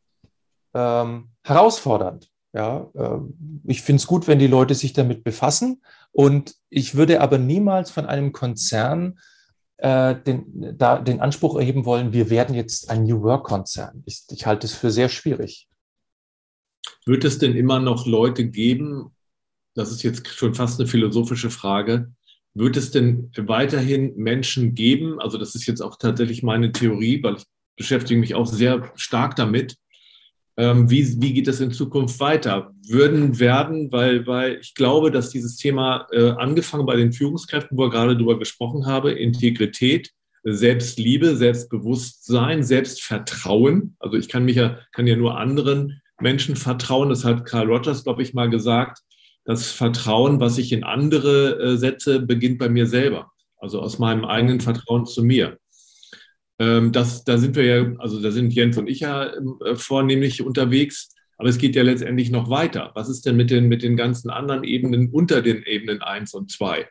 ähm, 0.74 1.30
herausfordernd. 1.42 2.28
Ja, 2.54 2.90
äh, 2.94 3.18
ich 3.64 3.82
finde 3.82 4.00
es 4.00 4.06
gut, 4.06 4.28
wenn 4.28 4.38
die 4.38 4.46
Leute 4.46 4.74
sich 4.74 4.92
damit 4.92 5.24
befassen. 5.24 5.82
Und 6.12 6.54
ich 6.68 6.94
würde 6.94 7.20
aber 7.20 7.38
niemals 7.38 7.90
von 7.90 8.06
einem 8.06 8.32
Konzern 8.32 9.18
äh, 9.78 10.14
den, 10.14 10.76
da, 10.78 10.98
den 10.98 11.20
Anspruch 11.20 11.56
erheben 11.56 11.84
wollen, 11.84 12.12
wir 12.12 12.30
werden 12.30 12.54
jetzt 12.54 12.88
ein 12.90 13.04
New 13.04 13.22
Work-Konzern. 13.22 14.02
Ich, 14.06 14.22
ich 14.30 14.46
halte 14.46 14.66
es 14.66 14.74
für 14.74 14.90
sehr 14.90 15.08
schwierig. 15.08 15.68
Wird 17.04 17.24
es 17.24 17.38
denn 17.38 17.56
immer 17.56 17.80
noch 17.80 18.06
Leute 18.06 18.46
geben, 18.48 19.10
das 19.74 19.90
ist 19.90 20.02
jetzt 20.02 20.26
schon 20.28 20.54
fast 20.54 20.80
eine 20.80 20.88
philosophische 20.88 21.50
Frage, 21.50 22.12
wird 22.54 22.76
es 22.76 22.90
denn 22.90 23.30
weiterhin 23.36 24.14
Menschen 24.16 24.74
geben, 24.74 25.20
also 25.20 25.38
das 25.38 25.54
ist 25.54 25.66
jetzt 25.66 25.80
auch 25.80 25.96
tatsächlich 25.98 26.42
meine 26.42 26.72
Theorie, 26.72 27.22
weil 27.22 27.36
ich 27.36 27.44
beschäftige 27.76 28.20
mich 28.20 28.34
auch 28.34 28.46
sehr 28.46 28.92
stark 28.96 29.36
damit, 29.36 29.76
ähm, 30.58 30.90
wie, 30.90 31.20
wie 31.20 31.32
geht 31.32 31.48
es 31.48 31.60
in 31.60 31.72
Zukunft 31.72 32.20
weiter? 32.20 32.72
Würden 32.86 33.40
werden, 33.40 33.90
weil, 33.90 34.26
weil 34.26 34.58
ich 34.60 34.74
glaube, 34.74 35.10
dass 35.10 35.30
dieses 35.30 35.56
Thema, 35.56 36.06
äh, 36.12 36.30
angefangen 36.32 36.84
bei 36.84 36.96
den 36.96 37.12
Führungskräften, 37.12 37.76
wo 37.76 37.84
wir 37.84 37.90
gerade 37.90 38.14
darüber 38.14 38.38
gesprochen 38.38 38.86
habe, 38.86 39.12
Integrität, 39.12 40.10
Selbstliebe, 40.44 41.36
Selbstbewusstsein, 41.36 42.64
Selbstvertrauen. 42.64 43.96
Also 43.98 44.18
ich 44.18 44.28
kann 44.28 44.44
mich 44.44 44.56
ja, 44.56 44.78
kann 44.92 45.06
ja 45.06 45.16
nur 45.16 45.38
anderen 45.38 46.02
Menschen 46.20 46.56
vertrauen. 46.56 47.08
Das 47.08 47.24
hat 47.24 47.46
Carl 47.46 47.70
Rogers, 47.70 48.04
glaube 48.04 48.22
ich, 48.22 48.34
mal 48.34 48.50
gesagt. 48.50 48.98
Das 49.45 49.70
Vertrauen, 49.72 50.40
was 50.40 50.59
ich 50.59 50.72
in 50.72 50.84
andere 50.84 51.59
äh, 51.61 51.76
setze, 51.76 52.20
beginnt 52.20 52.59
bei 52.59 52.68
mir 52.68 52.86
selber. 52.86 53.32
Also 53.57 53.80
aus 53.80 53.99
meinem 53.99 54.24
eigenen 54.24 54.61
Vertrauen 54.61 55.07
zu 55.07 55.22
mir. 55.24 55.59
Ähm, 56.59 56.93
das, 56.93 57.24
da 57.24 57.38
sind 57.38 57.57
wir 57.57 57.64
ja, 57.64 57.93
also 57.99 58.20
da 58.20 58.30
sind 58.30 58.53
Jens 58.53 58.76
und 58.78 58.88
ich 58.88 59.01
ja 59.01 59.34
ähm, 59.34 59.59
äh, 59.64 59.74
vornehmlich 59.74 60.43
unterwegs. 60.43 61.09
Aber 61.38 61.49
es 61.49 61.59
geht 61.59 61.74
ja 61.74 61.82
letztendlich 61.82 62.30
noch 62.30 62.51
weiter. 62.51 62.93
Was 62.95 63.09
ist 63.09 63.26
denn 63.26 63.36
mit 63.36 63.51
den, 63.51 63.66
mit 63.66 63.82
den 63.82 63.97
ganzen 63.97 64.30
anderen 64.30 64.62
Ebenen 64.62 65.11
unter 65.11 65.43
den 65.43 65.64
Ebenen 65.64 66.01
1 66.01 66.34
und 66.34 66.53
2? 66.53 66.86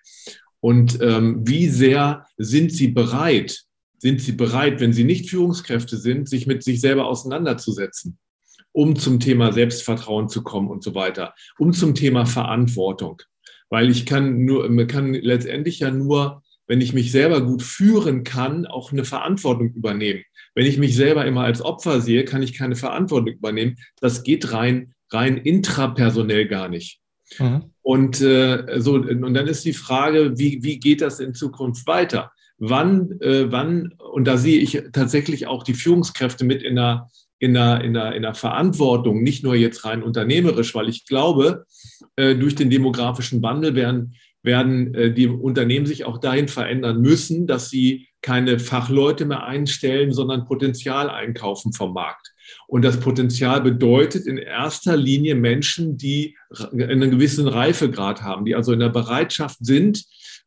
Und 0.60 1.00
ähm, 1.02 1.48
wie 1.48 1.68
sehr 1.70 2.26
sind 2.38 2.72
Sie 2.72 2.90
bereit, 2.90 3.62
sind 3.98 4.20
Sie 4.20 4.34
bereit, 4.34 4.80
wenn 4.80 4.94
Sie 4.94 5.04
nicht 5.04 5.30
Führungskräfte 5.30 5.96
sind, 5.96 6.28
sich 6.28 6.48
mit 6.48 6.64
sich 6.64 6.82
selber 6.82 7.06
auseinanderzusetzen, 7.06 8.18
um 8.72 8.96
zum 8.96 9.20
Thema 9.20 9.52
Selbstvertrauen 9.52 10.30
zu 10.30 10.44
kommen 10.44 10.70
und 10.70 10.84
so 10.84 10.96
weiter, 10.96 11.34
um 11.58 11.74
zum 11.74 11.96
Thema 11.96 12.26
Verantwortung? 12.26 13.22
Weil 13.70 13.90
ich 13.90 14.06
kann 14.06 14.44
nur, 14.44 14.70
man 14.70 14.88
kann 14.88 15.14
letztendlich 15.14 15.80
ja 15.80 15.92
nur 15.92 16.42
wenn 16.72 16.80
ich 16.80 16.94
mich 16.94 17.12
selber 17.12 17.42
gut 17.42 17.64
führen 17.64 18.24
kann, 18.24 18.66
auch 18.66 18.94
eine 18.94 19.04
Verantwortung 19.04 19.74
übernehmen. 19.74 20.24
Wenn 20.56 20.66
ich 20.66 20.78
mich 20.78 20.96
selber 20.96 21.26
immer 21.26 21.44
als 21.44 21.62
Opfer 21.62 22.00
sehe, 22.00 22.24
kann 22.24 22.42
ich 22.42 22.58
keine 22.58 22.78
Verantwortung 22.78 23.34
übernehmen. 23.34 23.76
Das 24.00 24.24
geht 24.24 24.54
rein, 24.54 24.94
rein 25.12 25.36
intrapersonell 25.36 26.48
gar 26.48 26.70
nicht. 26.70 27.02
Mhm. 27.40 27.74
Und, 27.82 28.22
äh, 28.22 28.80
so, 28.80 28.94
und 28.94 29.34
dann 29.34 29.48
ist 29.48 29.66
die 29.66 29.74
Frage, 29.74 30.40
wie, 30.40 30.64
wie 30.64 30.80
geht 30.80 31.02
das 31.02 31.20
in 31.20 31.34
Zukunft 31.34 31.88
weiter? 31.88 32.32
Wann, 32.58 33.20
äh, 33.20 33.52
wann, 33.52 33.94
und 34.14 34.26
da 34.26 34.38
sehe 34.38 34.60
ich 34.60 34.82
tatsächlich 34.94 35.48
auch 35.48 35.64
die 35.64 35.74
Führungskräfte 35.74 36.46
mit 36.46 36.64
in 36.64 36.78
der, 36.78 37.10
in 37.42 37.56
der, 37.56 37.82
in 37.82 37.94
der, 37.94 38.14
in 38.14 38.22
der 38.22 38.36
Verantwortung, 38.36 39.24
nicht 39.24 39.44
nur 39.44 39.56
jetzt 39.56 39.84
rein 39.84 40.04
unternehmerisch, 40.04 40.76
weil 40.76 40.88
ich 40.88 41.06
glaube, 41.06 41.64
äh, 42.16 42.36
durch 42.36 42.56
den 42.56 42.70
demografischen 42.70 43.42
Wandel 43.42 43.76
werden 43.76 44.16
werden 44.44 44.94
äh, 44.96 45.14
die 45.14 45.28
Unternehmen 45.28 45.86
sich 45.86 46.06
auch 46.06 46.18
dahin 46.18 46.48
verändern 46.48 47.02
müssen, 47.02 47.48
dass 47.48 47.70
sie 47.70 48.08
keine 48.22 48.60
Fachleute 48.60 49.26
mehr 49.26 49.44
einstellen, 49.44 50.12
sondern 50.12 50.46
Potenzial 50.46 51.10
einkaufen 51.10 51.74
vom 51.74 51.94
Markt. 51.94 52.32
Und 52.68 52.84
das 52.84 53.00
Potenzial 53.00 53.62
bedeutet 53.62 54.28
in 54.28 54.38
erster 54.38 54.96
Linie 54.98 55.36
Menschen, 55.36 55.98
die 55.98 56.38
einen 56.72 57.12
gewissen 57.12 57.48
Reifegrad 57.48 58.22
haben, 58.22 58.46
die 58.46 58.56
also 58.56 58.74
in 58.74 58.80
der 58.80 58.90
Bereitschaft 58.90 59.58
sind, 59.62 60.04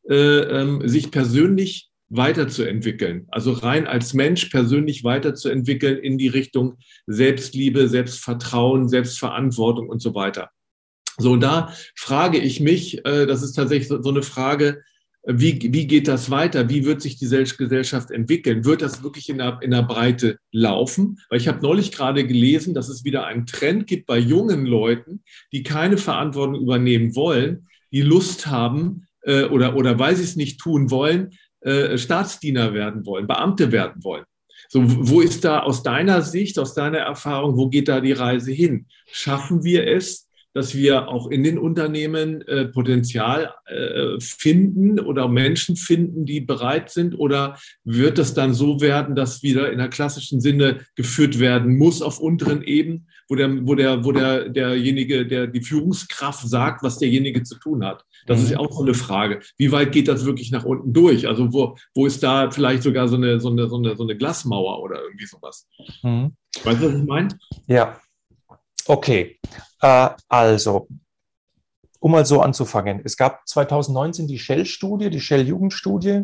äh, 0.09 0.15
ähm, 0.15 0.87
sich 0.87 1.11
persönlich 1.11 1.91
weiterzuentwickeln. 2.09 3.27
Also 3.29 3.53
rein 3.53 3.87
als 3.87 4.15
Mensch 4.15 4.47
persönlich 4.47 5.05
weiterzuentwickeln 5.05 5.99
in 5.99 6.19
die 6.19 6.29
Richtung 6.29 6.79
Selbstliebe, 7.07 7.89
Selbstvertrauen, 7.89 8.89
Selbstverantwortung 8.89 9.89
und 9.89 10.01
so 10.01 10.15
weiter. 10.15 10.51
So, 11.17 11.37
da 11.37 11.73
frage 11.95 12.39
ich 12.39 12.61
mich, 12.61 13.05
äh, 13.07 13.27
das 13.27 13.43
ist 13.43 13.53
tatsächlich 13.53 13.89
so, 13.89 14.03
eine 14.03 14.23
Frage, 14.23 14.83
wie, 15.27 15.73
wie 15.73 15.87
geht 15.87 16.07
das 16.07 16.31
weiter? 16.31 16.69
Wie 16.69 16.85
wird 16.85 17.01
sich 17.01 17.17
die 17.17 17.25
Gesellschaft 17.25 18.11
entwickeln? 18.11 18.65
Wird 18.67 18.83
das 18.83 19.03
wirklich 19.03 19.31
in 19.31 19.39
der, 19.39 19.59
in 19.63 19.71
der 19.71 19.83
Breite 19.83 20.39
laufen? 20.53 21.19
Weil 21.31 21.41
ich 21.41 21.49
habe 21.49 21.63
neulich 21.63 21.93
gerade 21.93 22.27
gelesen, 22.27 22.75
dass 22.75 22.91
es 22.91 23.05
wieder 23.05 23.25
einen 23.27 23.47
Trend 23.47 23.87
gibt 23.87 24.07
bei 24.07 24.19
jungen 24.19 24.67
Leuten, 24.67 25.23
die 25.53 25.63
keine 25.63 25.97
Verantwortung 25.97 26.61
übernehmen 26.61 27.17
wollen, 27.17 27.69
die 27.91 28.03
Lust 28.03 28.49
haben 28.49 29.07
äh, 29.23 29.45
oder, 29.45 29.77
oder 29.77 29.99
weil 29.99 30.15
sie 30.17 30.25
es 30.25 30.37
nicht 30.37 30.61
tun 30.61 30.91
wollen, 30.91 31.31
äh, 31.65 31.99
Staatsdiener 31.99 32.75
werden 32.75 33.07
wollen, 33.07 33.27
Beamte 33.27 33.73
werden 33.73 34.05
wollen. 34.05 34.25
So, 34.69 34.83
wo 34.85 35.21
ist 35.21 35.45
da 35.45 35.61
aus 35.61 35.83
deiner 35.83 36.23
Sicht, 36.23 36.59
aus 36.59 36.75
deiner 36.75 36.99
Erfahrung, 36.99 37.57
wo 37.57 37.69
geht 37.69 37.89
da 37.89 38.01
die 38.01 38.13
Reise 38.13 38.53
hin? 38.53 38.87
Schaffen 39.11 39.65
wir 39.65 39.87
es, 39.87 40.29
dass 40.55 40.75
wir 40.75 41.09
auch 41.09 41.31
in 41.31 41.43
den 41.43 41.59
Unternehmen 41.59 42.43
äh, 42.43 42.67
Potenzial 42.67 43.53
äh, 43.67 44.21
finden 44.21 45.01
oder 45.01 45.29
Menschen 45.29 45.77
finden, 45.77 46.25
die 46.25 46.41
bereit 46.41 46.91
sind? 46.91 47.19
Oder 47.19 47.59
wird 47.83 48.19
es 48.19 48.35
dann 48.35 48.55
so 48.55 48.81
werden, 48.81 49.17
dass 49.17 49.43
wieder 49.43 49.73
in 49.73 49.79
der 49.79 49.89
klassischen 49.89 50.41
Sinne 50.41 50.81
geführt 50.95 51.41
werden 51.41 51.77
muss 51.77 52.03
auf 52.03 52.21
unteren 52.21 52.63
Ebenen, 52.63 53.09
wo 53.29 53.35
der, 53.35 53.67
wo 53.67 53.75
der, 53.75 54.05
wo 54.05 54.13
der, 54.13 54.49
derjenige, 54.49 55.27
der 55.27 55.49
die 55.49 55.63
Führungskraft 55.63 56.49
sagt, 56.49 56.83
was 56.85 56.99
derjenige 56.99 57.43
zu 57.43 57.59
tun 57.59 57.85
hat? 57.85 58.05
Das 58.27 58.39
mhm. 58.39 58.45
ist 58.45 58.51
ja 58.53 58.59
auch 58.59 58.73
so 58.73 58.83
eine 58.83 58.95
Frage. 58.95 59.41
Wie 59.57 59.73
weit 59.73 59.93
geht 59.93 60.09
das 60.09 60.25
wirklich 60.25 60.51
nach 60.51 60.65
unten 60.65 60.93
durch? 60.93 61.29
Also 61.29 61.53
wo, 61.53 61.77
wo 61.95 62.07
ist 62.07 62.23
da 62.23 62.51
vielleicht 62.51 62.83
sogar 62.83 63.09
so 63.09 63.17
eine, 63.17 63.41
so 63.41 63.51
eine, 63.51 63.69
so 63.69 63.77
eine, 63.77 63.97
so 63.97 64.03
eine 64.03 64.17
Glasmauer 64.17 64.81
oder 64.83 65.03
irgendwie 65.03 65.27
sowas? 65.27 65.69
Mhm. 66.03 66.33
Weißt 66.63 66.83
du, 66.83 66.93
was 66.93 67.01
ich 67.01 67.07
meine? 67.07 67.29
Ja, 67.67 67.99
Okay, 68.87 69.39
äh, 69.81 70.11
also, 70.29 70.89
um 72.01 72.13
mal 72.13 72.27
so 72.27 72.43
anzufangen. 72.43 73.01
Es 73.05 73.17
gab 73.17 73.47
2019 73.49 74.27
die 74.29 74.39
Shell-Studie, 74.39 75.11
die 75.11 75.21
Shell-Jugendstudie. 75.21 76.23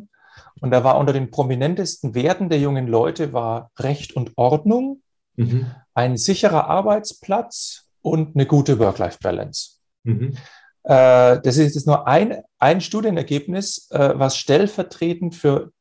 Und 0.61 0.71
da 0.71 0.85
war 0.85 0.99
unter 0.99 1.13
den 1.13 1.31
prominentesten 1.31 2.15
Werten 2.15 2.49
der 2.51 2.61
jungen 2.61 2.87
Leute 2.87 3.33
war 3.33 3.71
Recht 3.79 4.15
und 4.15 4.33
Ordnung, 4.37 5.03
mhm. 5.37 5.71
ein 5.95 6.17
sicherer 6.17 6.69
Arbeitsplatz 6.69 7.89
und 8.03 8.37
eine 8.37 8.47
gute 8.47 8.79
Work-Life-Balance. 8.79 9.79
Mhm. 10.05 10.37
Äh, 10.85 11.41
das 11.43 11.57
ist 11.57 11.75
jetzt 11.75 11.87
nur 11.87 12.07
ein, 12.07 12.43
ein 12.59 12.81
Studienergebnis, 12.81 13.89
äh, 13.91 14.13
was 14.15 14.37
stellvertretend 14.37 15.35
für 15.35 15.73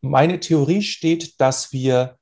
meine 0.00 0.40
Theorie 0.40 0.82
steht, 0.82 1.40
dass 1.40 1.72
wir 1.72 2.16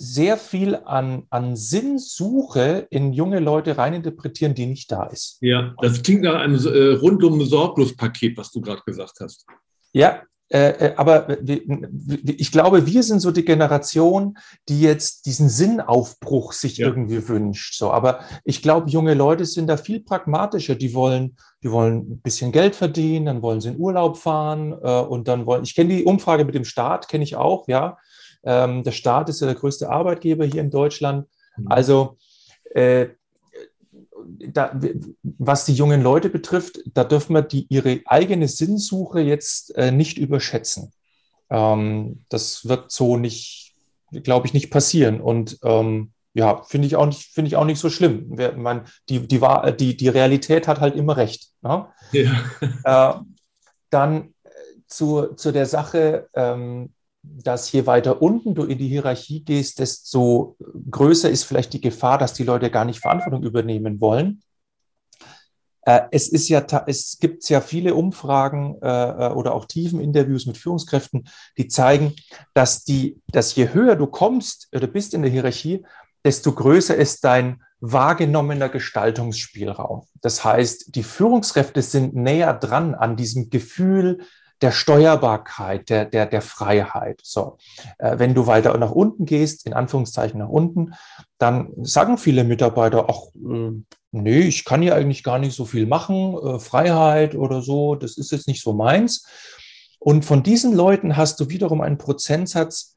sehr 0.00 0.36
viel 0.36 0.76
an, 0.76 1.24
an 1.28 1.56
Sinnsuche 1.56 2.86
in 2.90 3.12
junge 3.12 3.40
Leute 3.40 3.76
reininterpretieren, 3.76 4.54
die 4.54 4.66
nicht 4.66 4.92
da 4.92 5.06
ist. 5.06 5.38
Ja, 5.40 5.74
das 5.82 6.02
klingt 6.02 6.22
nach 6.22 6.36
einem 6.36 6.54
äh, 6.54 6.94
rundum 6.94 7.44
Sorglos-Paket, 7.44 8.36
was 8.36 8.52
du 8.52 8.60
gerade 8.60 8.82
gesagt 8.86 9.14
hast. 9.20 9.44
Ja, 9.92 10.22
äh, 10.50 10.70
äh 10.70 10.94
aber 10.96 11.38
ich 11.46 12.52
glaube, 12.52 12.86
wir 12.86 13.02
sind 13.02 13.20
so 13.20 13.30
die 13.30 13.44
Generation, 13.44 14.38
die 14.68 14.80
jetzt 14.80 15.26
diesen 15.26 15.48
Sinnaufbruch 15.48 16.52
sich 16.52 16.78
ja. 16.78 16.86
irgendwie 16.86 17.28
wünscht. 17.28 17.74
So, 17.74 17.90
aber 17.90 18.20
ich 18.44 18.62
glaube, 18.62 18.90
junge 18.90 19.14
Leute 19.14 19.44
sind 19.44 19.66
da 19.66 19.76
viel 19.76 20.00
pragmatischer. 20.00 20.74
Die 20.74 20.94
wollen, 20.94 21.36
die 21.62 21.70
wollen 21.70 22.12
ein 22.12 22.20
bisschen 22.20 22.52
Geld 22.52 22.74
verdienen, 22.74 23.26
dann 23.26 23.42
wollen 23.42 23.60
sie 23.60 23.70
in 23.70 23.78
Urlaub 23.78 24.16
fahren 24.16 24.72
äh, 24.82 25.00
und 25.00 25.28
dann 25.28 25.46
wollen. 25.46 25.64
Ich 25.64 25.74
kenne 25.74 25.96
die 25.96 26.04
Umfrage 26.04 26.44
mit 26.44 26.54
dem 26.54 26.64
Staat, 26.64 27.08
kenne 27.08 27.24
ich 27.24 27.36
auch, 27.36 27.68
ja. 27.68 27.98
Ähm, 28.44 28.84
der 28.84 28.92
Staat 28.92 29.28
ist 29.28 29.40
ja 29.40 29.46
der 29.46 29.56
größte 29.56 29.90
Arbeitgeber 29.90 30.44
hier 30.44 30.60
in 30.60 30.70
Deutschland. 30.70 31.26
Mhm. 31.56 31.66
Also 31.68 32.16
äh, 32.74 33.08
da, 34.26 34.78
was 35.22 35.64
die 35.64 35.74
jungen 35.74 36.02
Leute 36.02 36.30
betrifft, 36.30 36.80
da 36.94 37.04
dürfen 37.04 37.34
wir 37.34 37.42
die, 37.42 37.66
ihre 37.68 38.00
eigene 38.06 38.48
Sinnsuche 38.48 39.20
jetzt 39.20 39.76
äh, 39.76 39.90
nicht 39.90 40.18
überschätzen. 40.18 40.92
Ähm, 41.50 42.24
das 42.28 42.68
wird 42.68 42.90
so 42.90 43.16
nicht, 43.16 43.74
glaube 44.10 44.46
ich, 44.46 44.54
nicht 44.54 44.70
passieren. 44.70 45.20
Und 45.20 45.58
ähm, 45.62 46.12
ja, 46.34 46.62
finde 46.62 46.86
ich, 46.86 46.96
auch 46.96 47.06
nicht, 47.06 47.22
find 47.32 47.48
ich 47.48 47.56
auch 47.56 47.64
nicht 47.64 47.80
so 47.80 47.90
schlimm. 47.90 48.36
Man, 48.56 48.86
die, 49.08 49.26
die, 49.26 49.40
die, 49.78 49.96
die 49.96 50.08
Realität 50.08 50.68
hat 50.68 50.80
halt 50.80 50.94
immer 50.94 51.16
recht. 51.16 51.50
Ne? 51.62 51.86
Ja. 52.12 53.14
Äh, 53.18 53.20
dann 53.90 54.34
zu, 54.86 55.34
zu 55.34 55.52
der 55.52 55.66
Sache, 55.66 56.28
ähm, 56.34 56.92
dass 57.36 57.70
je 57.72 57.86
weiter 57.86 58.22
unten 58.22 58.54
du 58.54 58.64
in 58.64 58.78
die 58.78 58.88
Hierarchie 58.88 59.44
gehst, 59.44 59.78
desto 59.78 60.56
größer 60.90 61.30
ist 61.30 61.44
vielleicht 61.44 61.72
die 61.72 61.80
Gefahr, 61.80 62.18
dass 62.18 62.34
die 62.34 62.44
Leute 62.44 62.70
gar 62.70 62.84
nicht 62.84 63.00
Verantwortung 63.00 63.42
übernehmen 63.42 64.00
wollen. 64.00 64.42
Äh, 65.82 66.02
es 66.10 66.28
ist 66.28 66.48
ja, 66.48 66.64
es 66.86 67.18
gibt 67.18 67.48
ja 67.48 67.60
viele 67.60 67.94
Umfragen 67.94 68.76
äh, 68.82 68.88
äh, 68.88 69.32
oder 69.32 69.54
auch 69.54 69.64
tiefen 69.64 70.00
Interviews 70.00 70.44
mit 70.44 70.58
Führungskräften, 70.58 71.28
die 71.56 71.68
zeigen, 71.68 72.14
dass 72.52 72.84
die, 72.84 73.20
dass 73.32 73.54
je 73.54 73.72
höher 73.72 73.96
du 73.96 74.06
kommst 74.06 74.68
oder 74.74 74.86
bist 74.86 75.14
in 75.14 75.22
der 75.22 75.30
Hierarchie, 75.30 75.84
desto 76.24 76.52
größer 76.52 76.94
ist 76.94 77.24
dein 77.24 77.62
wahrgenommener 77.80 78.68
Gestaltungsspielraum. 78.68 80.02
Das 80.20 80.44
heißt, 80.44 80.94
die 80.94 81.04
Führungskräfte 81.04 81.80
sind 81.80 82.14
näher 82.14 82.52
dran 82.52 82.94
an 82.94 83.16
diesem 83.16 83.48
Gefühl 83.48 84.26
der 84.60 84.72
Steuerbarkeit, 84.72 85.88
der, 85.88 86.04
der, 86.04 86.26
der 86.26 86.42
Freiheit. 86.42 87.20
So, 87.22 87.58
äh, 87.98 88.18
wenn 88.18 88.34
du 88.34 88.46
weiter 88.46 88.76
nach 88.78 88.90
unten 88.90 89.24
gehst, 89.24 89.66
in 89.66 89.72
Anführungszeichen 89.72 90.40
nach 90.40 90.48
unten, 90.48 90.94
dann 91.38 91.72
sagen 91.82 92.18
viele 92.18 92.44
Mitarbeiter, 92.44 93.06
ach, 93.08 93.20
äh, 93.36 93.70
nee, 94.10 94.40
ich 94.40 94.64
kann 94.64 94.82
ja 94.82 94.94
eigentlich 94.94 95.22
gar 95.22 95.38
nicht 95.38 95.54
so 95.54 95.64
viel 95.64 95.86
machen, 95.86 96.36
äh, 96.36 96.58
Freiheit 96.58 97.34
oder 97.34 97.62
so, 97.62 97.94
das 97.94 98.16
ist 98.16 98.32
jetzt 98.32 98.48
nicht 98.48 98.62
so 98.62 98.72
meins. 98.72 99.26
Und 100.00 100.24
von 100.24 100.42
diesen 100.42 100.74
Leuten 100.74 101.16
hast 101.16 101.40
du 101.40 101.48
wiederum 101.48 101.80
einen 101.80 101.98
Prozentsatz, 101.98 102.96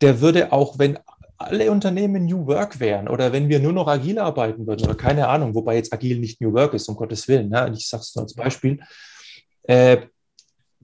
der 0.00 0.20
würde 0.20 0.52
auch, 0.52 0.78
wenn 0.78 0.98
alle 1.36 1.70
Unternehmen 1.70 2.26
New 2.26 2.46
Work 2.46 2.80
wären 2.80 3.08
oder 3.08 3.32
wenn 3.32 3.48
wir 3.48 3.60
nur 3.60 3.72
noch 3.72 3.88
agil 3.88 4.18
arbeiten 4.18 4.66
würden 4.66 4.84
oder 4.84 4.94
keine 4.94 5.28
Ahnung, 5.28 5.54
wobei 5.54 5.76
jetzt 5.76 5.92
agil 5.92 6.18
nicht 6.18 6.40
New 6.42 6.52
Work 6.52 6.74
ist, 6.74 6.86
um 6.88 6.96
Gottes 6.96 7.28
Willen, 7.28 7.48
ne? 7.48 7.72
ich 7.74 7.88
sage 7.88 8.02
es 8.02 8.14
nur 8.14 8.24
als 8.24 8.34
Beispiel, 8.34 8.80
äh, 9.62 9.98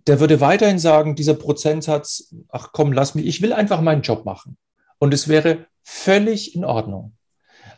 der 0.07 0.21
würde 0.21 0.41
weiterhin 0.41 0.79
sagen, 0.79 1.17
dieser 1.17 1.35
Prozentsatz, 1.35 2.35
ach 2.49 2.71
komm, 2.73 2.93
lass 2.93 3.15
mich, 3.15 3.27
ich 3.27 3.43
will 3.43 3.53
einfach 3.53 3.81
meinen 3.81 4.03
Job 4.03 4.25
machen. 4.25 4.57
Und 4.99 5.13
es 5.13 5.29
wäre 5.29 5.67
völlig 5.83 6.55
in 6.55 6.65
Ordnung. 6.65 7.17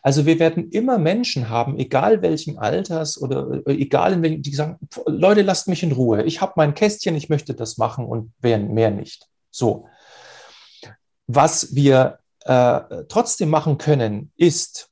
Also 0.02 0.26
wir 0.26 0.38
werden 0.38 0.70
immer 0.70 0.98
Menschen 0.98 1.48
haben, 1.48 1.78
egal 1.78 2.22
welchen 2.22 2.58
Alters 2.58 3.20
oder 3.20 3.66
äh, 3.66 3.72
egal 3.72 4.12
in 4.12 4.22
welchen, 4.22 4.42
die 4.42 4.54
sagen, 4.54 4.78
Leute, 5.06 5.42
lasst 5.42 5.68
mich 5.68 5.82
in 5.82 5.92
Ruhe. 5.92 6.22
Ich 6.22 6.40
habe 6.40 6.52
mein 6.56 6.74
Kästchen, 6.74 7.16
ich 7.16 7.28
möchte 7.28 7.54
das 7.54 7.78
machen 7.78 8.06
und 8.06 8.32
mehr 8.40 8.90
nicht. 8.90 9.26
So. 9.50 9.88
Was 11.26 11.74
wir 11.74 12.18
äh, 12.44 12.80
trotzdem 13.08 13.50
machen 13.50 13.78
können, 13.78 14.32
ist, 14.36 14.90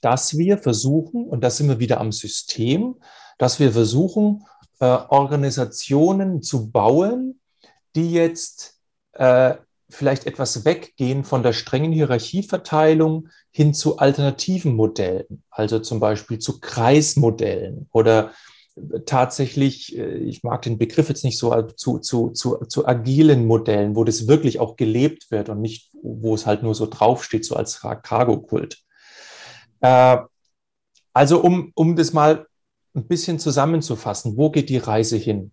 dass 0.00 0.36
wir 0.36 0.58
versuchen, 0.58 1.26
und 1.26 1.42
da 1.42 1.50
sind 1.50 1.68
wir 1.68 1.78
wieder 1.78 2.00
am 2.00 2.12
System, 2.12 2.96
dass 3.38 3.60
wir 3.60 3.72
versuchen, 3.72 4.44
äh, 4.80 4.84
Organisationen 4.84 6.42
zu 6.42 6.70
bauen, 6.70 7.40
die 7.94 8.12
jetzt 8.12 8.78
äh, 9.12 9.54
vielleicht 9.88 10.26
etwas 10.26 10.64
weggehen 10.64 11.24
von 11.24 11.42
der 11.42 11.52
strengen 11.52 11.92
Hierarchieverteilung 11.92 13.28
hin 13.50 13.72
zu 13.72 13.98
alternativen 13.98 14.74
Modellen, 14.74 15.44
also 15.50 15.78
zum 15.78 16.00
Beispiel 16.00 16.38
zu 16.38 16.60
Kreismodellen 16.60 17.88
oder 17.92 18.32
tatsächlich, 19.06 19.96
äh, 19.96 20.16
ich 20.16 20.42
mag 20.42 20.62
den 20.62 20.78
Begriff 20.78 21.08
jetzt 21.08 21.24
nicht 21.24 21.38
so, 21.38 21.54
äh, 21.54 21.74
zu, 21.76 21.98
zu, 21.98 22.30
zu, 22.30 22.56
zu 22.68 22.86
agilen 22.86 23.46
Modellen, 23.46 23.96
wo 23.96 24.04
das 24.04 24.28
wirklich 24.28 24.60
auch 24.60 24.76
gelebt 24.76 25.30
wird 25.30 25.48
und 25.48 25.60
nicht, 25.60 25.90
wo 26.02 26.34
es 26.34 26.46
halt 26.46 26.62
nur 26.62 26.74
so 26.74 26.86
draufsteht, 26.86 27.44
so 27.44 27.56
als 27.56 27.80
Cargo-Kult. 27.80 28.78
Äh, 29.80 30.18
also 31.12 31.40
um, 31.40 31.72
um 31.74 31.96
das 31.96 32.12
mal 32.12 32.46
ein 32.96 33.06
bisschen 33.06 33.38
zusammenzufassen, 33.38 34.36
wo 34.36 34.50
geht 34.50 34.68
die 34.68 34.78
Reise 34.78 35.16
hin? 35.16 35.52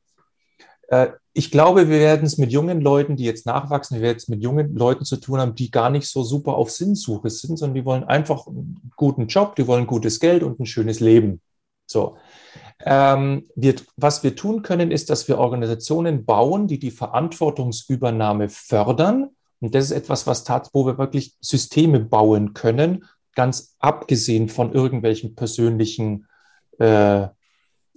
Ich 1.33 1.49
glaube, 1.49 1.89
wir 1.89 1.99
werden 1.99 2.25
es 2.25 2.37
mit 2.37 2.51
jungen 2.51 2.79
Leuten, 2.81 3.15
die 3.15 3.23
jetzt 3.23 3.45
nachwachsen, 3.45 3.95
wir 3.95 4.03
werden 4.03 4.17
es 4.17 4.27
mit 4.27 4.43
jungen 4.43 4.75
Leuten 4.75 5.05
zu 5.05 5.17
tun 5.17 5.39
haben, 5.39 5.55
die 5.55 5.71
gar 5.71 5.89
nicht 5.89 6.07
so 6.07 6.21
super 6.23 6.55
auf 6.55 6.69
Sinnsuche 6.69 7.29
sind, 7.29 7.57
sondern 7.57 7.75
die 7.75 7.85
wollen 7.85 8.03
einfach 8.03 8.45
einen 8.45 8.91
guten 8.95 9.27
Job, 9.27 9.55
die 9.55 9.65
wollen 9.65 9.87
gutes 9.87 10.19
Geld 10.19 10.43
und 10.43 10.59
ein 10.59 10.65
schönes 10.65 10.99
Leben. 10.99 11.41
So. 11.87 12.17
Ähm, 12.85 13.47
wir, 13.55 13.75
was 13.97 14.23
wir 14.23 14.35
tun 14.35 14.61
können, 14.61 14.91
ist, 14.91 15.09
dass 15.09 15.27
wir 15.27 15.39
Organisationen 15.39 16.25
bauen, 16.25 16.67
die 16.67 16.79
die 16.79 16.91
Verantwortungsübernahme 16.91 18.49
fördern. 18.49 19.29
Und 19.59 19.73
das 19.75 19.85
ist 19.85 19.91
etwas, 19.91 20.27
was 20.27 20.43
tat, 20.43 20.69
wo 20.73 20.85
wir 20.85 20.97
wirklich 20.97 21.35
Systeme 21.39 21.99
bauen 21.99 22.53
können, 22.53 23.05
ganz 23.35 23.75
abgesehen 23.79 24.49
von 24.49 24.73
irgendwelchen 24.73 25.35
persönlichen 25.35 26.27
äh, 26.79 27.27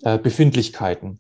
äh, 0.03 0.19
Befindlichkeiten. 0.19 1.19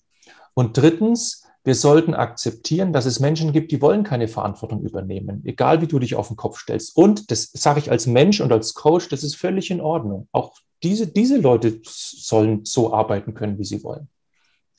Und 0.54 0.76
drittens, 0.76 1.44
wir 1.64 1.74
sollten 1.74 2.14
akzeptieren, 2.14 2.92
dass 2.92 3.06
es 3.06 3.20
Menschen 3.20 3.52
gibt, 3.52 3.72
die 3.72 3.82
wollen 3.82 4.04
keine 4.04 4.28
Verantwortung 4.28 4.82
übernehmen, 4.82 5.42
egal 5.44 5.80
wie 5.80 5.86
du 5.86 5.98
dich 5.98 6.14
auf 6.14 6.28
den 6.28 6.36
Kopf 6.36 6.60
stellst. 6.60 6.96
Und 6.96 7.30
das 7.30 7.50
sage 7.52 7.80
ich 7.80 7.90
als 7.90 8.06
Mensch 8.06 8.40
und 8.40 8.52
als 8.52 8.74
Coach, 8.74 9.08
das 9.08 9.24
ist 9.24 9.36
völlig 9.36 9.70
in 9.70 9.80
Ordnung. 9.80 10.28
Auch 10.32 10.54
diese, 10.82 11.06
diese 11.06 11.38
Leute 11.38 11.80
sollen 11.82 12.64
so 12.64 12.92
arbeiten 12.92 13.34
können, 13.34 13.58
wie 13.58 13.64
sie 13.64 13.82
wollen. 13.82 14.08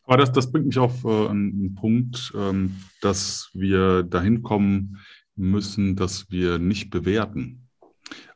Aber 0.05 0.17
das, 0.17 0.31
das 0.31 0.49
bringt 0.49 0.67
mich 0.67 0.77
auf 0.77 1.03
äh, 1.03 1.27
einen 1.27 1.75
Punkt, 1.75 2.31
ähm, 2.35 2.77
dass 3.01 3.49
wir 3.53 4.03
dahin 4.03 4.41
kommen 4.41 4.99
müssen, 5.35 5.95
dass 5.95 6.31
wir 6.31 6.59
nicht 6.59 6.89
bewerten. 6.89 7.66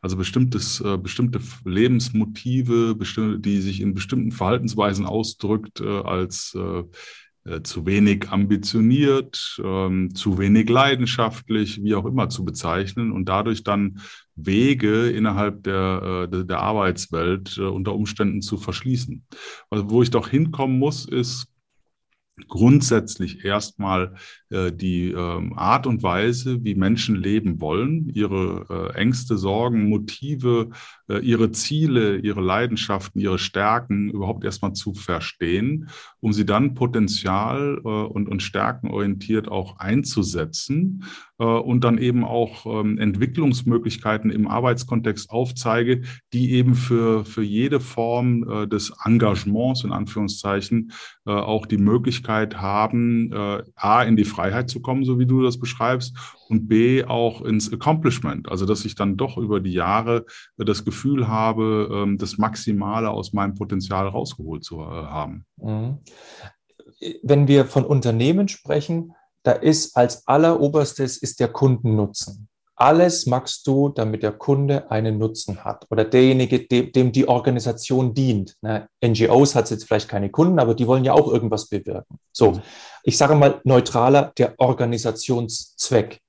Also 0.01 0.17
bestimmtes, 0.17 0.81
äh, 0.81 0.97
bestimmte 0.97 1.39
Lebensmotive, 1.65 2.95
bestimmte, 2.95 3.39
die 3.39 3.61
sich 3.61 3.81
in 3.81 3.93
bestimmten 3.93 4.31
Verhaltensweisen 4.31 5.05
ausdrückt, 5.05 5.81
äh, 5.81 5.87
als 5.87 6.55
äh, 6.55 6.83
äh, 7.43 7.63
zu 7.63 7.87
wenig 7.87 8.29
ambitioniert, 8.29 9.59
ähm, 9.63 10.13
zu 10.13 10.37
wenig 10.37 10.69
leidenschaftlich, 10.69 11.81
wie 11.83 11.95
auch 11.95 12.05
immer 12.05 12.29
zu 12.29 12.45
bezeichnen 12.45 13.11
und 13.11 13.27
dadurch 13.29 13.63
dann 13.63 13.99
Wege 14.35 15.09
innerhalb 15.09 15.63
der, 15.63 16.29
äh, 16.31 16.45
der 16.45 16.59
Arbeitswelt 16.59 17.57
äh, 17.57 17.61
unter 17.61 17.95
Umständen 17.95 18.41
zu 18.41 18.57
verschließen. 18.57 19.25
Also 19.71 19.89
wo 19.89 20.03
ich 20.03 20.11
doch 20.11 20.27
hinkommen 20.27 20.77
muss, 20.77 21.05
ist 21.05 21.47
grundsätzlich 22.47 23.45
erstmal 23.45 24.15
äh, 24.49 24.71
die 24.71 25.11
ähm, 25.11 25.53
Art 25.57 25.87
und 25.87 26.03
Weise, 26.03 26.63
wie 26.63 26.75
Menschen 26.75 27.15
leben 27.15 27.61
wollen, 27.61 28.09
ihre 28.09 28.91
äh, 28.95 28.99
Ängste, 28.99 29.37
Sorgen, 29.37 29.89
Motive, 29.89 30.69
äh, 30.69 31.00
ihre 31.19 31.51
Ziele, 31.51 32.17
ihre 32.17 32.41
Leidenschaften, 32.41 33.19
ihre 33.19 33.39
Stärken 33.39 34.09
überhaupt 34.09 34.43
erstmal 34.43 34.73
zu 34.73 34.93
verstehen, 34.93 35.89
um 36.19 36.33
sie 36.33 36.45
dann 36.45 36.73
potenzial 36.73 37.81
äh, 37.83 37.87
und, 37.87 38.29
und 38.29 38.41
stärkenorientiert 38.41 39.47
auch 39.47 39.79
einzusetzen 39.79 41.03
äh, 41.39 41.43
und 41.43 41.83
dann 41.83 41.97
eben 41.97 42.23
auch 42.23 42.65
ähm, 42.65 42.97
Entwicklungsmöglichkeiten 42.99 44.29
im 44.29 44.47
Arbeitskontext 44.47 45.31
aufzeige, 45.31 46.01
die 46.33 46.53
eben 46.53 46.75
für, 46.75 47.25
für 47.25 47.43
jede 47.43 47.79
Form 47.79 48.47
äh, 48.47 48.67
des 48.67 48.93
Engagements 49.03 49.83
in 49.83 49.91
Anführungszeichen 49.91 50.91
äh, 51.25 51.31
auch 51.31 51.65
die 51.65 51.77
Möglichkeit 51.77 52.57
haben, 52.57 53.33
A, 53.75 54.03
in 54.03 54.15
die 54.15 54.25
Freiheit 54.25 54.69
zu 54.69 54.81
kommen, 54.81 55.03
so 55.03 55.19
wie 55.19 55.25
du 55.25 55.41
das 55.41 55.59
beschreibst, 55.59 56.15
und 56.51 56.67
B, 56.67 57.03
auch 57.05 57.41
ins 57.41 57.71
Accomplishment. 57.71 58.49
Also, 58.49 58.65
dass 58.65 58.85
ich 58.85 58.95
dann 58.95 59.17
doch 59.17 59.37
über 59.37 59.61
die 59.61 59.73
Jahre 59.73 60.25
das 60.57 60.85
Gefühl 60.85 61.27
habe, 61.27 61.89
ähm, 61.91 62.17
das 62.17 62.37
Maximale 62.37 63.09
aus 63.09 63.33
meinem 63.33 63.55
Potenzial 63.55 64.07
rausgeholt 64.07 64.63
zu 64.63 64.85
haben. 64.85 65.45
Mhm. 65.57 65.99
Wenn 67.23 67.47
wir 67.47 67.65
von 67.65 67.85
Unternehmen 67.85 68.47
sprechen, 68.47 69.13
da 69.43 69.53
ist 69.53 69.97
als 69.97 70.27
alleroberstes 70.27 71.17
ist 71.17 71.39
der 71.39 71.47
Kundennutzen. 71.47 72.47
Alles 72.75 73.27
machst 73.27 73.67
du, 73.67 73.89
damit 73.89 74.23
der 74.23 74.31
Kunde 74.31 74.89
einen 74.89 75.19
Nutzen 75.19 75.63
hat 75.63 75.85
oder 75.91 76.03
derjenige, 76.03 76.67
dem, 76.67 76.91
dem 76.91 77.11
die 77.11 77.27
Organisation 77.27 78.13
dient. 78.13 78.55
Ne? 78.61 78.87
NGOs 79.05 79.55
hat 79.55 79.69
jetzt 79.69 79.85
vielleicht 79.85 80.09
keine 80.09 80.31
Kunden, 80.31 80.57
aber 80.57 80.73
die 80.73 80.87
wollen 80.87 81.05
ja 81.05 81.13
auch 81.13 81.31
irgendwas 81.31 81.67
bewirken. 81.67 82.17
So, 82.31 82.51
mhm. 82.51 82.61
ich 83.03 83.17
sage 83.17 83.35
mal 83.35 83.61
neutraler, 83.63 84.31
der 84.37 84.55
Organisationszweck. 84.57 86.21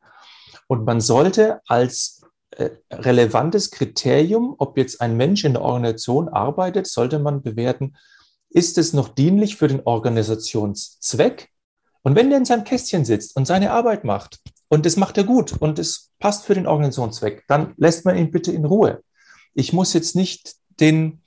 Und 0.72 0.86
man 0.86 1.02
sollte 1.02 1.60
als 1.66 2.22
äh, 2.52 2.70
relevantes 2.90 3.70
Kriterium, 3.70 4.54
ob 4.56 4.78
jetzt 4.78 5.02
ein 5.02 5.18
Mensch 5.18 5.44
in 5.44 5.52
der 5.52 5.60
Organisation 5.60 6.30
arbeitet, 6.30 6.86
sollte 6.86 7.18
man 7.18 7.42
bewerten, 7.42 7.94
ist 8.48 8.78
es 8.78 8.94
noch 8.94 9.08
dienlich 9.08 9.56
für 9.56 9.68
den 9.68 9.82
Organisationszweck 9.84 11.50
und 12.02 12.16
wenn 12.16 12.30
der 12.30 12.38
in 12.38 12.44
seinem 12.44 12.64
Kästchen 12.64 13.04
sitzt 13.04 13.36
und 13.36 13.46
seine 13.46 13.70
Arbeit 13.70 14.04
macht 14.04 14.40
und 14.68 14.86
das 14.86 14.96
macht 14.96 15.16
er 15.18 15.24
gut 15.24 15.52
und 15.60 15.78
es 15.78 16.10
passt 16.18 16.46
für 16.46 16.54
den 16.54 16.66
Organisationszweck, 16.66 17.44
dann 17.48 17.74
lässt 17.76 18.06
man 18.06 18.16
ihn 18.16 18.30
bitte 18.30 18.50
in 18.50 18.64
Ruhe. 18.64 19.02
Ich 19.52 19.74
muss 19.74 19.92
jetzt 19.92 20.16
nicht 20.16 20.54
den, 20.80 21.21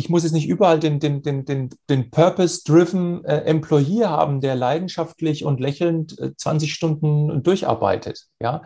ich 0.00 0.08
muss 0.08 0.24
jetzt 0.24 0.32
nicht 0.32 0.48
überall 0.48 0.80
den, 0.80 0.98
den, 0.98 1.22
den, 1.22 1.44
den, 1.44 1.70
den 1.88 2.10
Purpose-driven 2.10 3.24
äh, 3.24 3.42
Employee 3.42 4.06
haben, 4.06 4.40
der 4.40 4.54
leidenschaftlich 4.54 5.44
und 5.44 5.60
lächelnd 5.60 6.18
äh, 6.18 6.34
20 6.36 6.72
Stunden 6.72 7.42
durcharbeitet. 7.42 8.26
Ja, 8.40 8.62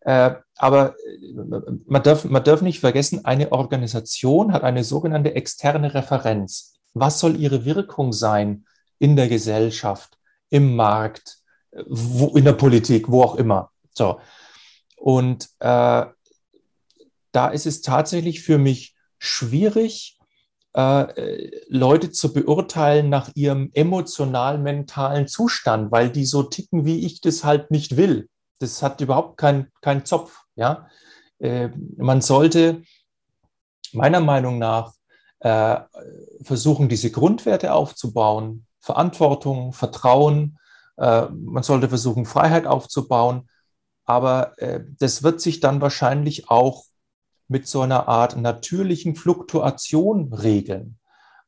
äh, 0.00 0.34
aber 0.56 0.94
äh, 0.96 1.60
man 1.86 2.02
darf, 2.02 2.24
man 2.24 2.44
darf 2.44 2.62
nicht 2.62 2.80
vergessen, 2.80 3.24
eine 3.24 3.52
Organisation 3.52 4.52
hat 4.52 4.64
eine 4.64 4.84
sogenannte 4.84 5.34
externe 5.34 5.94
Referenz. 5.94 6.74
Was 6.94 7.20
soll 7.20 7.36
ihre 7.36 7.64
Wirkung 7.64 8.12
sein 8.12 8.64
in 8.98 9.14
der 9.14 9.28
Gesellschaft? 9.28 10.18
im 10.50 10.76
Markt, 10.76 11.38
wo, 11.86 12.36
in 12.36 12.44
der 12.44 12.52
Politik, 12.54 13.10
wo 13.10 13.22
auch 13.22 13.36
immer. 13.36 13.70
So. 13.92 14.20
Und 14.96 15.48
äh, 15.60 16.06
da 17.32 17.48
ist 17.48 17.66
es 17.66 17.82
tatsächlich 17.82 18.42
für 18.42 18.58
mich 18.58 18.94
schwierig, 19.18 20.17
Leute 21.68 22.12
zu 22.12 22.32
beurteilen 22.32 23.08
nach 23.08 23.30
ihrem 23.34 23.70
emotional-mentalen 23.72 25.26
Zustand, 25.26 25.90
weil 25.90 26.10
die 26.10 26.24
so 26.24 26.44
ticken, 26.44 26.84
wie 26.84 27.04
ich 27.04 27.20
das 27.20 27.42
halt 27.42 27.72
nicht 27.72 27.96
will. 27.96 28.28
Das 28.60 28.82
hat 28.82 29.00
überhaupt 29.00 29.38
keinen 29.38 29.72
kein 29.80 30.04
Zopf. 30.04 30.42
Ja? 30.54 30.88
Äh, 31.38 31.70
man 31.96 32.20
sollte 32.20 32.82
meiner 33.92 34.20
Meinung 34.20 34.58
nach 34.58 34.92
äh, 35.40 35.80
versuchen, 36.42 36.88
diese 36.88 37.10
Grundwerte 37.10 37.72
aufzubauen, 37.72 38.66
Verantwortung, 38.80 39.72
Vertrauen. 39.72 40.58
Äh, 40.96 41.26
man 41.30 41.62
sollte 41.62 41.88
versuchen, 41.88 42.26
Freiheit 42.26 42.66
aufzubauen. 42.66 43.48
Aber 44.04 44.58
äh, 44.58 44.80
das 44.98 45.22
wird 45.22 45.40
sich 45.40 45.60
dann 45.60 45.80
wahrscheinlich 45.80 46.50
auch 46.50 46.84
mit 47.48 47.66
so 47.66 47.80
einer 47.80 48.08
Art 48.08 48.36
natürlichen 48.36 49.16
Fluktuation 49.16 50.32
regeln. 50.32 50.98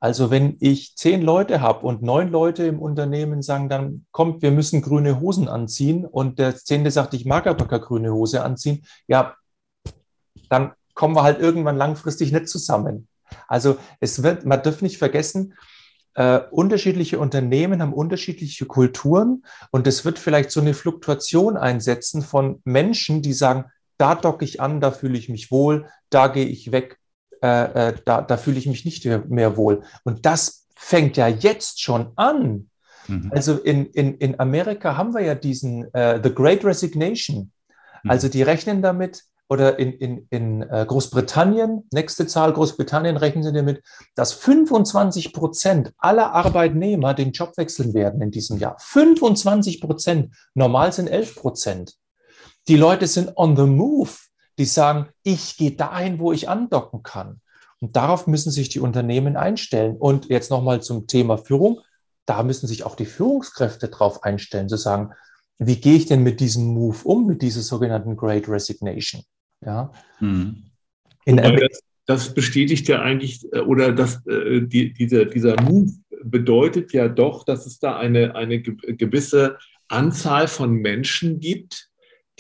Also 0.01 0.30
wenn 0.30 0.57
ich 0.61 0.96
zehn 0.96 1.20
Leute 1.20 1.61
habe 1.61 1.86
und 1.86 2.03
neun 2.03 2.30
Leute 2.30 2.64
im 2.64 2.80
Unternehmen 2.80 3.42
sagen, 3.42 3.68
dann 3.68 4.07
kommt, 4.12 4.40
wir 4.40 4.51
müssen 4.51 4.80
grüne 4.80 5.20
Hosen 5.20 5.46
anziehen 5.46 6.07
und 6.07 6.38
der 6.38 6.57
zehnte 6.57 6.90
sagt, 6.90 7.12
ich 7.12 7.26
mag 7.26 7.46
aber 7.46 7.68
keine 7.68 7.82
grüne 7.82 8.12
Hose 8.12 8.42
anziehen, 8.42 8.86
ja, 9.07 9.34
dann 10.48 10.72
kommen 10.94 11.14
wir 11.14 11.22
halt 11.22 11.38
irgendwann 11.38 11.76
langfristig 11.76 12.32
nicht 12.32 12.48
zusammen. 12.48 13.09
Also 13.46 13.76
es 14.01 14.22
wird, 14.22 14.46
man 14.46 14.62
darf 14.62 14.80
nicht 14.80 14.96
vergessen, 14.96 15.55
äh, 16.14 16.40
unterschiedliche 16.51 17.18
Unternehmen 17.18 17.82
haben 17.82 17.92
unterschiedliche 17.92 18.66
Kulturen 18.66 19.44
und 19.70 19.86
es 19.86 20.05
wird 20.05 20.18
vielleicht 20.18 20.51
so 20.51 20.61
eine 20.61 20.74
Fluktuation 20.74 21.57
einsetzen 21.57 22.22
von 22.22 22.61
Menschen, 22.64 23.22
die 23.22 23.34
sagen, 23.34 23.66
da 24.01 24.14
docke 24.14 24.44
ich 24.44 24.61
an, 24.61 24.80
da 24.80 24.90
fühle 24.90 25.18
ich 25.18 25.28
mich 25.28 25.51
wohl, 25.51 25.86
da 26.09 26.28
gehe 26.28 26.46
ich 26.46 26.72
weg, 26.72 26.98
äh, 27.42 27.88
äh, 27.88 27.94
da, 28.05 28.22
da 28.22 28.36
fühle 28.36 28.59
ich 28.59 28.66
mich 28.66 28.84
nicht 28.84 29.05
mehr 29.05 29.57
wohl. 29.57 29.82
Und 30.05 30.26
das 30.26 30.66
fängt 30.74 31.16
ja 31.16 31.28
jetzt 31.28 31.82
schon 31.82 32.12
an. 32.16 32.70
Mhm. 33.09 33.30
Also 33.34 33.59
in, 33.59 33.86
in, 33.86 34.14
in 34.16 34.40
Amerika 34.40 34.96
haben 34.96 35.14
wir 35.14 35.22
ja 35.22 35.34
diesen 35.34 35.92
äh, 35.94 36.20
The 36.22 36.34
Great 36.34 36.64
Resignation. 36.64 37.53
Mhm. 38.03 38.11
Also 38.11 38.28
die 38.28 38.42
rechnen 38.42 38.82
damit, 38.82 39.24
oder 39.51 39.78
in, 39.80 39.92
in, 39.94 40.26
in 40.30 40.62
äh, 40.62 40.86
Großbritannien, 40.86 41.88
nächste 41.92 42.26
Zahl, 42.26 42.53
Großbritannien 42.53 43.16
rechnen 43.16 43.42
sie 43.42 43.53
damit, 43.53 43.82
dass 44.14 44.32
25 44.32 45.32
Prozent 45.32 45.92
aller 45.98 46.32
Arbeitnehmer 46.32 47.14
den 47.14 47.32
Job 47.32 47.57
wechseln 47.57 47.92
werden 47.92 48.22
in 48.22 48.30
diesem 48.30 48.59
Jahr. 48.59 48.76
25 48.78 49.80
Prozent, 49.80 50.34
normal 50.55 50.92
sind 50.92 51.09
11 51.09 51.34
Prozent. 51.34 51.96
Die 52.68 52.76
Leute 52.76 53.06
sind 53.06 53.36
on 53.36 53.56
the 53.56 53.64
move. 53.64 54.11
Die 54.58 54.64
sagen, 54.64 55.08
ich 55.22 55.56
gehe 55.56 55.72
dahin, 55.72 56.18
wo 56.18 56.32
ich 56.32 56.48
andocken 56.48 57.02
kann. 57.02 57.40
Und 57.80 57.96
darauf 57.96 58.26
müssen 58.26 58.50
sich 58.50 58.68
die 58.68 58.80
Unternehmen 58.80 59.36
einstellen. 59.36 59.96
Und 59.96 60.28
jetzt 60.28 60.50
nochmal 60.50 60.82
zum 60.82 61.06
Thema 61.06 61.38
Führung. 61.38 61.80
Da 62.26 62.42
müssen 62.42 62.66
sich 62.66 62.84
auch 62.84 62.94
die 62.94 63.06
Führungskräfte 63.06 63.88
drauf 63.88 64.22
einstellen, 64.22 64.68
zu 64.68 64.76
sagen, 64.76 65.12
wie 65.58 65.76
gehe 65.76 65.94
ich 65.96 66.06
denn 66.06 66.22
mit 66.22 66.40
diesem 66.40 66.64
Move 66.64 66.96
um, 67.04 67.26
mit 67.26 67.42
dieser 67.42 67.61
sogenannten 67.61 68.16
Great 68.16 68.48
Resignation? 68.48 69.22
Ja. 69.64 69.92
Mhm. 70.20 70.64
das, 71.26 71.82
das, 72.06 72.34
bestätigt 72.34 72.88
ja 72.88 73.02
eigentlich, 73.02 73.44
äh, 73.52 73.61
oder 73.61 73.92
das, 73.92 74.24
äh, 74.26 74.62
die, 74.62 74.92
dieser, 74.92 75.26
dieser 75.26 75.61
Move 75.61 75.92
bedeutet 76.24 76.92
ja 76.92 77.08
doch, 77.08 77.44
dass 77.44 77.66
es 77.66 77.78
da 77.78 77.96
eine, 77.98 78.34
eine 78.34 78.61
gewisse 78.62 79.58
Anzahl 79.88 80.48
von 80.48 80.72
Menschen 80.72 81.40
gibt, 81.40 81.89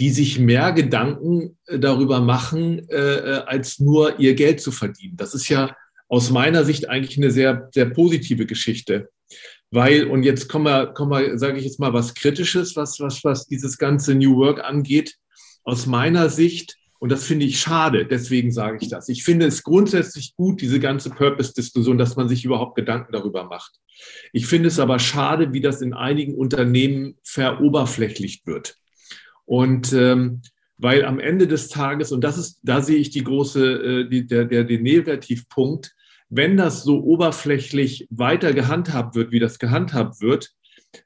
die 0.00 0.10
sich 0.10 0.38
mehr 0.38 0.72
Gedanken 0.72 1.58
äh, 1.66 1.78
darüber 1.78 2.20
machen, 2.20 2.88
äh, 2.88 2.96
äh, 2.96 3.42
als 3.46 3.78
nur 3.78 4.18
ihr 4.18 4.34
Geld 4.34 4.60
zu 4.60 4.72
verdienen. 4.72 5.16
Das 5.16 5.34
ist 5.34 5.48
ja 5.48 5.76
aus 6.08 6.30
meiner 6.30 6.64
Sicht 6.64 6.88
eigentlich 6.88 7.18
eine 7.18 7.30
sehr, 7.30 7.68
sehr 7.72 7.84
positive 7.84 8.46
Geschichte. 8.46 9.10
Weil, 9.70 10.06
und 10.06 10.24
jetzt 10.24 10.48
kommen 10.48 10.64
wir, 10.64 10.86
kommen 10.88 11.12
wir 11.12 11.38
sage 11.38 11.58
ich 11.58 11.64
jetzt 11.64 11.78
mal, 11.78 11.92
was 11.92 12.14
Kritisches, 12.14 12.74
was, 12.74 12.98
was, 12.98 13.22
was 13.22 13.46
dieses 13.46 13.78
ganze 13.78 14.14
New 14.14 14.36
Work 14.36 14.64
angeht. 14.64 15.16
Aus 15.62 15.86
meiner 15.86 16.30
Sicht, 16.30 16.76
und 16.98 17.12
das 17.12 17.24
finde 17.24 17.44
ich 17.44 17.60
schade, 17.60 18.06
deswegen 18.06 18.50
sage 18.50 18.78
ich 18.80 18.88
das. 18.88 19.08
Ich 19.08 19.22
finde 19.22 19.46
es 19.46 19.62
grundsätzlich 19.62 20.34
gut, 20.34 20.62
diese 20.62 20.80
ganze 20.80 21.10
Purpose-Diskussion, 21.10 21.98
dass 21.98 22.16
man 22.16 22.28
sich 22.28 22.44
überhaupt 22.44 22.74
Gedanken 22.74 23.12
darüber 23.12 23.44
macht. 23.44 23.72
Ich 24.32 24.46
finde 24.46 24.68
es 24.68 24.80
aber 24.80 24.98
schade, 24.98 25.52
wie 25.52 25.60
das 25.60 25.82
in 25.82 25.92
einigen 25.92 26.34
Unternehmen 26.34 27.18
veroberflächlicht 27.22 28.46
wird. 28.46 28.76
Und 29.50 29.92
ähm, 29.92 30.42
weil 30.78 31.04
am 31.04 31.18
Ende 31.18 31.48
des 31.48 31.70
Tages, 31.70 32.12
und 32.12 32.22
das 32.22 32.38
ist, 32.38 32.60
da 32.62 32.82
sehe 32.82 32.98
ich 32.98 33.10
die 33.10 33.24
große, 33.24 34.04
äh, 34.04 34.08
die, 34.08 34.24
der, 34.24 34.44
der, 34.44 34.62
den 34.62 34.84
Negativpunkt, 34.84 35.92
wenn 36.28 36.56
das 36.56 36.84
so 36.84 37.02
oberflächlich 37.02 38.06
weiter 38.10 38.52
gehandhabt 38.52 39.16
wird, 39.16 39.32
wie 39.32 39.40
das 39.40 39.58
gehandhabt 39.58 40.20
wird, 40.20 40.50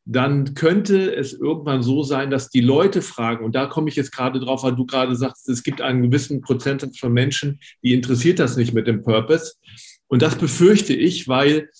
dann 0.04 0.52
könnte 0.52 1.16
es 1.16 1.32
irgendwann 1.32 1.82
so 1.82 2.02
sein, 2.02 2.30
dass 2.30 2.50
die 2.50 2.60
Leute 2.60 3.00
fragen, 3.00 3.46
und 3.46 3.54
da 3.54 3.64
komme 3.64 3.88
ich 3.88 3.96
jetzt 3.96 4.12
gerade 4.12 4.40
drauf, 4.40 4.62
weil 4.62 4.76
du 4.76 4.84
gerade 4.84 5.16
sagst, 5.16 5.48
es 5.48 5.62
gibt 5.62 5.80
einen 5.80 6.02
gewissen 6.02 6.42
Prozentsatz 6.42 6.98
von 6.98 7.14
Menschen, 7.14 7.60
die 7.82 7.94
interessiert 7.94 8.38
das 8.38 8.58
nicht 8.58 8.74
mit 8.74 8.86
dem 8.86 9.02
Purpose. 9.02 9.54
Und 10.06 10.20
das 10.20 10.36
befürchte 10.36 10.92
ich, 10.92 11.28
weil 11.28 11.70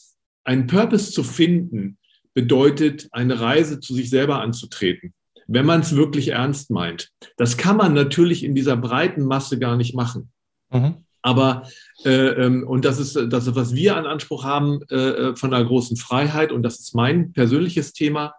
einen 0.44 0.66
Purpose 0.66 1.12
zu 1.12 1.24
finden 1.24 1.98
bedeutet, 2.32 3.08
eine 3.12 3.38
Reise 3.38 3.80
zu 3.80 3.92
sich 3.92 4.08
selber 4.08 4.40
anzutreten 4.40 5.12
wenn 5.46 5.66
man 5.66 5.80
es 5.80 5.96
wirklich 5.96 6.28
ernst 6.28 6.70
meint. 6.70 7.10
Das 7.36 7.56
kann 7.56 7.76
man 7.76 7.94
natürlich 7.94 8.44
in 8.44 8.54
dieser 8.54 8.76
breiten 8.76 9.24
Masse 9.24 9.58
gar 9.58 9.76
nicht 9.76 9.94
machen. 9.94 10.30
Mhm. 10.70 11.04
Aber 11.22 11.66
äh, 12.04 12.10
ähm, 12.10 12.66
und 12.66 12.84
das 12.84 12.98
ist 12.98 13.18
das, 13.30 13.54
was 13.54 13.74
wir 13.74 13.96
an 13.96 14.04
Anspruch 14.04 14.44
haben 14.44 14.80
äh, 14.90 14.96
äh, 14.96 15.36
von 15.36 15.54
einer 15.54 15.64
großen 15.64 15.96
Freiheit 15.96 16.52
und 16.52 16.62
das 16.62 16.80
ist 16.80 16.94
mein 16.94 17.32
persönliches 17.32 17.94
Thema. 17.94 18.34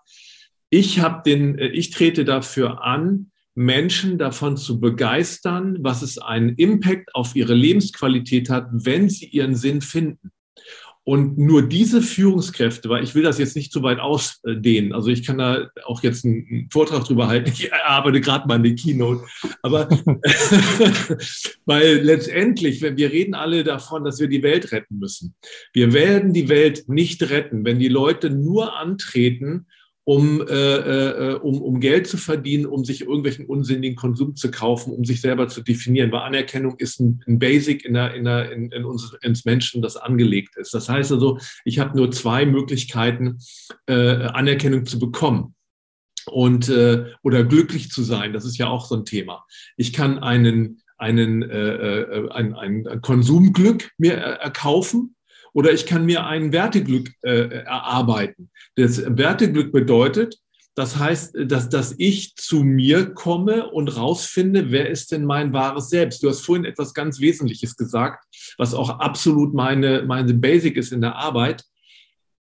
Ich 0.70 0.99
habe 0.99 1.24
den, 1.26 1.58
äh, 1.58 1.68
ich 1.70 1.89
trete 1.89 2.26
dafür 2.26 2.84
an, 2.84 3.32
Menschen 3.56 4.18
davon 4.18 4.58
zu 4.58 4.80
begeistern, 4.80 5.78
was 5.80 6.01
es 6.01 6.18
einen 6.18 6.49
Impact 6.58 7.16
auf 7.16 7.36
ihre 7.36 7.53
Lebensqualität 7.53 8.49
hat, 8.49 8.68
wenn 8.70 9.10
sie 9.10 9.26
ihren 9.26 9.56
Sinn 9.56 9.82
finden. 9.82 10.32
Und 11.08 11.38
nur 11.38 11.62
diese 11.62 12.01
Führungskräfte, 12.01 12.89
weil 12.89 13.03
ich 13.03 13.14
will 13.14 13.22
das 13.22 13.38
jetzt 13.38 13.56
nicht 13.56 13.72
zu 13.72 13.84
weit 13.84 13.99
ausdehnen, 13.99 14.91
also 14.91 15.10
ich 15.12 15.24
kann 15.24 15.38
da 15.38 15.70
auch 15.86 16.01
jetzt 16.01 16.26
einen 16.26 16.68
Vortrag 16.72 17.03
drüber 17.03 17.28
halten, 17.28 17.51
ich 17.53 17.72
arbeite 17.72 18.22
gerade 18.22 18.47
mal 18.47 18.56
in 18.56 18.64
der 18.64 18.74
Keynote, 18.74 19.24
aber 19.62 19.88
weil 21.66 21.97
letztendlich, 22.01 22.82
wenn 22.82 22.97
wir 22.97 23.12
reden 23.12 23.36
alle 23.36 23.64
davon, 23.64 24.03
dass 24.03 24.20
wir 24.20 24.28
die 24.28 24.41
Welt 24.41 24.72
retten 24.72 24.97
müssen. 24.97 25.36
Wir 25.74 25.93
werden 25.93 26.34
die 26.34 26.49
Welt 26.49 26.89
nicht 26.89 27.22
retten, 27.30 27.66
wenn 27.66 27.78
die 27.78 27.88
Leute 27.88 28.32
nur 28.32 28.76
antreten 28.76 29.68
um, 30.06 30.39
äh, 30.47 30.53
äh, 30.53 31.34
um, 31.36 31.62
um 31.62 31.80
Geld 31.80 32.06
zu 32.08 32.18
verdienen, 32.18 32.68
um 32.68 32.86
sich 32.86 33.01
irgendwelchen 33.01 33.47
unsinnigen 33.47 33.95
Konsum 33.95 34.36
zu 34.36 34.51
kaufen, 34.51 34.93
um 34.93 35.03
sich 35.03 35.20
selber 35.20 35.47
zu 35.47 35.62
definieren. 35.62 36.12
Weil 36.12 36.22
Anerkennung 36.22 36.76
ist 36.78 36.99
ein, 36.99 37.24
ein 37.28 37.39
Basic 37.39 37.84
in, 37.84 37.95
der, 37.95 38.14
in, 38.14 38.24
der, 38.24 38.51
in, 38.51 38.72
in 38.72 38.86
uns 38.86 39.18
ins 39.22 39.45
Menschen, 39.45 39.82
das 39.82 39.97
angelegt 39.97 40.58
ist. 40.58 40.76
Das 40.76 40.88
heißt 40.88 41.12
also, 41.12 41.39
ich 41.66 41.80
habe 41.80 41.97
nur 41.97 42.12
zwei 42.12 42.45
Möglichkeiten, 42.45 43.39
äh, 43.88 43.93
Anerkennung 43.93 44.86
zu 44.86 44.99
bekommen 44.99 45.56
und 46.28 46.70
äh, 46.70 47.06
oder 47.24 47.43
glücklich 47.43 47.89
zu 47.89 48.03
sein. 48.03 48.32
Das 48.32 48.45
ist 48.45 48.60
ja 48.60 48.68
auch 48.68 48.86
so 48.86 48.95
ein 48.95 49.06
Thema. 49.06 49.45
Ich 49.76 49.91
kann 49.91 50.20
einen 50.20 50.82
einen 50.97 51.41
äh, 51.41 52.01
äh 52.01 52.30
ein, 52.30 52.53
ein 52.53 53.01
Konsumglück 53.01 53.91
mir 53.97 54.14
erkaufen 54.14 55.14
oder 55.56 55.72
ich 55.72 55.86
kann 55.86 56.06
mir 56.06 56.26
ein 56.26 56.51
Werteglück 56.51 57.12
äh, 57.22 57.64
erarbeiten. 57.64 58.51
Das 58.76 59.01
Werteglück 59.08 59.72
bedeutet, 59.72 60.38
das 60.76 60.97
heißt, 60.97 61.38
dass, 61.45 61.70
dass 61.70 61.95
ich 61.97 62.36
zu 62.36 62.66
mir 62.66 63.14
komme 63.14 63.72
und 63.72 63.88
rausfinde, 63.95 64.72
wer 64.72 64.89
ist 64.89 65.14
denn 65.14 65.24
mein 65.24 65.53
wahres 65.53 65.89
Selbst. 65.89 66.22
Du 66.22 66.28
hast 66.28 66.41
vorhin 66.41 66.66
etwas 66.66 66.93
ganz 66.93 67.22
Wesentliches 67.22 67.78
gesagt, 67.78 68.26
was 68.58 68.74
auch 68.74 68.99
absolut 68.99 69.53
meine, 69.53 70.03
meine 70.03 70.34
Basic 70.34 70.76
ist 70.76 70.91
in 70.91 70.99
der 70.99 71.16
Arbeit. 71.16 71.64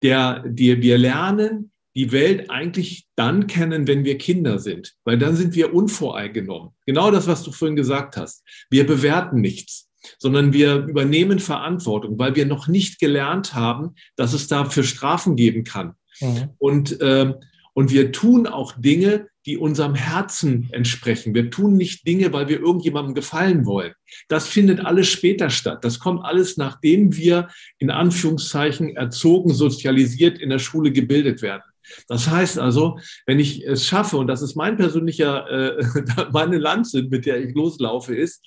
Der, 0.01 0.43
die, 0.47 0.81
wir 0.81 0.97
lernen 0.97 1.71
die 1.95 2.11
Welt 2.11 2.49
eigentlich 2.49 3.05
dann 3.15 3.45
kennen, 3.45 3.87
wenn 3.87 4.03
wir 4.03 4.17
Kinder 4.17 4.57
sind, 4.57 4.95
weil 5.05 5.19
dann 5.19 5.35
sind 5.35 5.53
wir 5.53 5.71
unvoreingenommen. 5.71 6.71
Genau 6.87 7.11
das, 7.11 7.27
was 7.27 7.43
du 7.43 7.51
vorhin 7.51 7.75
gesagt 7.75 8.17
hast. 8.17 8.43
Wir 8.71 8.87
bewerten 8.87 9.39
nichts 9.39 9.91
sondern 10.17 10.53
wir 10.53 10.85
übernehmen 10.85 11.39
Verantwortung, 11.39 12.17
weil 12.19 12.35
wir 12.35 12.45
noch 12.45 12.67
nicht 12.67 12.99
gelernt 12.99 13.53
haben, 13.53 13.95
dass 14.15 14.33
es 14.33 14.47
dafür 14.47 14.83
Strafen 14.83 15.35
geben 15.35 15.63
kann. 15.63 15.93
Mhm. 16.19 16.49
Und, 16.57 17.01
äh, 17.01 17.33
und 17.73 17.91
wir 17.91 18.11
tun 18.11 18.47
auch 18.47 18.73
Dinge, 18.77 19.27
die 19.45 19.57
unserem 19.57 19.95
Herzen 19.95 20.69
entsprechen. 20.71 21.33
Wir 21.33 21.51
tun 21.51 21.75
nicht 21.75 22.07
Dinge, 22.07 22.31
weil 22.31 22.47
wir 22.47 22.59
irgendjemandem 22.59 23.13
gefallen 23.13 23.65
wollen. 23.65 23.93
Das 24.29 24.47
findet 24.47 24.85
alles 24.85 25.09
später 25.09 25.49
statt. 25.49 25.83
Das 25.83 25.99
kommt 25.99 26.23
alles, 26.23 26.55
nachdem 26.55 27.15
wir 27.17 27.49
in 27.77 27.89
Anführungszeichen 27.89 28.95
erzogen, 28.95 29.53
sozialisiert 29.53 30.39
in 30.39 30.49
der 30.49 30.59
Schule 30.59 30.91
gebildet 30.91 31.41
werden. 31.41 31.63
Das 32.07 32.29
heißt 32.29 32.59
also, 32.59 32.99
wenn 33.25 33.39
ich 33.39 33.65
es 33.65 33.85
schaffe, 33.85 34.15
und 34.15 34.27
das 34.27 34.41
ist 34.41 34.55
mein 34.55 34.77
persönlicher, 34.77 35.49
äh, 35.49 35.83
meine 36.31 36.57
Lanze, 36.57 37.03
mit 37.03 37.25
der 37.25 37.43
ich 37.43 37.53
loslaufe, 37.53 38.15
ist, 38.15 38.45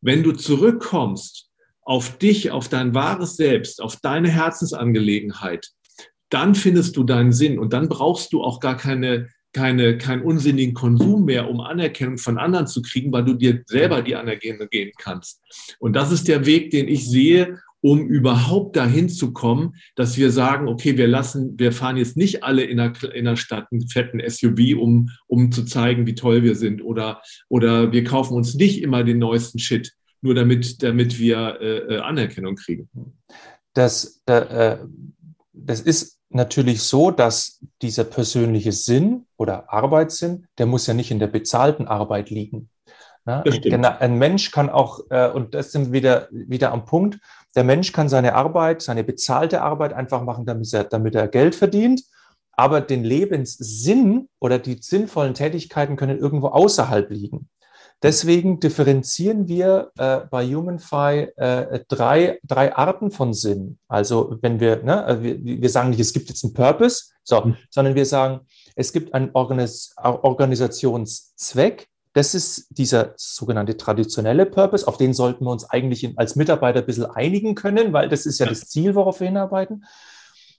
wenn 0.00 0.22
du 0.22 0.32
zurückkommst 0.32 1.50
auf 1.82 2.18
dich, 2.18 2.50
auf 2.50 2.68
dein 2.68 2.94
wahres 2.94 3.36
Selbst, 3.36 3.82
auf 3.82 3.96
deine 3.96 4.28
Herzensangelegenheit, 4.28 5.70
dann 6.30 6.54
findest 6.54 6.96
du 6.96 7.04
deinen 7.04 7.32
Sinn 7.32 7.58
und 7.58 7.72
dann 7.72 7.88
brauchst 7.88 8.32
du 8.32 8.42
auch 8.42 8.60
gar 8.60 8.76
keine, 8.76 9.28
keine, 9.52 9.98
keinen 9.98 10.22
unsinnigen 10.22 10.74
Konsum 10.74 11.26
mehr, 11.26 11.48
um 11.48 11.60
Anerkennung 11.60 12.18
von 12.18 12.38
anderen 12.38 12.66
zu 12.66 12.82
kriegen, 12.82 13.12
weil 13.12 13.24
du 13.24 13.34
dir 13.34 13.62
selber 13.66 14.02
die 14.02 14.16
Anerkennung 14.16 14.68
geben 14.68 14.92
kannst. 14.98 15.40
Und 15.78 15.94
das 15.94 16.10
ist 16.10 16.26
der 16.26 16.46
Weg, 16.46 16.70
den 16.70 16.88
ich 16.88 17.08
sehe, 17.08 17.60
um 17.84 18.06
überhaupt 18.06 18.76
dahin 18.76 19.10
zu 19.10 19.34
kommen, 19.34 19.74
dass 19.94 20.16
wir 20.16 20.30
sagen, 20.30 20.68
okay, 20.68 20.96
wir 20.96 21.06
lassen, 21.06 21.58
wir 21.58 21.70
fahren 21.70 21.98
jetzt 21.98 22.16
nicht 22.16 22.42
alle 22.42 22.64
in 22.64 22.78
der, 22.78 22.94
in 23.12 23.26
der 23.26 23.36
Stadt 23.36 23.66
einen 23.70 23.86
fetten 23.88 24.22
SUV, 24.26 24.80
um, 24.80 25.10
um 25.26 25.52
zu 25.52 25.66
zeigen, 25.66 26.06
wie 26.06 26.14
toll 26.14 26.42
wir 26.42 26.54
sind, 26.54 26.82
oder, 26.82 27.20
oder 27.50 27.92
wir 27.92 28.02
kaufen 28.02 28.36
uns 28.36 28.54
nicht 28.54 28.80
immer 28.80 29.04
den 29.04 29.18
neuesten 29.18 29.58
Shit, 29.58 29.92
nur 30.22 30.34
damit, 30.34 30.82
damit 30.82 31.18
wir 31.18 31.58
äh, 31.60 31.96
äh 31.96 31.98
Anerkennung 31.98 32.56
kriegen. 32.56 32.88
Das, 33.74 34.22
äh, 34.24 34.78
das 35.52 35.82
ist 35.82 36.20
natürlich 36.30 36.80
so, 36.80 37.10
dass 37.10 37.60
dieser 37.82 38.04
persönliche 38.04 38.72
Sinn 38.72 39.26
oder 39.36 39.70
Arbeitssinn, 39.70 40.46
der 40.56 40.64
muss 40.64 40.86
ja 40.86 40.94
nicht 40.94 41.10
in 41.10 41.18
der 41.18 41.26
bezahlten 41.26 41.86
Arbeit 41.86 42.30
liegen. 42.30 42.70
Genau, 43.70 43.90
ein 43.98 44.18
Mensch 44.18 44.50
kann 44.50 44.70
auch, 44.70 45.00
äh, 45.10 45.28
und 45.28 45.54
das 45.54 45.72
sind 45.72 45.92
wieder, 45.92 46.28
wieder 46.30 46.72
am 46.72 46.86
Punkt, 46.86 47.18
der 47.56 47.64
Mensch 47.64 47.92
kann 47.92 48.08
seine 48.08 48.34
Arbeit, 48.34 48.82
seine 48.82 49.04
bezahlte 49.04 49.62
Arbeit 49.62 49.92
einfach 49.92 50.22
machen, 50.22 50.46
damit 50.46 50.72
er, 50.72 50.84
damit 50.84 51.14
er 51.14 51.28
Geld 51.28 51.54
verdient. 51.54 52.02
Aber 52.52 52.80
den 52.80 53.02
Lebenssinn 53.02 54.28
oder 54.38 54.58
die 54.58 54.78
sinnvollen 54.80 55.34
Tätigkeiten 55.34 55.96
können 55.96 56.18
irgendwo 56.18 56.48
außerhalb 56.48 57.10
liegen. 57.10 57.48
Deswegen 58.02 58.60
differenzieren 58.60 59.48
wir 59.48 59.90
äh, 59.96 60.20
bei 60.30 60.46
HumanFi 60.46 61.28
äh, 61.36 61.80
drei, 61.88 62.38
drei 62.44 62.76
Arten 62.76 63.10
von 63.10 63.32
Sinn. 63.32 63.78
Also 63.88 64.36
wenn 64.42 64.60
wir, 64.60 64.82
ne, 64.82 65.04
also 65.04 65.22
wir, 65.22 65.42
wir 65.42 65.70
sagen 65.70 65.90
nicht, 65.90 66.00
es 66.00 66.12
gibt 66.12 66.28
jetzt 66.28 66.44
einen 66.44 66.52
Purpose, 66.52 67.12
so, 67.22 67.40
mhm. 67.40 67.56
sondern 67.70 67.94
wir 67.94 68.04
sagen, 68.04 68.40
es 68.76 68.92
gibt 68.92 69.14
einen 69.14 69.30
Organis 69.32 69.94
Organisationszweck, 69.96 71.88
das 72.14 72.34
ist 72.34 72.68
dieser 72.70 73.12
sogenannte 73.16 73.76
traditionelle 73.76 74.46
Purpose, 74.46 74.86
auf 74.86 74.96
den 74.96 75.12
sollten 75.12 75.44
wir 75.44 75.50
uns 75.50 75.68
eigentlich 75.68 76.16
als 76.16 76.36
Mitarbeiter 76.36 76.80
ein 76.80 76.86
bisschen 76.86 77.06
einigen 77.06 77.56
können, 77.56 77.92
weil 77.92 78.08
das 78.08 78.24
ist 78.24 78.38
ja 78.38 78.46
das 78.46 78.68
Ziel, 78.68 78.94
worauf 78.94 79.20
wir 79.20 79.26
hinarbeiten. 79.26 79.84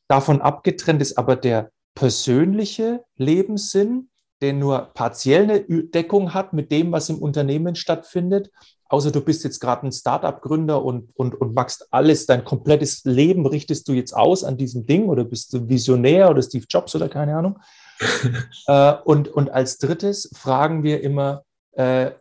Davon 0.09 0.41
abgetrennt 0.41 1.01
ist 1.01 1.17
aber 1.17 1.37
der 1.37 1.71
persönliche 1.95 3.05
Lebenssinn, 3.15 4.09
der 4.41 4.51
nur 4.51 4.91
partiell 4.93 5.43
eine 5.43 5.83
Deckung 5.85 6.33
hat 6.33 6.51
mit 6.51 6.71
dem, 6.71 6.91
was 6.91 7.09
im 7.09 7.19
Unternehmen 7.19 7.75
stattfindet. 7.75 8.51
Außer 8.89 9.11
du 9.11 9.21
bist 9.21 9.45
jetzt 9.45 9.59
gerade 9.59 9.87
ein 9.87 9.93
Startup-Gründer 9.93 10.83
und, 10.83 11.09
und, 11.15 11.35
und 11.35 11.55
machst 11.55 11.87
alles, 11.91 12.25
dein 12.25 12.43
komplettes 12.43 13.05
Leben 13.05 13.45
richtest 13.45 13.87
du 13.87 13.93
jetzt 13.93 14.13
aus 14.13 14.43
an 14.43 14.57
diesem 14.57 14.85
Ding 14.85 15.07
oder 15.07 15.23
bist 15.23 15.53
du 15.53 15.69
Visionär 15.69 16.29
oder 16.29 16.41
Steve 16.41 16.65
Jobs 16.69 16.93
oder 16.95 17.07
keine 17.07 17.37
Ahnung. 17.37 17.59
äh, 18.67 18.93
und, 19.05 19.29
und 19.29 19.49
als 19.49 19.77
drittes 19.77 20.29
fragen 20.35 20.83
wir 20.83 21.01
immer 21.01 21.44
äh, 21.75 22.11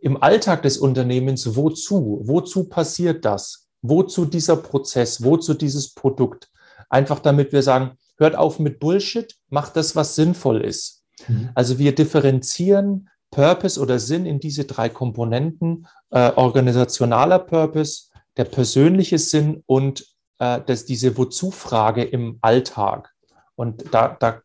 im 0.00 0.22
Alltag 0.22 0.62
des 0.62 0.78
Unternehmens, 0.78 1.56
wozu? 1.56 2.20
Wozu 2.24 2.68
passiert 2.68 3.24
das? 3.24 3.68
Wozu 3.82 4.24
dieser 4.24 4.56
Prozess? 4.56 5.22
Wozu 5.22 5.54
dieses 5.54 5.94
Produkt? 5.94 6.50
Einfach 6.88 7.20
damit 7.20 7.52
wir 7.52 7.62
sagen, 7.62 7.92
hört 8.18 8.36
auf 8.36 8.58
mit 8.58 8.80
Bullshit, 8.80 9.36
macht 9.48 9.76
das, 9.76 9.96
was 9.96 10.14
sinnvoll 10.14 10.60
ist. 10.60 11.02
Mhm. 11.28 11.50
Also 11.54 11.78
wir 11.78 11.94
differenzieren 11.94 13.08
Purpose 13.30 13.80
oder 13.80 13.98
Sinn 13.98 14.26
in 14.26 14.38
diese 14.38 14.64
drei 14.64 14.88
Komponenten, 14.88 15.86
äh, 16.10 16.30
organisationaler 16.32 17.40
Purpose, 17.40 18.10
der 18.36 18.44
persönliche 18.44 19.18
Sinn 19.18 19.62
und 19.66 20.06
äh, 20.38 20.60
das, 20.64 20.84
diese 20.84 21.16
Wozu-Frage 21.16 22.04
im 22.04 22.38
Alltag. 22.40 23.12
Und 23.56 23.84
da, 23.92 24.16
da 24.18 24.40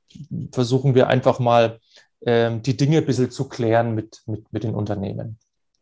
versuchen 0.52 0.96
wir 0.96 1.08
einfach 1.08 1.40
mal 1.40 1.80
ähm, 2.26 2.62
die 2.62 2.76
Dinge 2.76 2.98
ein 2.98 3.06
bisschen 3.06 3.32
zu 3.32 3.48
klären 3.48 3.96
mit, 3.96 4.22
mit, 4.26 4.52
mit 4.52 4.64
den 4.64 4.76
Unternehmen. 4.76 5.38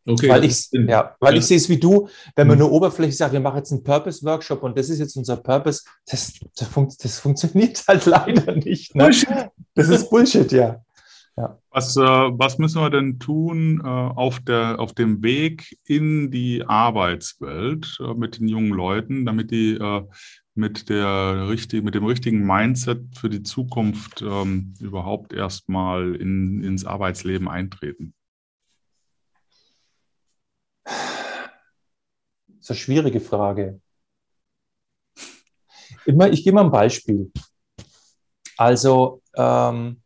Okay. 0.08 0.30
Weil 0.30 0.46
ich, 0.46 0.70
ja, 0.72 1.16
weil 1.20 1.34
ja. 1.34 1.40
ich 1.40 1.46
sehe 1.46 1.58
es 1.58 1.68
wie 1.68 1.80
du, 1.80 2.08
wenn 2.36 2.48
man 2.48 2.58
mhm. 2.58 2.64
nur 2.64 2.72
oberflächlich 2.72 3.18
sagt, 3.18 3.34
wir 3.34 3.42
machen 3.42 3.58
jetzt 3.58 3.74
einen 3.74 3.84
Purpose-Workshop 3.84 4.64
und 4.64 4.78
das 4.78 4.90
ist 4.90 5.00
jetzt 5.00 5.18
unser 5.18 5.36
Purpose, 5.36 5.84
das, 6.06 6.40
das, 6.56 6.68
fun 6.70 6.88
das 7.02 7.20
funktioniert 7.20 7.84
halt 7.88 8.06
leider 8.06 8.56
nicht. 8.56 8.96
Ne? 8.96 9.10
Das 9.76 9.90
ist 9.90 10.10
Bullshit, 10.10 10.50
ja. 10.54 10.82
ja. 11.36 11.60
Was, 11.72 11.98
äh, 11.98 12.02
was 12.02 12.58
müssen 12.58 12.82
wir 12.82 12.90
denn 12.90 13.20
tun 13.20 13.82
äh, 13.84 13.88
auf, 13.88 14.40
der, 14.40 14.80
auf 14.80 14.94
dem 14.94 15.22
Weg 15.24 15.78
in 15.86 16.32
die 16.32 16.64
Arbeitswelt 16.66 17.98
äh, 18.00 18.14
mit 18.14 18.40
den 18.40 18.48
jungen 18.48 18.72
Leuten, 18.72 19.26
damit 19.26 19.52
die 19.52 19.74
äh, 19.74 20.04
mit, 20.58 20.90
der 20.90 21.48
richtig, 21.50 21.84
mit 21.84 21.96
dem 21.96 22.06
richtigen 22.06 22.46
Mindset 22.46 23.16
für 23.16 23.30
die 23.30 23.44
Zukunft 23.44 24.22
ähm, 24.22 24.74
überhaupt 24.80 25.34
erstmal 25.34 26.16
in, 26.16 26.64
ins 26.64 26.86
Arbeitsleben 26.86 27.48
eintreten? 27.48 28.14
Das 30.84 30.96
ist 32.60 32.72
eine 32.72 32.78
schwierige 32.78 33.20
Frage. 33.20 33.82
Ich, 36.06 36.16
ich 36.16 36.44
gebe 36.44 36.56
mal 36.56 36.66
ein 36.66 36.72
Beispiel. 36.72 37.32
Also 38.58 39.22
ähm, 39.36 40.02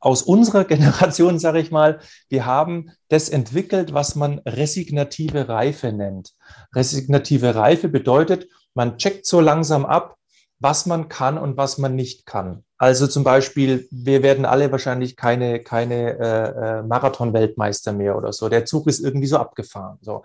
aus 0.00 0.22
unserer 0.22 0.64
Generation, 0.66 1.38
sage 1.38 1.60
ich 1.60 1.70
mal, 1.70 2.00
wir 2.28 2.46
haben 2.46 2.90
das 3.08 3.28
entwickelt, 3.28 3.92
was 3.92 4.14
man 4.14 4.40
resignative 4.40 5.48
Reife 5.48 5.92
nennt. 5.92 6.34
Resignative 6.74 7.54
Reife 7.54 7.88
bedeutet, 7.88 8.48
man 8.74 8.98
checkt 8.98 9.26
so 9.26 9.40
langsam 9.40 9.84
ab, 9.84 10.16
was 10.60 10.84
man 10.86 11.08
kann 11.08 11.38
und 11.38 11.56
was 11.56 11.78
man 11.78 11.96
nicht 11.96 12.26
kann. 12.26 12.64
Also 12.76 13.06
zum 13.06 13.24
Beispiel, 13.24 13.88
wir 13.90 14.22
werden 14.22 14.44
alle 14.44 14.70
wahrscheinlich 14.72 15.16
keine, 15.16 15.60
keine 15.60 16.18
äh, 16.18 16.78
äh, 16.78 16.82
Marathon-Weltmeister 16.82 17.92
mehr 17.92 18.16
oder 18.16 18.32
so. 18.32 18.48
Der 18.48 18.64
Zug 18.64 18.86
ist 18.86 19.00
irgendwie 19.00 19.26
so 19.26 19.38
abgefahren. 19.38 19.98
So. 20.00 20.22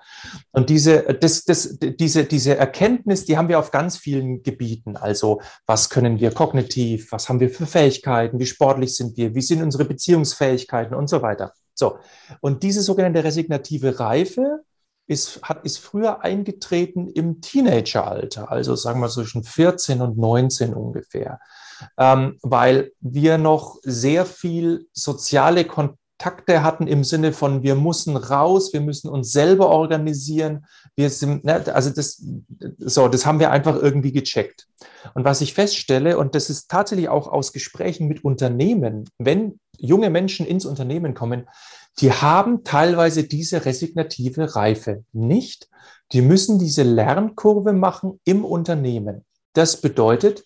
Und 0.51 0.69
diese, 0.69 1.03
das, 1.03 1.43
das, 1.43 1.77
diese, 1.79 2.25
diese 2.25 2.55
Erkenntnis, 2.55 3.25
die 3.25 3.37
haben 3.37 3.49
wir 3.49 3.59
auf 3.59 3.71
ganz 3.71 3.97
vielen 3.97 4.43
Gebieten. 4.43 4.95
Also 4.95 5.41
was 5.65 5.89
können 5.89 6.19
wir 6.19 6.31
kognitiv, 6.31 7.11
was 7.11 7.27
haben 7.27 7.39
wir 7.39 7.49
für 7.49 7.65
Fähigkeiten, 7.65 8.39
wie 8.39 8.45
sportlich 8.45 8.95
sind 8.95 9.17
wir, 9.17 9.35
wie 9.35 9.41
sind 9.41 9.61
unsere 9.61 9.83
Beziehungsfähigkeiten 9.83 10.95
und 10.95 11.09
so 11.09 11.21
weiter. 11.21 11.53
So. 11.73 11.97
Und 12.39 12.63
diese 12.63 12.81
sogenannte 12.81 13.23
resignative 13.23 13.99
Reife, 13.99 14.61
ist, 15.08 15.41
hat, 15.43 15.64
ist 15.66 15.78
früher 15.78 16.24
eingetreten 16.24 17.08
im 17.08 17.41
Teenageralter, 17.41 18.51
also 18.51 18.76
sagen 18.76 18.99
wir 19.01 19.10
zwischen 19.10 19.43
14 19.43 20.01
und 20.01 20.18
19 20.18 20.74
ungefähr, 20.74 21.39
ähm, 21.97 22.38
weil 22.41 22.91
wir 23.01 23.38
noch 23.38 23.78
sehr 23.84 24.26
viel 24.26 24.88
soziale 24.93 25.66
Kontakte 25.66 26.64
hatten 26.64 26.88
im 26.88 27.03
Sinne 27.03 27.34
von, 27.34 27.62
wir 27.62 27.76
müssen 27.76 28.16
raus, 28.16 28.74
wir 28.74 28.82
müssen 28.82 29.10
uns 29.10 29.32
selber 29.32 29.70
organisieren. 29.70 30.66
Wir 30.95 31.10
sind, 31.10 31.43
ne, 31.43 31.64
also 31.74 31.89
das, 31.89 32.24
so, 32.78 33.08
das 33.08 33.26
haben 33.26 33.39
wir 33.39 33.51
einfach 33.51 33.76
irgendwie 33.76 34.14
gecheckt. 34.14 34.68
Und 35.14 35.26
was 35.26 35.41
ich 35.41 35.53
feststelle, 35.53 36.18
und 36.18 36.34
das 36.34 36.49
ist 36.49 36.70
tatsächlich 36.72 37.10
auch 37.10 37.28
aus 37.28 37.53
Gesprächen 37.53 38.08
mit 38.08 38.24
Unternehmen, 38.24 39.10
wenn 39.18 39.60
junge 39.78 40.10
Menschen 40.10 40.45
ins 40.45 40.66
Unternehmen 40.66 41.14
kommen, 41.14 41.47
die 41.99 42.11
haben 42.11 42.63
teilweise 42.63 43.23
diese 43.23 43.65
resignative 43.65 44.55
Reife 44.55 45.03
nicht. 45.13 45.69
Die 46.11 46.21
müssen 46.21 46.59
diese 46.59 46.83
Lernkurve 46.83 47.73
machen 47.73 48.19
im 48.25 48.43
Unternehmen. 48.43 49.25
Das 49.53 49.79
bedeutet, 49.81 50.43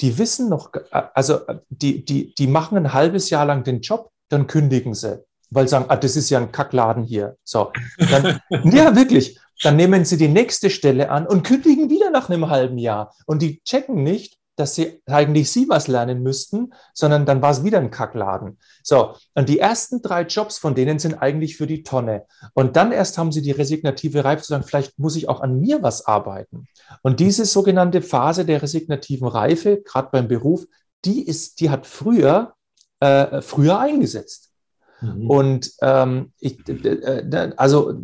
die 0.00 0.18
wissen 0.18 0.48
noch, 0.48 0.72
also 0.90 1.40
die, 1.68 2.04
die, 2.04 2.34
die 2.34 2.46
machen 2.46 2.76
ein 2.76 2.92
halbes 2.92 3.30
Jahr 3.30 3.46
lang 3.46 3.64
den 3.64 3.80
Job, 3.80 4.10
dann 4.28 4.46
kündigen 4.46 4.94
sie, 4.94 5.24
weil 5.50 5.66
sie 5.66 5.72
sagen, 5.72 5.86
ah, 5.88 5.96
das 5.96 6.16
ist 6.16 6.30
ja 6.30 6.38
ein 6.38 6.52
Kackladen 6.52 7.04
hier. 7.04 7.36
So, 7.44 7.72
dann, 7.98 8.40
ja, 8.64 8.94
wirklich. 8.94 9.38
Dann 9.62 9.76
nehmen 9.76 10.04
sie 10.04 10.16
die 10.16 10.28
nächste 10.28 10.68
Stelle 10.68 11.10
an 11.10 11.26
und 11.26 11.44
kündigen 11.44 11.88
wieder 11.88 12.10
nach 12.10 12.28
einem 12.28 12.50
halben 12.50 12.76
Jahr. 12.76 13.14
Und 13.24 13.40
die 13.40 13.62
checken 13.62 14.02
nicht, 14.02 14.36
dass 14.56 14.74
sie 14.74 15.02
eigentlich 15.06 15.50
sie 15.50 15.68
was 15.68 15.88
lernen 15.88 16.22
müssten, 16.22 16.72
sondern 16.92 17.26
dann 17.26 17.42
war 17.42 17.50
es 17.50 17.64
wieder 17.64 17.78
ein 17.78 17.90
Kackladen. 17.90 18.58
So, 18.82 19.14
und 19.34 19.48
die 19.48 19.58
ersten 19.58 20.02
drei 20.02 20.22
Jobs 20.22 20.58
von 20.58 20.74
denen 20.74 20.98
sind 20.98 21.14
eigentlich 21.14 21.56
für 21.56 21.66
die 21.66 21.82
Tonne. 21.82 22.26
Und 22.54 22.76
dann 22.76 22.92
erst 22.92 23.18
haben 23.18 23.32
sie 23.32 23.42
die 23.42 23.50
resignative 23.50 24.24
Reife 24.24 24.42
zu 24.42 24.48
sagen, 24.48 24.64
vielleicht 24.64 24.98
muss 24.98 25.16
ich 25.16 25.28
auch 25.28 25.40
an 25.40 25.60
mir 25.60 25.82
was 25.82 26.06
arbeiten. 26.06 26.66
Und 27.02 27.20
diese 27.20 27.44
sogenannte 27.44 28.02
Phase 28.02 28.44
der 28.44 28.62
resignativen 28.62 29.28
Reife, 29.28 29.82
gerade 29.84 30.08
beim 30.12 30.28
Beruf, 30.28 30.66
die 31.04 31.26
ist, 31.26 31.60
die 31.60 31.70
hat 31.70 31.86
früher, 31.86 32.54
äh, 33.00 33.42
früher 33.42 33.78
eingesetzt. 33.78 34.52
Mhm. 35.00 35.30
Und 35.30 35.70
ähm, 35.82 36.32
ich, 36.38 36.66
äh, 36.68 37.52
also 37.56 37.94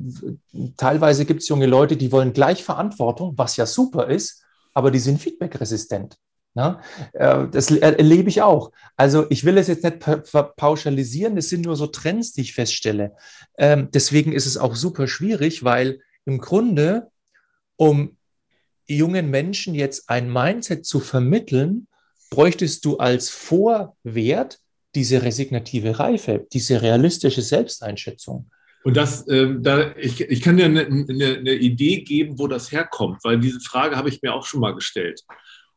teilweise 0.76 1.24
gibt 1.24 1.42
es 1.42 1.48
junge 1.48 1.66
Leute, 1.66 1.96
die 1.96 2.12
wollen 2.12 2.32
gleich 2.32 2.64
Verantwortung, 2.64 3.34
was 3.36 3.56
ja 3.56 3.66
super 3.66 4.08
ist, 4.08 4.42
aber 4.74 4.90
die 4.90 4.98
sind 4.98 5.20
feedbackresistent. 5.20 6.16
Na, 6.54 6.82
äh, 7.12 7.46
das 7.48 7.70
erlebe 7.70 8.28
ich 8.28 8.42
auch. 8.42 8.72
Also 8.96 9.26
ich 9.30 9.44
will 9.44 9.56
es 9.56 9.68
jetzt 9.68 9.84
nicht 9.84 10.00
pauschalisieren, 10.56 11.36
es 11.36 11.48
sind 11.48 11.64
nur 11.64 11.76
so 11.76 11.86
Trends, 11.86 12.32
die 12.32 12.40
ich 12.40 12.54
feststelle. 12.54 13.12
Ähm, 13.56 13.88
deswegen 13.92 14.32
ist 14.32 14.46
es 14.46 14.56
auch 14.56 14.74
super 14.74 15.06
schwierig, 15.06 15.62
weil 15.62 16.00
im 16.24 16.38
Grunde, 16.38 17.08
um 17.76 18.16
jungen 18.88 19.30
Menschen 19.30 19.74
jetzt 19.74 20.10
ein 20.10 20.32
Mindset 20.32 20.84
zu 20.84 20.98
vermitteln, 20.98 21.86
bräuchtest 22.30 22.84
du 22.84 22.98
als 22.98 23.28
Vorwert 23.28 24.58
diese 24.96 25.22
resignative 25.22 26.00
Reife, 26.00 26.46
diese 26.52 26.82
realistische 26.82 27.42
Selbsteinschätzung. 27.42 28.50
Und 28.82 28.96
das, 28.96 29.28
ähm, 29.28 29.62
da, 29.62 29.94
ich, 29.96 30.20
ich 30.20 30.40
kann 30.40 30.56
dir 30.56 30.64
eine, 30.64 30.86
eine, 30.86 31.36
eine 31.38 31.54
Idee 31.54 32.00
geben, 32.00 32.38
wo 32.38 32.46
das 32.46 32.72
herkommt, 32.72 33.22
weil 33.24 33.38
diese 33.38 33.60
Frage 33.60 33.96
habe 33.96 34.08
ich 34.08 34.22
mir 34.22 34.32
auch 34.32 34.46
schon 34.46 34.60
mal 34.60 34.74
gestellt. 34.74 35.22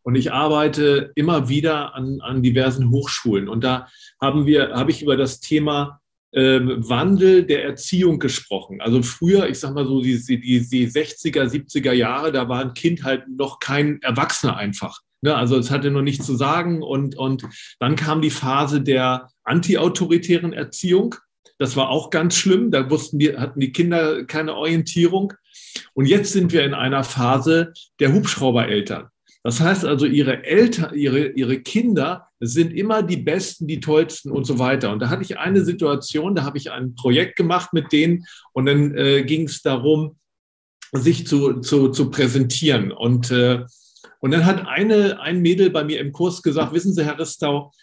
Und 0.04 0.16
ich 0.16 0.32
arbeite 0.32 1.12
immer 1.16 1.50
wieder 1.50 1.96
an, 1.96 2.20
an 2.22 2.44
diversen 2.44 2.92
Hochschulen. 2.92 3.48
Und 3.48 3.64
da 3.64 3.88
haben 4.22 4.46
wir, 4.46 4.74
habe 4.74 4.92
ich 4.92 5.02
über 5.02 5.18
das 5.18 5.40
Thema 5.40 6.00
äh, 6.32 6.60
Wandel 6.62 7.46
der 7.46 7.64
Erziehung 7.64 8.20
gesprochen. 8.20 8.82
Also 8.82 9.02
früher, 9.02 9.48
ich 9.48 9.60
sage 9.60 9.76
mal 9.76 9.86
so, 9.86 10.02
die, 10.02 10.20
die, 10.26 10.68
die 10.68 10.88
60er, 10.88 11.46
70er 11.46 11.94
Jahre, 11.94 12.32
da 12.32 12.50
war 12.50 12.60
ein 12.60 12.74
Kind 12.74 13.04
halt 13.04 13.24
noch 13.30 13.60
kein 13.60 14.02
Erwachsener 14.02 14.58
einfach. 14.58 15.00
Ne? 15.22 15.36
Also 15.36 15.58
es 15.58 15.72
hatte 15.72 15.90
noch 15.90 16.02
nichts 16.02 16.26
zu 16.26 16.36
sagen. 16.36 16.84
Und, 16.84 17.16
und 17.18 17.48
dann 17.80 17.96
kam 17.96 18.22
die 18.22 18.30
Phase 18.30 18.82
der 18.82 19.30
antiautoritären 19.44 20.54
Erziehung. 20.54 21.16
Das 21.60 21.78
war 21.78 21.90
auch 21.90 22.10
ganz 22.10 22.36
schlimm. 22.36 22.72
Da 22.72 22.90
wussten 22.90 23.20
die, 23.20 23.38
hatten 23.38 23.60
die 23.60 23.72
Kinder 23.72 24.26
keine 24.26 24.56
Orientierung. 24.56 25.34
Und 25.94 26.08
jetzt 26.08 26.34
sind 26.34 26.52
wir 26.52 26.66
in 26.66 26.74
einer 26.74 27.04
Phase 27.04 27.74
der 28.00 28.12
Hubschraubereltern. 28.14 29.08
Das 29.44 29.60
heißt 29.60 29.84
also, 29.84 30.06
ihre 30.06 30.46
Eltern, 30.46 30.96
ihre, 30.96 31.28
ihre 31.28 31.60
Kinder 31.60 32.30
sind 32.40 32.72
immer 32.74 33.04
die 33.04 33.18
Besten, 33.18 33.68
die 33.68 33.82
Tollsten 33.82 34.32
und 34.32 34.46
so 34.46 34.58
weiter. 34.58 34.92
Und 34.92 35.00
da 35.00 35.10
hatte 35.10 35.22
ich 35.22 35.38
eine 35.38 35.66
Situation, 35.66 36.34
da 36.34 36.44
habe 36.44 36.58
ich 36.58 36.72
ein 36.72 36.96
Projekt 36.96 37.36
gemacht 37.36 37.74
mit 37.74 37.92
denen 37.92 38.26
und 38.54 38.66
dann 38.68 38.96
äh, 38.98 39.24
ging 39.24 39.48
es 39.48 39.62
darum, 39.62 40.16
sich 40.94 41.28
zu, 41.28 41.60
zu, 41.60 41.90
zu 41.90 42.10
präsentieren. 42.10 42.94
Und, 42.94 43.32
äh, 43.32 43.66
und 44.20 44.32
dann 44.32 44.46
hat 44.46 44.66
eine, 44.66 45.20
ein 45.20 45.42
Mädel 45.42 45.70
bei 45.72 45.84
mir 45.84 46.00
im 46.00 46.14
Kurs 46.14 46.42
gesagt, 46.42 46.74
wissen 46.74 46.94
Sie, 46.94 47.04
Herr 47.04 47.20
Ristau, 47.20 47.74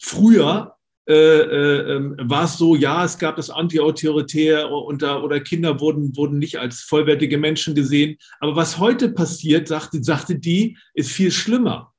früher 0.00 0.76
war 1.10 2.44
es 2.44 2.58
so, 2.58 2.76
ja, 2.76 3.04
es 3.04 3.18
gab 3.18 3.36
das 3.36 3.50
Anti-Autoritär 3.50 4.70
oder, 4.70 5.24
oder 5.24 5.40
Kinder 5.40 5.80
wurden, 5.80 6.16
wurden 6.16 6.38
nicht 6.38 6.58
als 6.58 6.80
vollwertige 6.80 7.38
Menschen 7.38 7.74
gesehen. 7.74 8.16
Aber 8.40 8.56
was 8.56 8.78
heute 8.78 9.10
passiert, 9.10 9.68
sagte, 9.68 10.02
sagte 10.02 10.38
die, 10.38 10.76
ist 10.94 11.10
viel 11.10 11.30
schlimmer. 11.30 11.92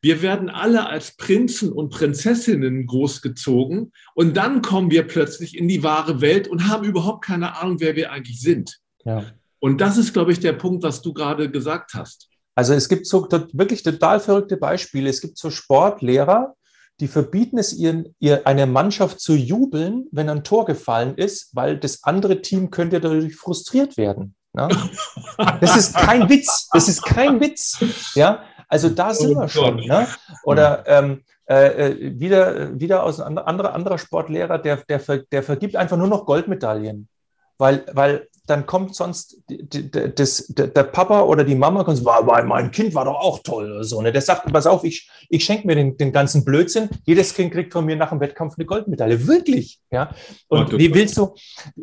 Wir 0.00 0.22
werden 0.22 0.48
alle 0.48 0.86
als 0.86 1.16
Prinzen 1.16 1.72
und 1.72 1.90
Prinzessinnen 1.90 2.86
großgezogen 2.86 3.92
und 4.14 4.36
dann 4.36 4.62
kommen 4.62 4.90
wir 4.90 5.02
plötzlich 5.02 5.58
in 5.58 5.66
die 5.66 5.82
wahre 5.82 6.20
Welt 6.20 6.46
und 6.46 6.68
haben 6.68 6.84
überhaupt 6.84 7.24
keine 7.24 7.56
Ahnung, 7.56 7.80
wer 7.80 7.96
wir 7.96 8.12
eigentlich 8.12 8.40
sind. 8.40 8.78
Ja. 9.04 9.24
Und 9.58 9.80
das 9.80 9.96
ist, 9.96 10.12
glaube 10.12 10.30
ich, 10.30 10.38
der 10.38 10.52
Punkt, 10.52 10.84
was 10.84 11.02
du 11.02 11.12
gerade 11.12 11.50
gesagt 11.50 11.94
hast. 11.94 12.28
Also 12.54 12.74
es 12.74 12.88
gibt 12.88 13.06
so 13.06 13.28
wirklich 13.52 13.82
total 13.82 14.20
verrückte 14.20 14.56
Beispiele. 14.56 15.08
Es 15.08 15.20
gibt 15.20 15.38
so 15.38 15.50
Sportlehrer, 15.50 16.54
die 17.00 17.08
verbieten 17.08 17.58
es 17.58 17.72
ihren, 17.72 18.14
ihr, 18.18 18.46
einer 18.46 18.66
Mannschaft 18.66 19.20
zu 19.20 19.34
jubeln, 19.34 20.06
wenn 20.10 20.28
ein 20.28 20.44
Tor 20.44 20.64
gefallen 20.64 21.14
ist, 21.16 21.54
weil 21.54 21.78
das 21.78 22.02
andere 22.04 22.42
Team 22.42 22.70
könnte 22.70 23.00
dadurch 23.00 23.36
frustriert 23.36 23.96
werden. 23.96 24.34
Ja? 24.56 24.68
Das 25.60 25.76
ist 25.76 25.94
kein 25.94 26.28
Witz. 26.28 26.68
Das 26.72 26.88
ist 26.88 27.02
kein 27.04 27.40
Witz. 27.40 27.80
Ja, 28.14 28.42
also 28.68 28.88
da 28.88 29.14
sind 29.14 29.36
oh 29.36 29.40
wir 29.40 29.48
schon. 29.48 29.76
Ne? 29.76 30.08
Oder 30.42 30.84
ähm, 30.86 31.22
äh, 31.48 31.92
äh, 31.92 32.20
wieder, 32.20 32.78
wieder 32.78 33.04
aus 33.04 33.20
einem 33.20 33.38
anderer, 33.38 33.72
anderer 33.72 33.98
Sportlehrer, 33.98 34.58
der, 34.58 34.78
der, 34.88 34.98
der 34.98 35.42
vergibt 35.42 35.76
einfach 35.76 35.96
nur 35.96 36.08
noch 36.08 36.26
Goldmedaillen. 36.26 37.08
Weil, 37.56 37.86
weil 37.92 38.27
dann 38.48 38.66
kommt 38.66 38.94
sonst 38.94 39.42
das, 39.48 40.46
der 40.48 40.82
Papa 40.84 41.22
oder 41.22 41.44
die 41.44 41.54
Mama 41.54 41.84
kommt, 41.84 42.04
war, 42.04 42.26
war, 42.26 42.42
mein 42.44 42.70
Kind 42.70 42.94
war 42.94 43.04
doch 43.04 43.16
auch 43.16 43.40
toll 43.42 43.70
oder 43.70 43.84
so. 43.84 44.00
Ne? 44.00 44.12
Der 44.12 44.22
sagt, 44.22 44.50
pass 44.52 44.66
auf, 44.66 44.84
ich, 44.84 45.10
ich 45.28 45.44
schenke 45.44 45.66
mir 45.66 45.74
den, 45.74 45.96
den 45.96 46.12
ganzen 46.12 46.44
Blödsinn. 46.44 46.88
Jedes 47.04 47.34
Kind 47.34 47.52
kriegt 47.52 47.72
von 47.72 47.84
mir 47.84 47.96
nach 47.96 48.10
dem 48.10 48.20
Wettkampf 48.20 48.54
eine 48.56 48.66
Goldmedaille. 48.66 49.26
Wirklich. 49.26 49.80
Ja? 49.90 50.14
Und 50.48 50.72
wie 50.78 50.94
willst 50.94 51.16
du, 51.16 51.34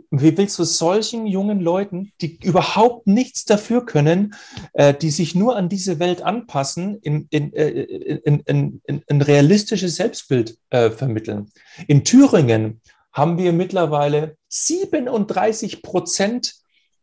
wie 0.10 0.38
willst 0.38 0.58
du 0.58 0.64
solchen 0.64 1.28
jungen 1.28 1.60
Leuten, 1.60 2.12
die 2.22 2.40
überhaupt 2.44 3.08
nichts 3.08 3.46
dafür 3.46 3.86
können, 3.86 4.34
äh, 4.74 4.94
die 4.94 5.12
sich 5.12 5.36
nur 5.36 5.56
an 5.56 5.70
diese 5.70 6.00
Welt 6.00 6.22
anpassen, 6.22 6.98
in, 7.02 7.28
in, 7.30 7.54
äh, 7.54 7.70
in, 7.70 8.40
in, 8.42 8.82
in 8.86 9.04
ein 9.10 9.22
realistisches 9.22 9.96
Selbstbild 9.96 10.58
äh, 10.72 10.90
vermitteln? 10.90 11.52
In 11.88 12.04
Thüringen 12.04 12.82
haben 13.16 13.38
wir 13.38 13.54
mittlerweile 13.54 14.36
37 14.50 15.82
Prozent 15.82 16.54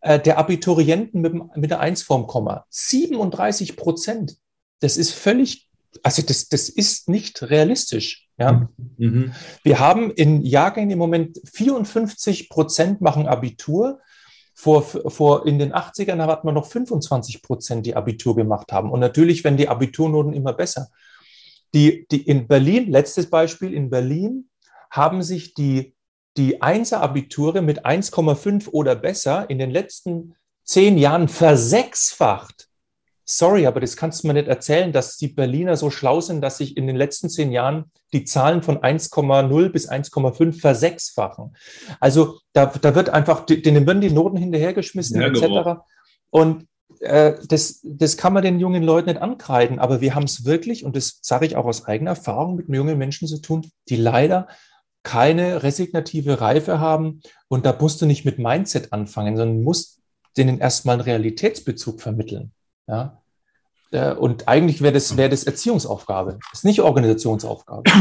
äh, 0.03 0.21
der 0.21 0.39
Abiturienten 0.39 1.23
mit, 1.23 1.35
mit 1.57 1.71
der 1.71 1.81
Eins-Form 1.81 2.27
Komma. 2.27 2.67
37 2.69 3.77
Prozent. 3.77 4.37
Das 4.81 4.99
ist 4.99 5.13
völlig, 5.13 5.69
also 6.03 6.23
das, 6.23 6.49
das 6.51 6.69
ist 6.69 7.09
nicht 7.09 7.43
realistisch. 7.43 8.29
Ja? 8.37 8.69
Mhm. 8.99 9.33
Wir 9.63 9.79
haben 9.79 10.11
in 10.11 10.43
Jahrgängen 10.43 10.91
im 10.91 10.99
Moment 10.99 11.41
54 11.51 12.51
Prozent 12.51 13.01
machen 13.01 13.27
Abitur. 13.27 14.01
Vor, 14.55 14.83
vor 14.83 15.47
in 15.47 15.59
den 15.59 15.73
80ern 15.73 16.27
hatten 16.27 16.47
wir 16.47 16.53
noch 16.53 16.67
25 16.67 17.41
Prozent, 17.41 17.87
die 17.87 17.97
Abitur 17.97 18.37
gemacht 18.37 18.71
haben. 18.71 18.91
Und 18.91 19.01
natürlich 19.01 19.45
werden 19.45 19.57
die 19.57 19.69
Abiturnoten 19.69 20.35
immer 20.35 20.53
besser. 20.53 20.89
Die, 21.73 22.07
die 22.11 22.21
in 22.21 22.49
Berlin, 22.49 22.91
letztes 22.91 23.31
Beispiel, 23.31 23.73
in 23.73 23.89
Berlin 23.89 24.51
haben 24.91 25.23
sich 25.23 25.55
die 25.55 25.95
die 26.37 26.63
Einser-Abiture 26.63 27.63
mit 27.63 27.85
1,5 27.85 28.69
oder 28.71 28.95
besser 28.95 29.49
in 29.51 29.59
den 29.59 29.71
letzten 29.71 30.35
zehn 30.65 30.99
Jahren 30.99 31.29
versechsfacht. 31.29 32.69
Sorry, 33.25 33.67
aber 33.67 33.81
das 33.81 33.97
kannst 33.97 34.23
du 34.23 34.27
mir 34.27 34.35
nicht 34.35 34.49
erzählen, 34.49 34.93
dass 34.93 35.17
die 35.17 35.29
Berliner 35.29 35.77
so 35.77 35.91
schlau 35.91 36.21
sind, 36.21 36.41
dass 36.41 36.59
sich 36.59 36.77
in 36.77 36.87
den 36.87 36.97
letzten 36.97 37.31
zehn 37.31 37.53
Jahren 37.53 37.91
die 38.13 38.25
Zahlen 38.25 38.63
von 38.63 38.79
1,0 38.79 39.69
bis 39.71 39.89
1,5 39.89 40.61
versechsfachen. 40.61 41.57
Also 42.01 42.39
da, 42.53 42.67
da 42.67 42.95
wird 42.95 43.11
einfach, 43.11 43.47
denen 43.47 43.87
werden 43.87 44.01
die 44.01 44.11
Noten 44.11 44.37
hinterhergeschmissen 44.37 45.21
ja, 45.21 45.29
etc. 45.29 45.41
Genau. 45.41 45.87
Und 46.31 46.67
äh, 47.01 47.35
das, 47.49 47.81
das 47.85 48.17
kann 48.17 48.33
man 48.33 48.43
den 48.43 48.61
jungen 48.61 48.83
Leuten 48.83 49.09
nicht 49.09 49.23
ankreiden, 49.23 49.79
aber 49.79 50.01
wir 50.01 50.15
haben 50.15 50.25
es 50.25 50.45
wirklich, 50.45 50.85
und 50.85 50.97
das 50.97 51.19
sage 51.23 51.47
ich 51.47 51.57
auch 51.57 51.65
aus 51.65 51.87
eigener 51.87 52.11
Erfahrung, 52.11 52.57
mit 52.57 52.69
jungen 52.69 52.99
Menschen 52.99 53.29
zu 53.29 53.41
tun, 53.41 53.71
die 53.89 53.97
leider 53.97 54.49
keine 55.03 55.63
resignative 55.63 56.41
Reife 56.41 56.81
haben. 56.81 57.21
Und 57.49 57.67
da 57.67 57.77
musst 57.79 58.01
du 58.01 58.07
nicht 58.07 58.25
mit 58.25 58.39
Mindset 58.39 58.93
anfangen, 58.93 59.37
sondern 59.37 59.63
musst 59.63 60.01
denen 60.37 60.59
erstmal 60.59 60.95
einen 60.95 61.03
Realitätsbezug 61.03 62.01
vermitteln. 62.01 62.53
Ja? 62.87 63.23
Äh, 63.93 64.15
und 64.15 64.49
eigentlich 64.49 64.81
wäre 64.81 64.95
das, 64.95 65.17
wäre 65.17 65.29
das 65.29 65.45
Erziehungsaufgabe, 65.45 66.39
das 66.51 66.61
ist 66.61 66.65
nicht 66.65 66.81
Organisationsaufgabe. 66.81 67.85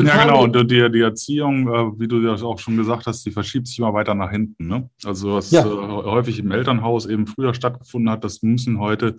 Ja, 0.00 0.24
genau. 0.24 0.44
Und 0.44 0.70
die, 0.70 0.90
die 0.90 1.00
Erziehung, 1.00 1.68
äh, 1.68 1.98
wie 1.98 2.08
du 2.08 2.22
das 2.22 2.42
auch 2.42 2.58
schon 2.58 2.76
gesagt 2.76 3.06
hast, 3.06 3.24
die 3.24 3.30
verschiebt 3.30 3.66
sich 3.66 3.78
immer 3.78 3.94
weiter 3.94 4.14
nach 4.14 4.30
hinten. 4.30 4.66
Ne? 4.66 4.88
Also 5.04 5.34
was 5.34 5.50
ja. 5.50 5.64
Äh, 5.64 5.68
häufig 5.68 6.38
im 6.38 6.50
Elternhaus 6.50 7.06
eben 7.06 7.26
früher 7.26 7.54
stattgefunden 7.54 8.10
hat, 8.10 8.24
das 8.24 8.42
müssen 8.42 8.78
heute 8.78 9.16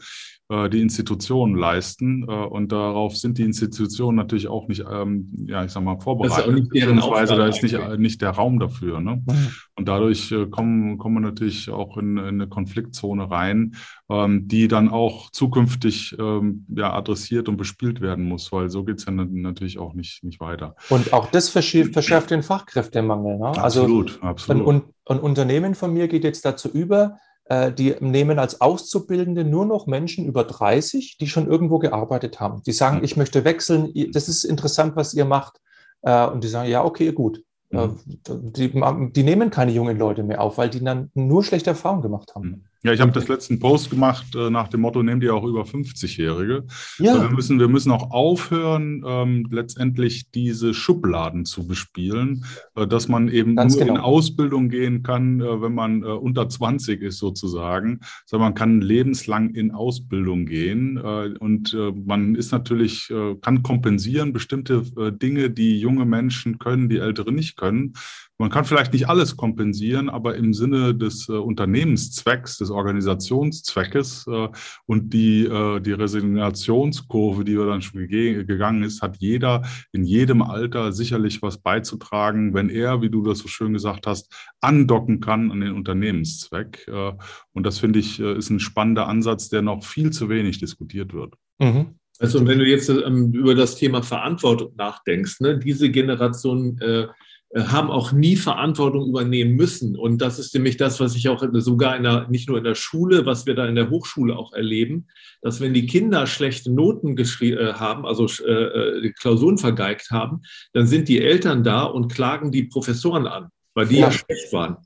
die 0.69 0.81
Institutionen 0.81 1.55
leisten. 1.55 2.23
Äh, 2.27 2.31
und 2.31 2.71
darauf 2.71 3.15
sind 3.15 3.37
die 3.37 3.43
Institutionen 3.43 4.17
natürlich 4.17 4.47
auch 4.47 4.67
nicht, 4.67 4.83
ähm, 4.91 5.31
ja, 5.47 5.63
ich 5.63 5.71
sag 5.71 5.83
mal, 5.83 5.99
vorbereitet. 5.99 6.69
Beziehungsweise 6.69 7.35
da 7.35 7.47
ist 7.47 7.63
nicht, 7.63 7.77
nicht 7.97 8.21
der 8.21 8.31
Raum 8.31 8.59
dafür. 8.59 8.99
Ne? 8.99 9.23
Und 9.75 9.87
dadurch 9.87 10.31
äh, 10.31 10.47
kommen, 10.47 10.97
kommen 10.97 11.15
wir 11.15 11.21
natürlich 11.21 11.69
auch 11.69 11.97
in, 11.97 12.17
in 12.17 12.27
eine 12.27 12.47
Konfliktzone 12.47 13.31
rein, 13.31 13.75
ähm, 14.09 14.47
die 14.47 14.67
dann 14.67 14.89
auch 14.89 15.29
zukünftig 15.31 16.15
ähm, 16.19 16.65
ja, 16.75 16.93
adressiert 16.93 17.47
und 17.47 17.57
bespielt 17.57 18.01
werden 18.01 18.25
muss, 18.25 18.51
weil 18.51 18.69
so 18.69 18.83
geht 18.83 18.97
es 18.97 19.05
ja 19.05 19.11
natürlich 19.11 19.79
auch 19.79 19.93
nicht, 19.93 20.23
nicht 20.23 20.39
weiter. 20.39 20.75
Und 20.89 21.13
auch 21.13 21.31
das 21.31 21.49
verschärft 21.49 22.31
den 22.31 22.43
Fachkräftemangel. 22.43 23.37
Ne? 23.37 23.47
Absolut, 23.57 24.19
also 24.21 24.25
absolut. 24.25 24.67
Ein, 24.67 24.81
ein 25.05 25.19
Unternehmen 25.19 25.75
von 25.75 25.93
mir 25.93 26.07
geht 26.07 26.23
jetzt 26.23 26.43
dazu 26.45 26.69
über, 26.69 27.15
äh, 27.15 27.30
die 27.73 27.95
nehmen 27.99 28.39
als 28.39 28.61
Auszubildende 28.61 29.43
nur 29.43 29.65
noch 29.65 29.85
Menschen 29.85 30.25
über 30.25 30.43
30, 30.43 31.17
die 31.17 31.27
schon 31.27 31.47
irgendwo 31.47 31.79
gearbeitet 31.79 32.39
haben. 32.39 32.61
Die 32.63 32.71
sagen, 32.71 32.99
mhm. 32.99 33.03
ich 33.03 33.17
möchte 33.17 33.43
wechseln, 33.43 33.91
das 34.11 34.29
ist 34.29 34.43
interessant, 34.43 34.95
was 34.95 35.13
ihr 35.13 35.25
macht. 35.25 35.59
Äh, 36.01 36.27
und 36.27 36.43
die 36.43 36.47
sagen, 36.47 36.69
ja, 36.69 36.83
okay, 36.83 37.11
gut. 37.11 37.43
Äh, 37.71 37.87
mhm. 37.87 37.99
Die, 38.27 39.11
die, 39.11 39.23
nehmen 39.23 39.49
keine 39.49 39.71
jungen 39.71 39.97
Leute 39.97 40.23
mehr 40.23 40.41
auf, 40.41 40.57
weil 40.57 40.69
die 40.69 40.83
dann 40.83 41.11
nur 41.13 41.43
schlechte 41.43 41.71
Erfahrungen 41.71 42.01
gemacht 42.01 42.35
haben. 42.35 42.65
Ja, 42.83 42.93
ich 42.93 42.99
habe 42.99 43.11
das 43.11 43.27
letzten 43.27 43.59
Post 43.59 43.91
gemacht 43.91 44.33
äh, 44.35 44.49
nach 44.49 44.67
dem 44.67 44.81
Motto, 44.81 45.03
nehmt 45.03 45.23
ihr 45.23 45.35
auch 45.35 45.43
über 45.43 45.63
50-Jährige. 45.63 46.65
Ja. 46.97 47.21
Wir 47.21 47.29
müssen, 47.29 47.59
wir 47.59 47.67
müssen 47.67 47.91
auch 47.91 48.09
aufhören, 48.09 49.03
ähm, 49.05 49.47
letztendlich 49.51 50.31
diese 50.31 50.73
Schubladen 50.73 51.45
zu 51.45 51.67
bespielen, 51.67 52.43
äh, 52.75 52.87
dass 52.87 53.07
man 53.07 53.29
eben 53.29 53.55
Ganz 53.55 53.75
nur 53.75 53.85
genau. 53.85 53.95
in 53.95 54.01
Ausbildung 54.01 54.69
gehen 54.69 55.03
kann, 55.03 55.41
äh, 55.41 55.61
wenn 55.61 55.75
man 55.75 56.01
äh, 56.01 56.07
unter 56.07 56.49
20 56.49 57.03
ist 57.03 57.19
sozusagen, 57.19 57.99
sondern 58.25 58.47
man 58.47 58.55
kann 58.55 58.81
lebenslang 58.81 59.53
in 59.53 59.69
Ausbildung 59.71 60.47
gehen 60.47 60.97
äh, 60.97 61.37
und 61.37 61.75
äh, 61.75 61.91
man 61.91 62.33
ist 62.33 62.51
natürlich, 62.51 63.11
kann 63.41 63.63
kompensieren 63.63 64.33
bestimmte 64.33 64.83
Dinge, 65.21 65.49
die 65.49 65.79
junge 65.79 66.05
Menschen 66.05 66.59
können, 66.59 66.89
die 66.89 66.97
Ältere 66.97 67.31
nicht 67.31 67.57
können. 67.57 67.93
Man 68.41 68.49
kann 68.49 68.65
vielleicht 68.65 68.91
nicht 68.91 69.07
alles 69.07 69.37
kompensieren, 69.37 70.09
aber 70.09 70.35
im 70.35 70.55
Sinne 70.55 70.95
des 70.95 71.29
äh, 71.29 71.33
Unternehmenszwecks, 71.33 72.57
des 72.57 72.71
Organisationszweckes 72.71 74.25
äh, 74.25 74.47
und 74.87 75.13
die, 75.13 75.45
äh, 75.45 75.79
die 75.79 75.91
Resignationskurve, 75.91 77.45
die 77.45 77.55
wir 77.55 77.67
dann 77.67 77.83
schon 77.83 78.07
gegangen 78.07 78.81
ist, 78.81 79.03
hat 79.03 79.17
jeder 79.17 79.61
in 79.91 80.05
jedem 80.05 80.41
Alter 80.41 80.91
sicherlich 80.91 81.43
was 81.43 81.59
beizutragen, 81.59 82.55
wenn 82.55 82.69
er, 82.69 83.03
wie 83.03 83.11
du 83.11 83.21
das 83.21 83.37
so 83.37 83.47
schön 83.47 83.73
gesagt 83.73 84.07
hast, 84.07 84.33
andocken 84.59 85.19
kann 85.19 85.51
an 85.51 85.61
den 85.61 85.73
Unternehmenszweck. 85.73 86.87
Äh, 86.87 87.11
und 87.53 87.63
das 87.63 87.77
finde 87.77 87.99
ich 87.99 88.19
äh, 88.19 88.35
ist 88.35 88.49
ein 88.49 88.59
spannender 88.59 89.07
Ansatz, 89.07 89.49
der 89.49 89.61
noch 89.61 89.83
viel 89.83 90.09
zu 90.09 90.29
wenig 90.29 90.57
diskutiert 90.57 91.13
wird. 91.13 91.35
Mhm. 91.59 91.93
Also, 92.17 92.39
und 92.39 92.47
wenn 92.47 92.57
du 92.57 92.65
jetzt 92.65 92.89
ähm, 92.89 93.33
über 93.33 93.53
das 93.53 93.75
Thema 93.75 94.01
Verantwortung 94.01 94.73
nachdenkst, 94.77 95.41
ne, 95.41 95.59
diese 95.59 95.91
Generation 95.91 96.79
äh, 96.79 97.07
haben 97.55 97.91
auch 97.91 98.13
nie 98.13 98.37
Verantwortung 98.37 99.07
übernehmen 99.07 99.55
müssen. 99.55 99.97
Und 99.97 100.19
das 100.21 100.39
ist 100.39 100.53
nämlich 100.53 100.77
das, 100.77 100.99
was 100.99 101.15
ich 101.15 101.27
auch 101.27 101.43
sogar 101.55 101.97
in 101.97 102.03
der, 102.03 102.27
nicht 102.29 102.47
nur 102.47 102.57
in 102.57 102.63
der 102.63 102.75
Schule, 102.75 103.25
was 103.25 103.45
wir 103.45 103.55
da 103.55 103.65
in 103.65 103.75
der 103.75 103.89
Hochschule 103.89 104.37
auch 104.37 104.53
erleben, 104.53 105.07
dass 105.41 105.59
wenn 105.59 105.73
die 105.73 105.85
Kinder 105.85 106.27
schlechte 106.27 106.71
Noten 106.71 107.17
äh, 107.17 107.73
haben, 107.73 108.05
also 108.05 108.27
äh, 108.45 108.51
äh, 108.51 109.11
Klausuren 109.19 109.57
vergeigt 109.57 110.11
haben, 110.11 110.41
dann 110.71 110.87
sind 110.87 111.09
die 111.09 111.19
Eltern 111.19 111.63
da 111.63 111.83
und 111.83 112.13
klagen 112.13 112.51
die 112.51 112.63
Professoren 112.63 113.27
an, 113.27 113.49
weil 113.73 113.87
die 113.87 113.97
ja, 113.97 114.07
ja 114.07 114.11
schlecht 114.11 114.53
waren. 114.53 114.77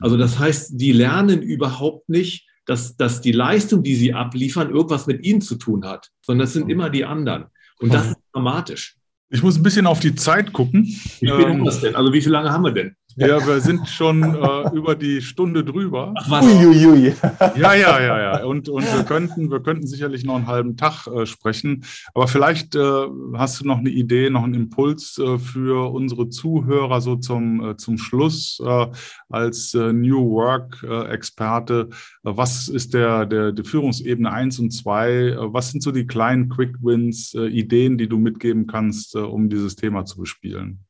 Also 0.00 0.16
das 0.16 0.38
heißt, 0.38 0.72
die 0.80 0.92
lernen 0.92 1.42
überhaupt 1.42 2.08
nicht, 2.08 2.48
dass, 2.64 2.96
dass 2.96 3.20
die 3.20 3.32
Leistung, 3.32 3.82
die 3.82 3.94
sie 3.94 4.14
abliefern, 4.14 4.70
irgendwas 4.70 5.06
mit 5.06 5.24
ihnen 5.26 5.42
zu 5.42 5.56
tun 5.56 5.84
hat, 5.84 6.08
sondern 6.22 6.46
das 6.46 6.54
sind 6.54 6.70
immer 6.70 6.88
die 6.88 7.04
anderen. 7.04 7.46
Und 7.78 7.92
das 7.92 8.08
ist 8.08 8.16
dramatisch. 8.32 8.96
Ich 9.30 9.42
muss 9.42 9.56
ein 9.56 9.62
bisschen 9.62 9.86
auf 9.86 10.00
die 10.00 10.14
Zeit 10.14 10.52
gucken. 10.52 10.84
Wie 10.84 11.18
viel 11.20 11.30
ähm, 11.30 11.64
das 11.64 11.80
denn? 11.80 11.96
Also 11.96 12.12
wie 12.12 12.20
viel 12.20 12.32
lange 12.32 12.52
haben 12.52 12.64
wir 12.64 12.72
denn? 12.72 12.96
Ja, 13.16 13.46
wir 13.46 13.60
sind 13.60 13.88
schon 13.88 14.22
äh, 14.22 14.74
über 14.74 14.96
die 14.96 15.22
Stunde 15.22 15.62
drüber. 15.62 16.12
Ach, 16.16 16.30
was? 16.30 16.44
Uiuiui. 16.44 17.14
Ja, 17.56 17.74
ja, 17.74 18.00
ja, 18.00 18.18
ja. 18.18 18.44
Und, 18.44 18.68
und 18.68 18.82
wir, 18.84 19.04
könnten, 19.04 19.50
wir 19.50 19.60
könnten 19.60 19.86
sicherlich 19.86 20.24
noch 20.24 20.34
einen 20.34 20.48
halben 20.48 20.76
Tag 20.76 21.06
äh, 21.06 21.24
sprechen. 21.24 21.84
Aber 22.12 22.26
vielleicht 22.26 22.74
äh, 22.74 23.06
hast 23.34 23.60
du 23.60 23.66
noch 23.66 23.78
eine 23.78 23.90
Idee, 23.90 24.30
noch 24.30 24.42
einen 24.42 24.54
Impuls 24.54 25.18
äh, 25.18 25.38
für 25.38 25.92
unsere 25.92 26.28
Zuhörer 26.28 27.00
so 27.00 27.14
zum, 27.16 27.64
äh, 27.64 27.76
zum 27.76 27.98
Schluss 27.98 28.60
äh, 28.64 28.86
als 29.28 29.74
New 29.74 30.30
Work-Experte. 30.30 31.88
was 32.22 32.68
ist 32.68 32.94
der, 32.94 33.26
der, 33.26 33.52
der 33.52 33.64
Führungsebene 33.64 34.30
1 34.30 34.58
und 34.60 34.70
2? 34.70 35.36
was 35.38 35.70
sind 35.70 35.82
so 35.82 35.90
die 35.90 36.06
kleinen 36.06 36.48
Quick 36.48 36.76
Wins, 36.82 37.34
Ideen, 37.34 37.98
die 37.98 38.08
du 38.08 38.18
mitgeben 38.18 38.66
kannst, 38.66 39.16
um 39.16 39.48
dieses 39.48 39.76
Thema 39.76 40.04
zu 40.04 40.18
bespielen? 40.18 40.84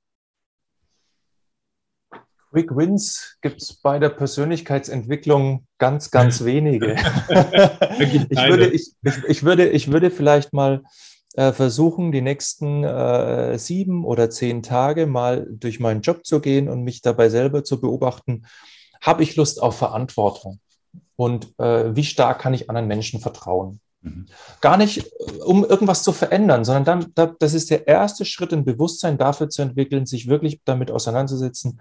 Quick 2.55 2.77
Wins 2.77 3.37
gibt 3.41 3.61
es 3.61 3.75
bei 3.75 3.99
der 3.99 4.11
Persönlichkeitsentwicklung 4.11 5.67
ganz, 5.79 6.13
ganz 6.13 6.45
wenige. 6.45 6.95
ich, 7.99 8.39
würde, 8.49 8.69
ich, 8.69 8.93
ich, 9.03 9.25
ich, 9.27 9.43
würde, 9.43 9.69
ich 9.71 9.91
würde 9.91 10.13
vielleicht 10.13 10.53
mal 10.53 10.85
äh, 11.35 11.51
versuchen, 11.51 12.13
die 12.13 12.21
nächsten 12.21 12.85
äh, 12.85 13.59
sieben 13.59 14.05
oder 14.05 14.31
zehn 14.31 14.63
Tage 14.63 15.07
mal 15.07 15.49
durch 15.51 15.81
meinen 15.81 16.03
Job 16.03 16.25
zu 16.25 16.41
gehen 16.41 16.69
und 16.69 16.85
mich 16.85 17.03
dabei 17.03 17.29
selber 17.29 17.65
zu 17.65 17.81
beobachten, 17.81 18.47
habe 19.01 19.25
ich 19.25 19.35
Lust 19.35 19.61
auf 19.61 19.77
Verantwortung? 19.77 20.61
Und 21.17 21.59
äh, 21.59 21.97
wie 21.97 22.05
stark 22.05 22.39
kann 22.41 22.55
ich 22.55 22.71
anderen 22.71 22.87
Menschen 22.87 23.19
vertrauen? 23.19 23.81
Mhm. 24.03 24.27
Gar 24.61 24.77
nicht, 24.77 24.99
äh, 24.99 25.33
um 25.45 25.65
irgendwas 25.65 26.05
zu 26.05 26.13
verändern, 26.13 26.65
sondern 26.65 27.11
dann, 27.15 27.37
das 27.41 27.53
ist 27.53 27.71
der 27.71 27.89
erste 27.89 28.25
Schritt, 28.25 28.53
ein 28.53 28.65
Bewusstsein 28.65 29.19
dafür 29.19 29.49
zu 29.49 29.63
entwickeln, 29.63 30.07
sich 30.07 30.29
wirklich 30.29 30.61
damit 30.65 30.93
auseinanderzusetzen, 30.93 31.81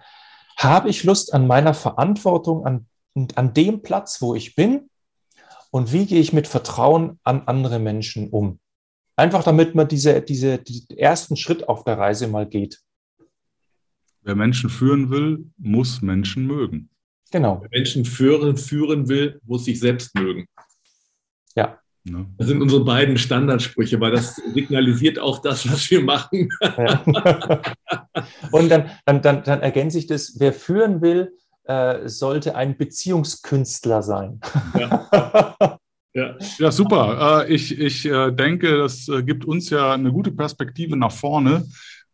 habe 0.58 0.90
ich 0.90 1.04
Lust 1.04 1.34
an 1.34 1.48
meiner 1.48 1.74
Verantwortung, 1.74 2.66
an, 2.66 2.88
an 3.36 3.54
dem 3.54 3.82
Platz, 3.82 4.22
wo 4.22 4.36
ich 4.36 4.56
bin? 4.56 4.90
Und 5.72 5.92
wie 5.92 6.06
gehe 6.06 6.20
ich 6.20 6.34
mit 6.34 6.48
Vertrauen 6.48 7.20
an 7.24 7.48
andere 7.48 7.80
Menschen 7.80 8.30
um? 8.30 8.60
Einfach 9.16 9.44
damit 9.44 9.76
man 9.76 9.88
diese, 9.88 10.22
diese, 10.22 10.60
diesen 10.60 10.98
ersten 10.98 11.36
Schritt 11.36 11.68
auf 11.68 11.84
der 11.84 11.98
Reise 11.98 12.28
mal 12.28 12.48
geht. 12.48 12.80
Wer 14.22 14.36
Menschen 14.36 14.70
führen 14.70 15.10
will, 15.10 15.46
muss 15.58 16.02
Menschen 16.02 16.48
mögen. 16.48 16.90
Genau. 17.32 17.60
Wer 17.62 17.70
Menschen 17.72 18.06
führen, 18.06 18.58
führen 18.58 19.10
will, 19.10 19.40
muss 19.44 19.66
sich 19.66 19.80
selbst 19.80 20.16
mögen. 20.16 20.48
Ja. 21.56 21.80
Ne? 22.06 22.26
Das 22.38 22.48
sind 22.48 22.62
unsere 22.62 22.84
beiden 22.84 23.18
Standardsprüche, 23.18 24.00
weil 24.00 24.12
das 24.12 24.36
signalisiert 24.36 25.20
auch 25.20 25.40
das, 25.40 25.70
was 25.72 25.90
wir 25.90 26.04
machen. 26.04 26.50
Und 28.52 28.70
dann, 28.70 28.90
dann, 29.06 29.22
dann, 29.22 29.44
dann 29.44 29.62
ergänze 29.62 30.00
ich 30.00 30.08
das, 30.08 30.36
wer 30.38 30.52
führen 30.52 31.02
will, 31.02 31.32
äh, 31.64 32.10
sollte 32.10 32.56
ein 32.56 32.78
Beziehungskünstler 32.78 34.04
sein. 34.04 34.40
Ja. 34.78 35.56
Ja. 36.16 36.36
ja, 36.60 36.72
super. 36.72 37.48
Äh, 37.48 37.56
ich, 37.56 37.80
ich 37.80 38.06
äh, 38.06 38.32
denke, 38.32 38.78
das 38.78 39.08
äh, 39.08 39.24
gibt 39.24 39.46
uns 39.46 39.72
ja 39.72 39.94
eine 39.94 40.12
gute 40.12 40.32
Perspektive 40.32 40.96
nach 40.96 41.12
vorne, 41.12 41.66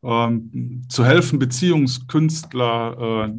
ähm, 0.02 0.86
zu 0.88 1.04
helfen, 1.04 1.38
Beziehungskünstler 1.38 3.30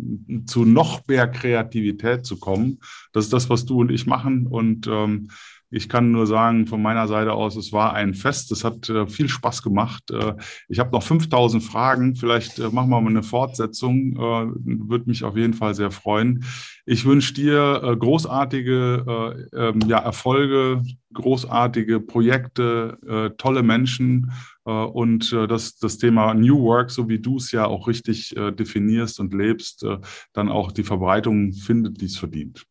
zu 0.45 0.67
noch 0.67 1.09
mehr 1.09 1.29
Kreativität 1.29 2.27
zu 2.27 2.39
kommen. 2.39 2.79
Das 3.15 3.25
ist 3.25 3.33
das, 3.33 3.49
was 3.49 3.65
du 3.65 3.81
und 3.81 3.91
ich 3.91 4.05
machen. 4.05 4.47
Und 4.47 4.87
ähm, 4.87 5.31
ich 5.71 5.89
kann 5.89 6.11
nur 6.11 6.27
sagen, 6.27 6.67
von 6.67 6.83
meiner 6.83 7.07
Seite 7.07 7.33
aus, 7.33 7.55
es 7.57 7.73
war 7.73 7.95
ein 7.95 8.15
Fest. 8.15 8.51
Es 8.51 8.65
hat 8.65 8.89
äh, 8.89 9.07
viel 9.07 9.29
Spaß 9.29 9.63
gemacht. 9.63 10.11
Äh, 10.11 10.35
ich 10.69 10.81
habe 10.81 10.91
noch 10.91 11.03
5000 11.03 11.63
Fragen. 11.63 12.17
Vielleicht 12.17 12.59
äh, 12.59 12.69
machen 12.71 12.91
wir 12.91 13.01
mal 13.01 13.11
eine 13.11 13.23
Fortsetzung. 13.23 14.17
Äh, 14.17 14.19
Würde 14.19 15.05
mich 15.07 15.23
auf 15.23 15.37
jeden 15.37 15.55
Fall 15.55 15.75
sehr 15.75 15.93
freuen. 15.93 16.45
Ich 16.87 17.05
wünsche 17.05 17.35
dir 17.35 17.83
äh, 17.85 17.97
großartige 17.97 19.47
äh, 19.55 19.69
ähm, 19.69 19.81
ja, 19.87 19.99
Erfolge, 19.99 20.83
großartige 21.13 22.01
Projekte, 22.01 23.35
tolle 23.37 23.65
Menschen 23.65 24.31
und 24.63 25.33
das, 25.33 25.77
das 25.77 25.99
Thema 25.99 26.35
New 26.35 26.61
Work, 26.63 26.93
so 26.93 27.09
wie 27.09 27.19
du 27.19 27.39
es 27.39 27.51
ja 27.51 27.67
auch 27.67 27.89
richtig 27.89 28.33
definierst 28.39 29.19
und 29.19 29.35
lebst, 29.35 29.85
dann 30.33 30.49
auch 30.49 30.71
die 30.71 30.85
Verbreitung 30.85 31.53
findet, 31.53 32.01
die 32.01 32.05
es 32.05 32.17
verdient. 32.17 32.65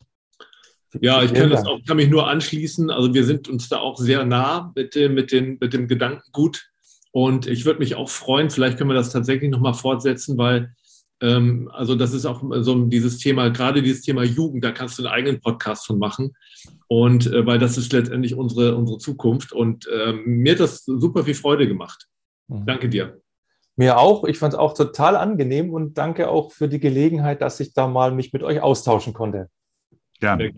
Ja, 1.01 1.21
ich 1.23 1.33
kann, 1.33 1.49
das 1.49 1.65
auch, 1.65 1.79
kann 1.85 1.97
mich 1.97 2.09
nur 2.09 2.27
anschließen. 2.27 2.89
Also 2.89 3.13
wir 3.13 3.23
sind 3.23 3.47
uns 3.47 3.69
da 3.69 3.79
auch 3.79 3.97
sehr 3.97 4.25
nah 4.25 4.71
mit 4.75 4.95
dem, 4.95 5.13
mit 5.13 5.31
den, 5.31 5.57
mit 5.59 5.73
dem 5.73 5.87
Gedankengut. 5.87 6.69
Und 7.11 7.47
ich 7.47 7.65
würde 7.65 7.79
mich 7.79 7.95
auch 7.95 8.09
freuen, 8.09 8.49
vielleicht 8.49 8.77
können 8.77 8.89
wir 8.89 8.95
das 8.95 9.11
tatsächlich 9.11 9.49
nochmal 9.49 9.73
fortsetzen, 9.73 10.37
weil 10.37 10.73
ähm, 11.21 11.69
also 11.73 11.95
das 11.95 12.13
ist 12.13 12.25
auch 12.25 12.41
so 12.61 12.85
dieses 12.85 13.17
Thema, 13.17 13.49
gerade 13.49 13.81
dieses 13.81 14.01
Thema 14.01 14.23
Jugend, 14.23 14.63
da 14.63 14.71
kannst 14.71 14.97
du 14.97 15.03
einen 15.03 15.13
eigenen 15.13 15.41
Podcast 15.41 15.85
von 15.85 15.99
machen. 15.99 16.33
Und 16.87 17.27
äh, 17.27 17.45
weil 17.45 17.59
das 17.59 17.77
ist 17.77 17.91
letztendlich 17.93 18.35
unsere, 18.35 18.75
unsere 18.75 18.97
Zukunft. 18.99 19.51
Und 19.51 19.87
äh, 19.87 20.13
mir 20.13 20.53
hat 20.53 20.59
das 20.59 20.85
super 20.85 21.23
viel 21.23 21.35
Freude 21.35 21.67
gemacht. 21.67 22.07
Mhm. 22.47 22.65
Danke 22.65 22.89
dir. 22.89 23.21
Mir 23.75 23.97
auch. 23.97 24.23
Ich 24.25 24.39
fand 24.39 24.53
es 24.53 24.59
auch 24.59 24.73
total 24.73 25.15
angenehm 25.15 25.73
und 25.73 25.97
danke 25.97 26.29
auch 26.29 26.51
für 26.51 26.67
die 26.67 26.79
Gelegenheit, 26.79 27.41
dass 27.41 27.59
ich 27.59 27.73
da 27.73 27.87
mal 27.87 28.11
mich 28.11 28.33
mit 28.33 28.43
euch 28.43 28.61
austauschen 28.61 29.13
konnte. 29.13 29.49
Gerne. 30.19 30.53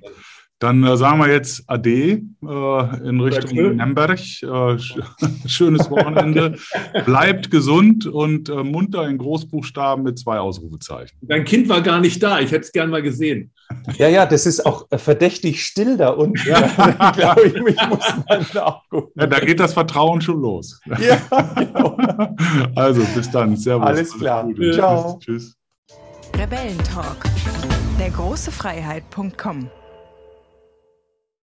Dann 0.62 0.84
äh, 0.84 0.96
sagen 0.96 1.20
wir 1.20 1.28
jetzt 1.28 1.64
Ade 1.66 1.90
äh, 1.90 3.10
in 3.10 3.20
Richtung 3.20 3.56
Nürnberg. 3.56 4.20
Äh, 4.20 4.78
schönes 5.48 5.90
Wochenende. 5.90 6.56
Bleibt 7.04 7.50
gesund 7.50 8.06
und 8.06 8.48
äh, 8.48 8.64
munter 8.64 9.08
in 9.08 9.18
Großbuchstaben 9.18 10.04
mit 10.04 10.20
zwei 10.20 10.38
Ausrufezeichen. 10.38 11.18
Dein 11.22 11.46
Kind 11.46 11.68
war 11.68 11.82
gar 11.82 12.00
nicht 12.00 12.22
da. 12.22 12.40
Ich 12.40 12.52
hätte 12.52 12.66
es 12.66 12.72
gern 12.72 12.92
mal 12.92 13.02
gesehen. 13.02 13.52
Ja, 13.98 14.08
ja, 14.08 14.28
das 14.28 14.46
ist 14.46 14.64
auch 14.64 14.86
äh, 14.92 15.00
verdächtig 15.00 15.66
still 15.66 15.98
da 15.98 16.10
unten. 16.10 16.48
Ja. 16.48 17.12
glaube 17.18 17.42
ich, 17.42 17.54
mich 17.64 17.78
muss 17.90 18.06
man 18.30 18.46
nachgucken. 18.54 19.20
Ja, 19.20 19.26
da 19.26 19.40
geht 19.40 19.60
das 19.60 19.74
Vertrauen 19.74 20.22
schon 20.22 20.42
los. 20.42 20.80
Ja, 21.00 21.18
genau. 21.58 21.98
Also, 22.76 23.02
bis 23.16 23.32
dann. 23.32 23.58
Servus. 23.58 23.88
Alles 23.88 24.14
klar. 24.14 24.48
Ciao. 24.74 25.20
Tschüss. 25.20 25.58
Rebellentalk 26.38 27.18
der 28.00 28.10
große 28.12 28.52
Freiheit.com 28.52 29.70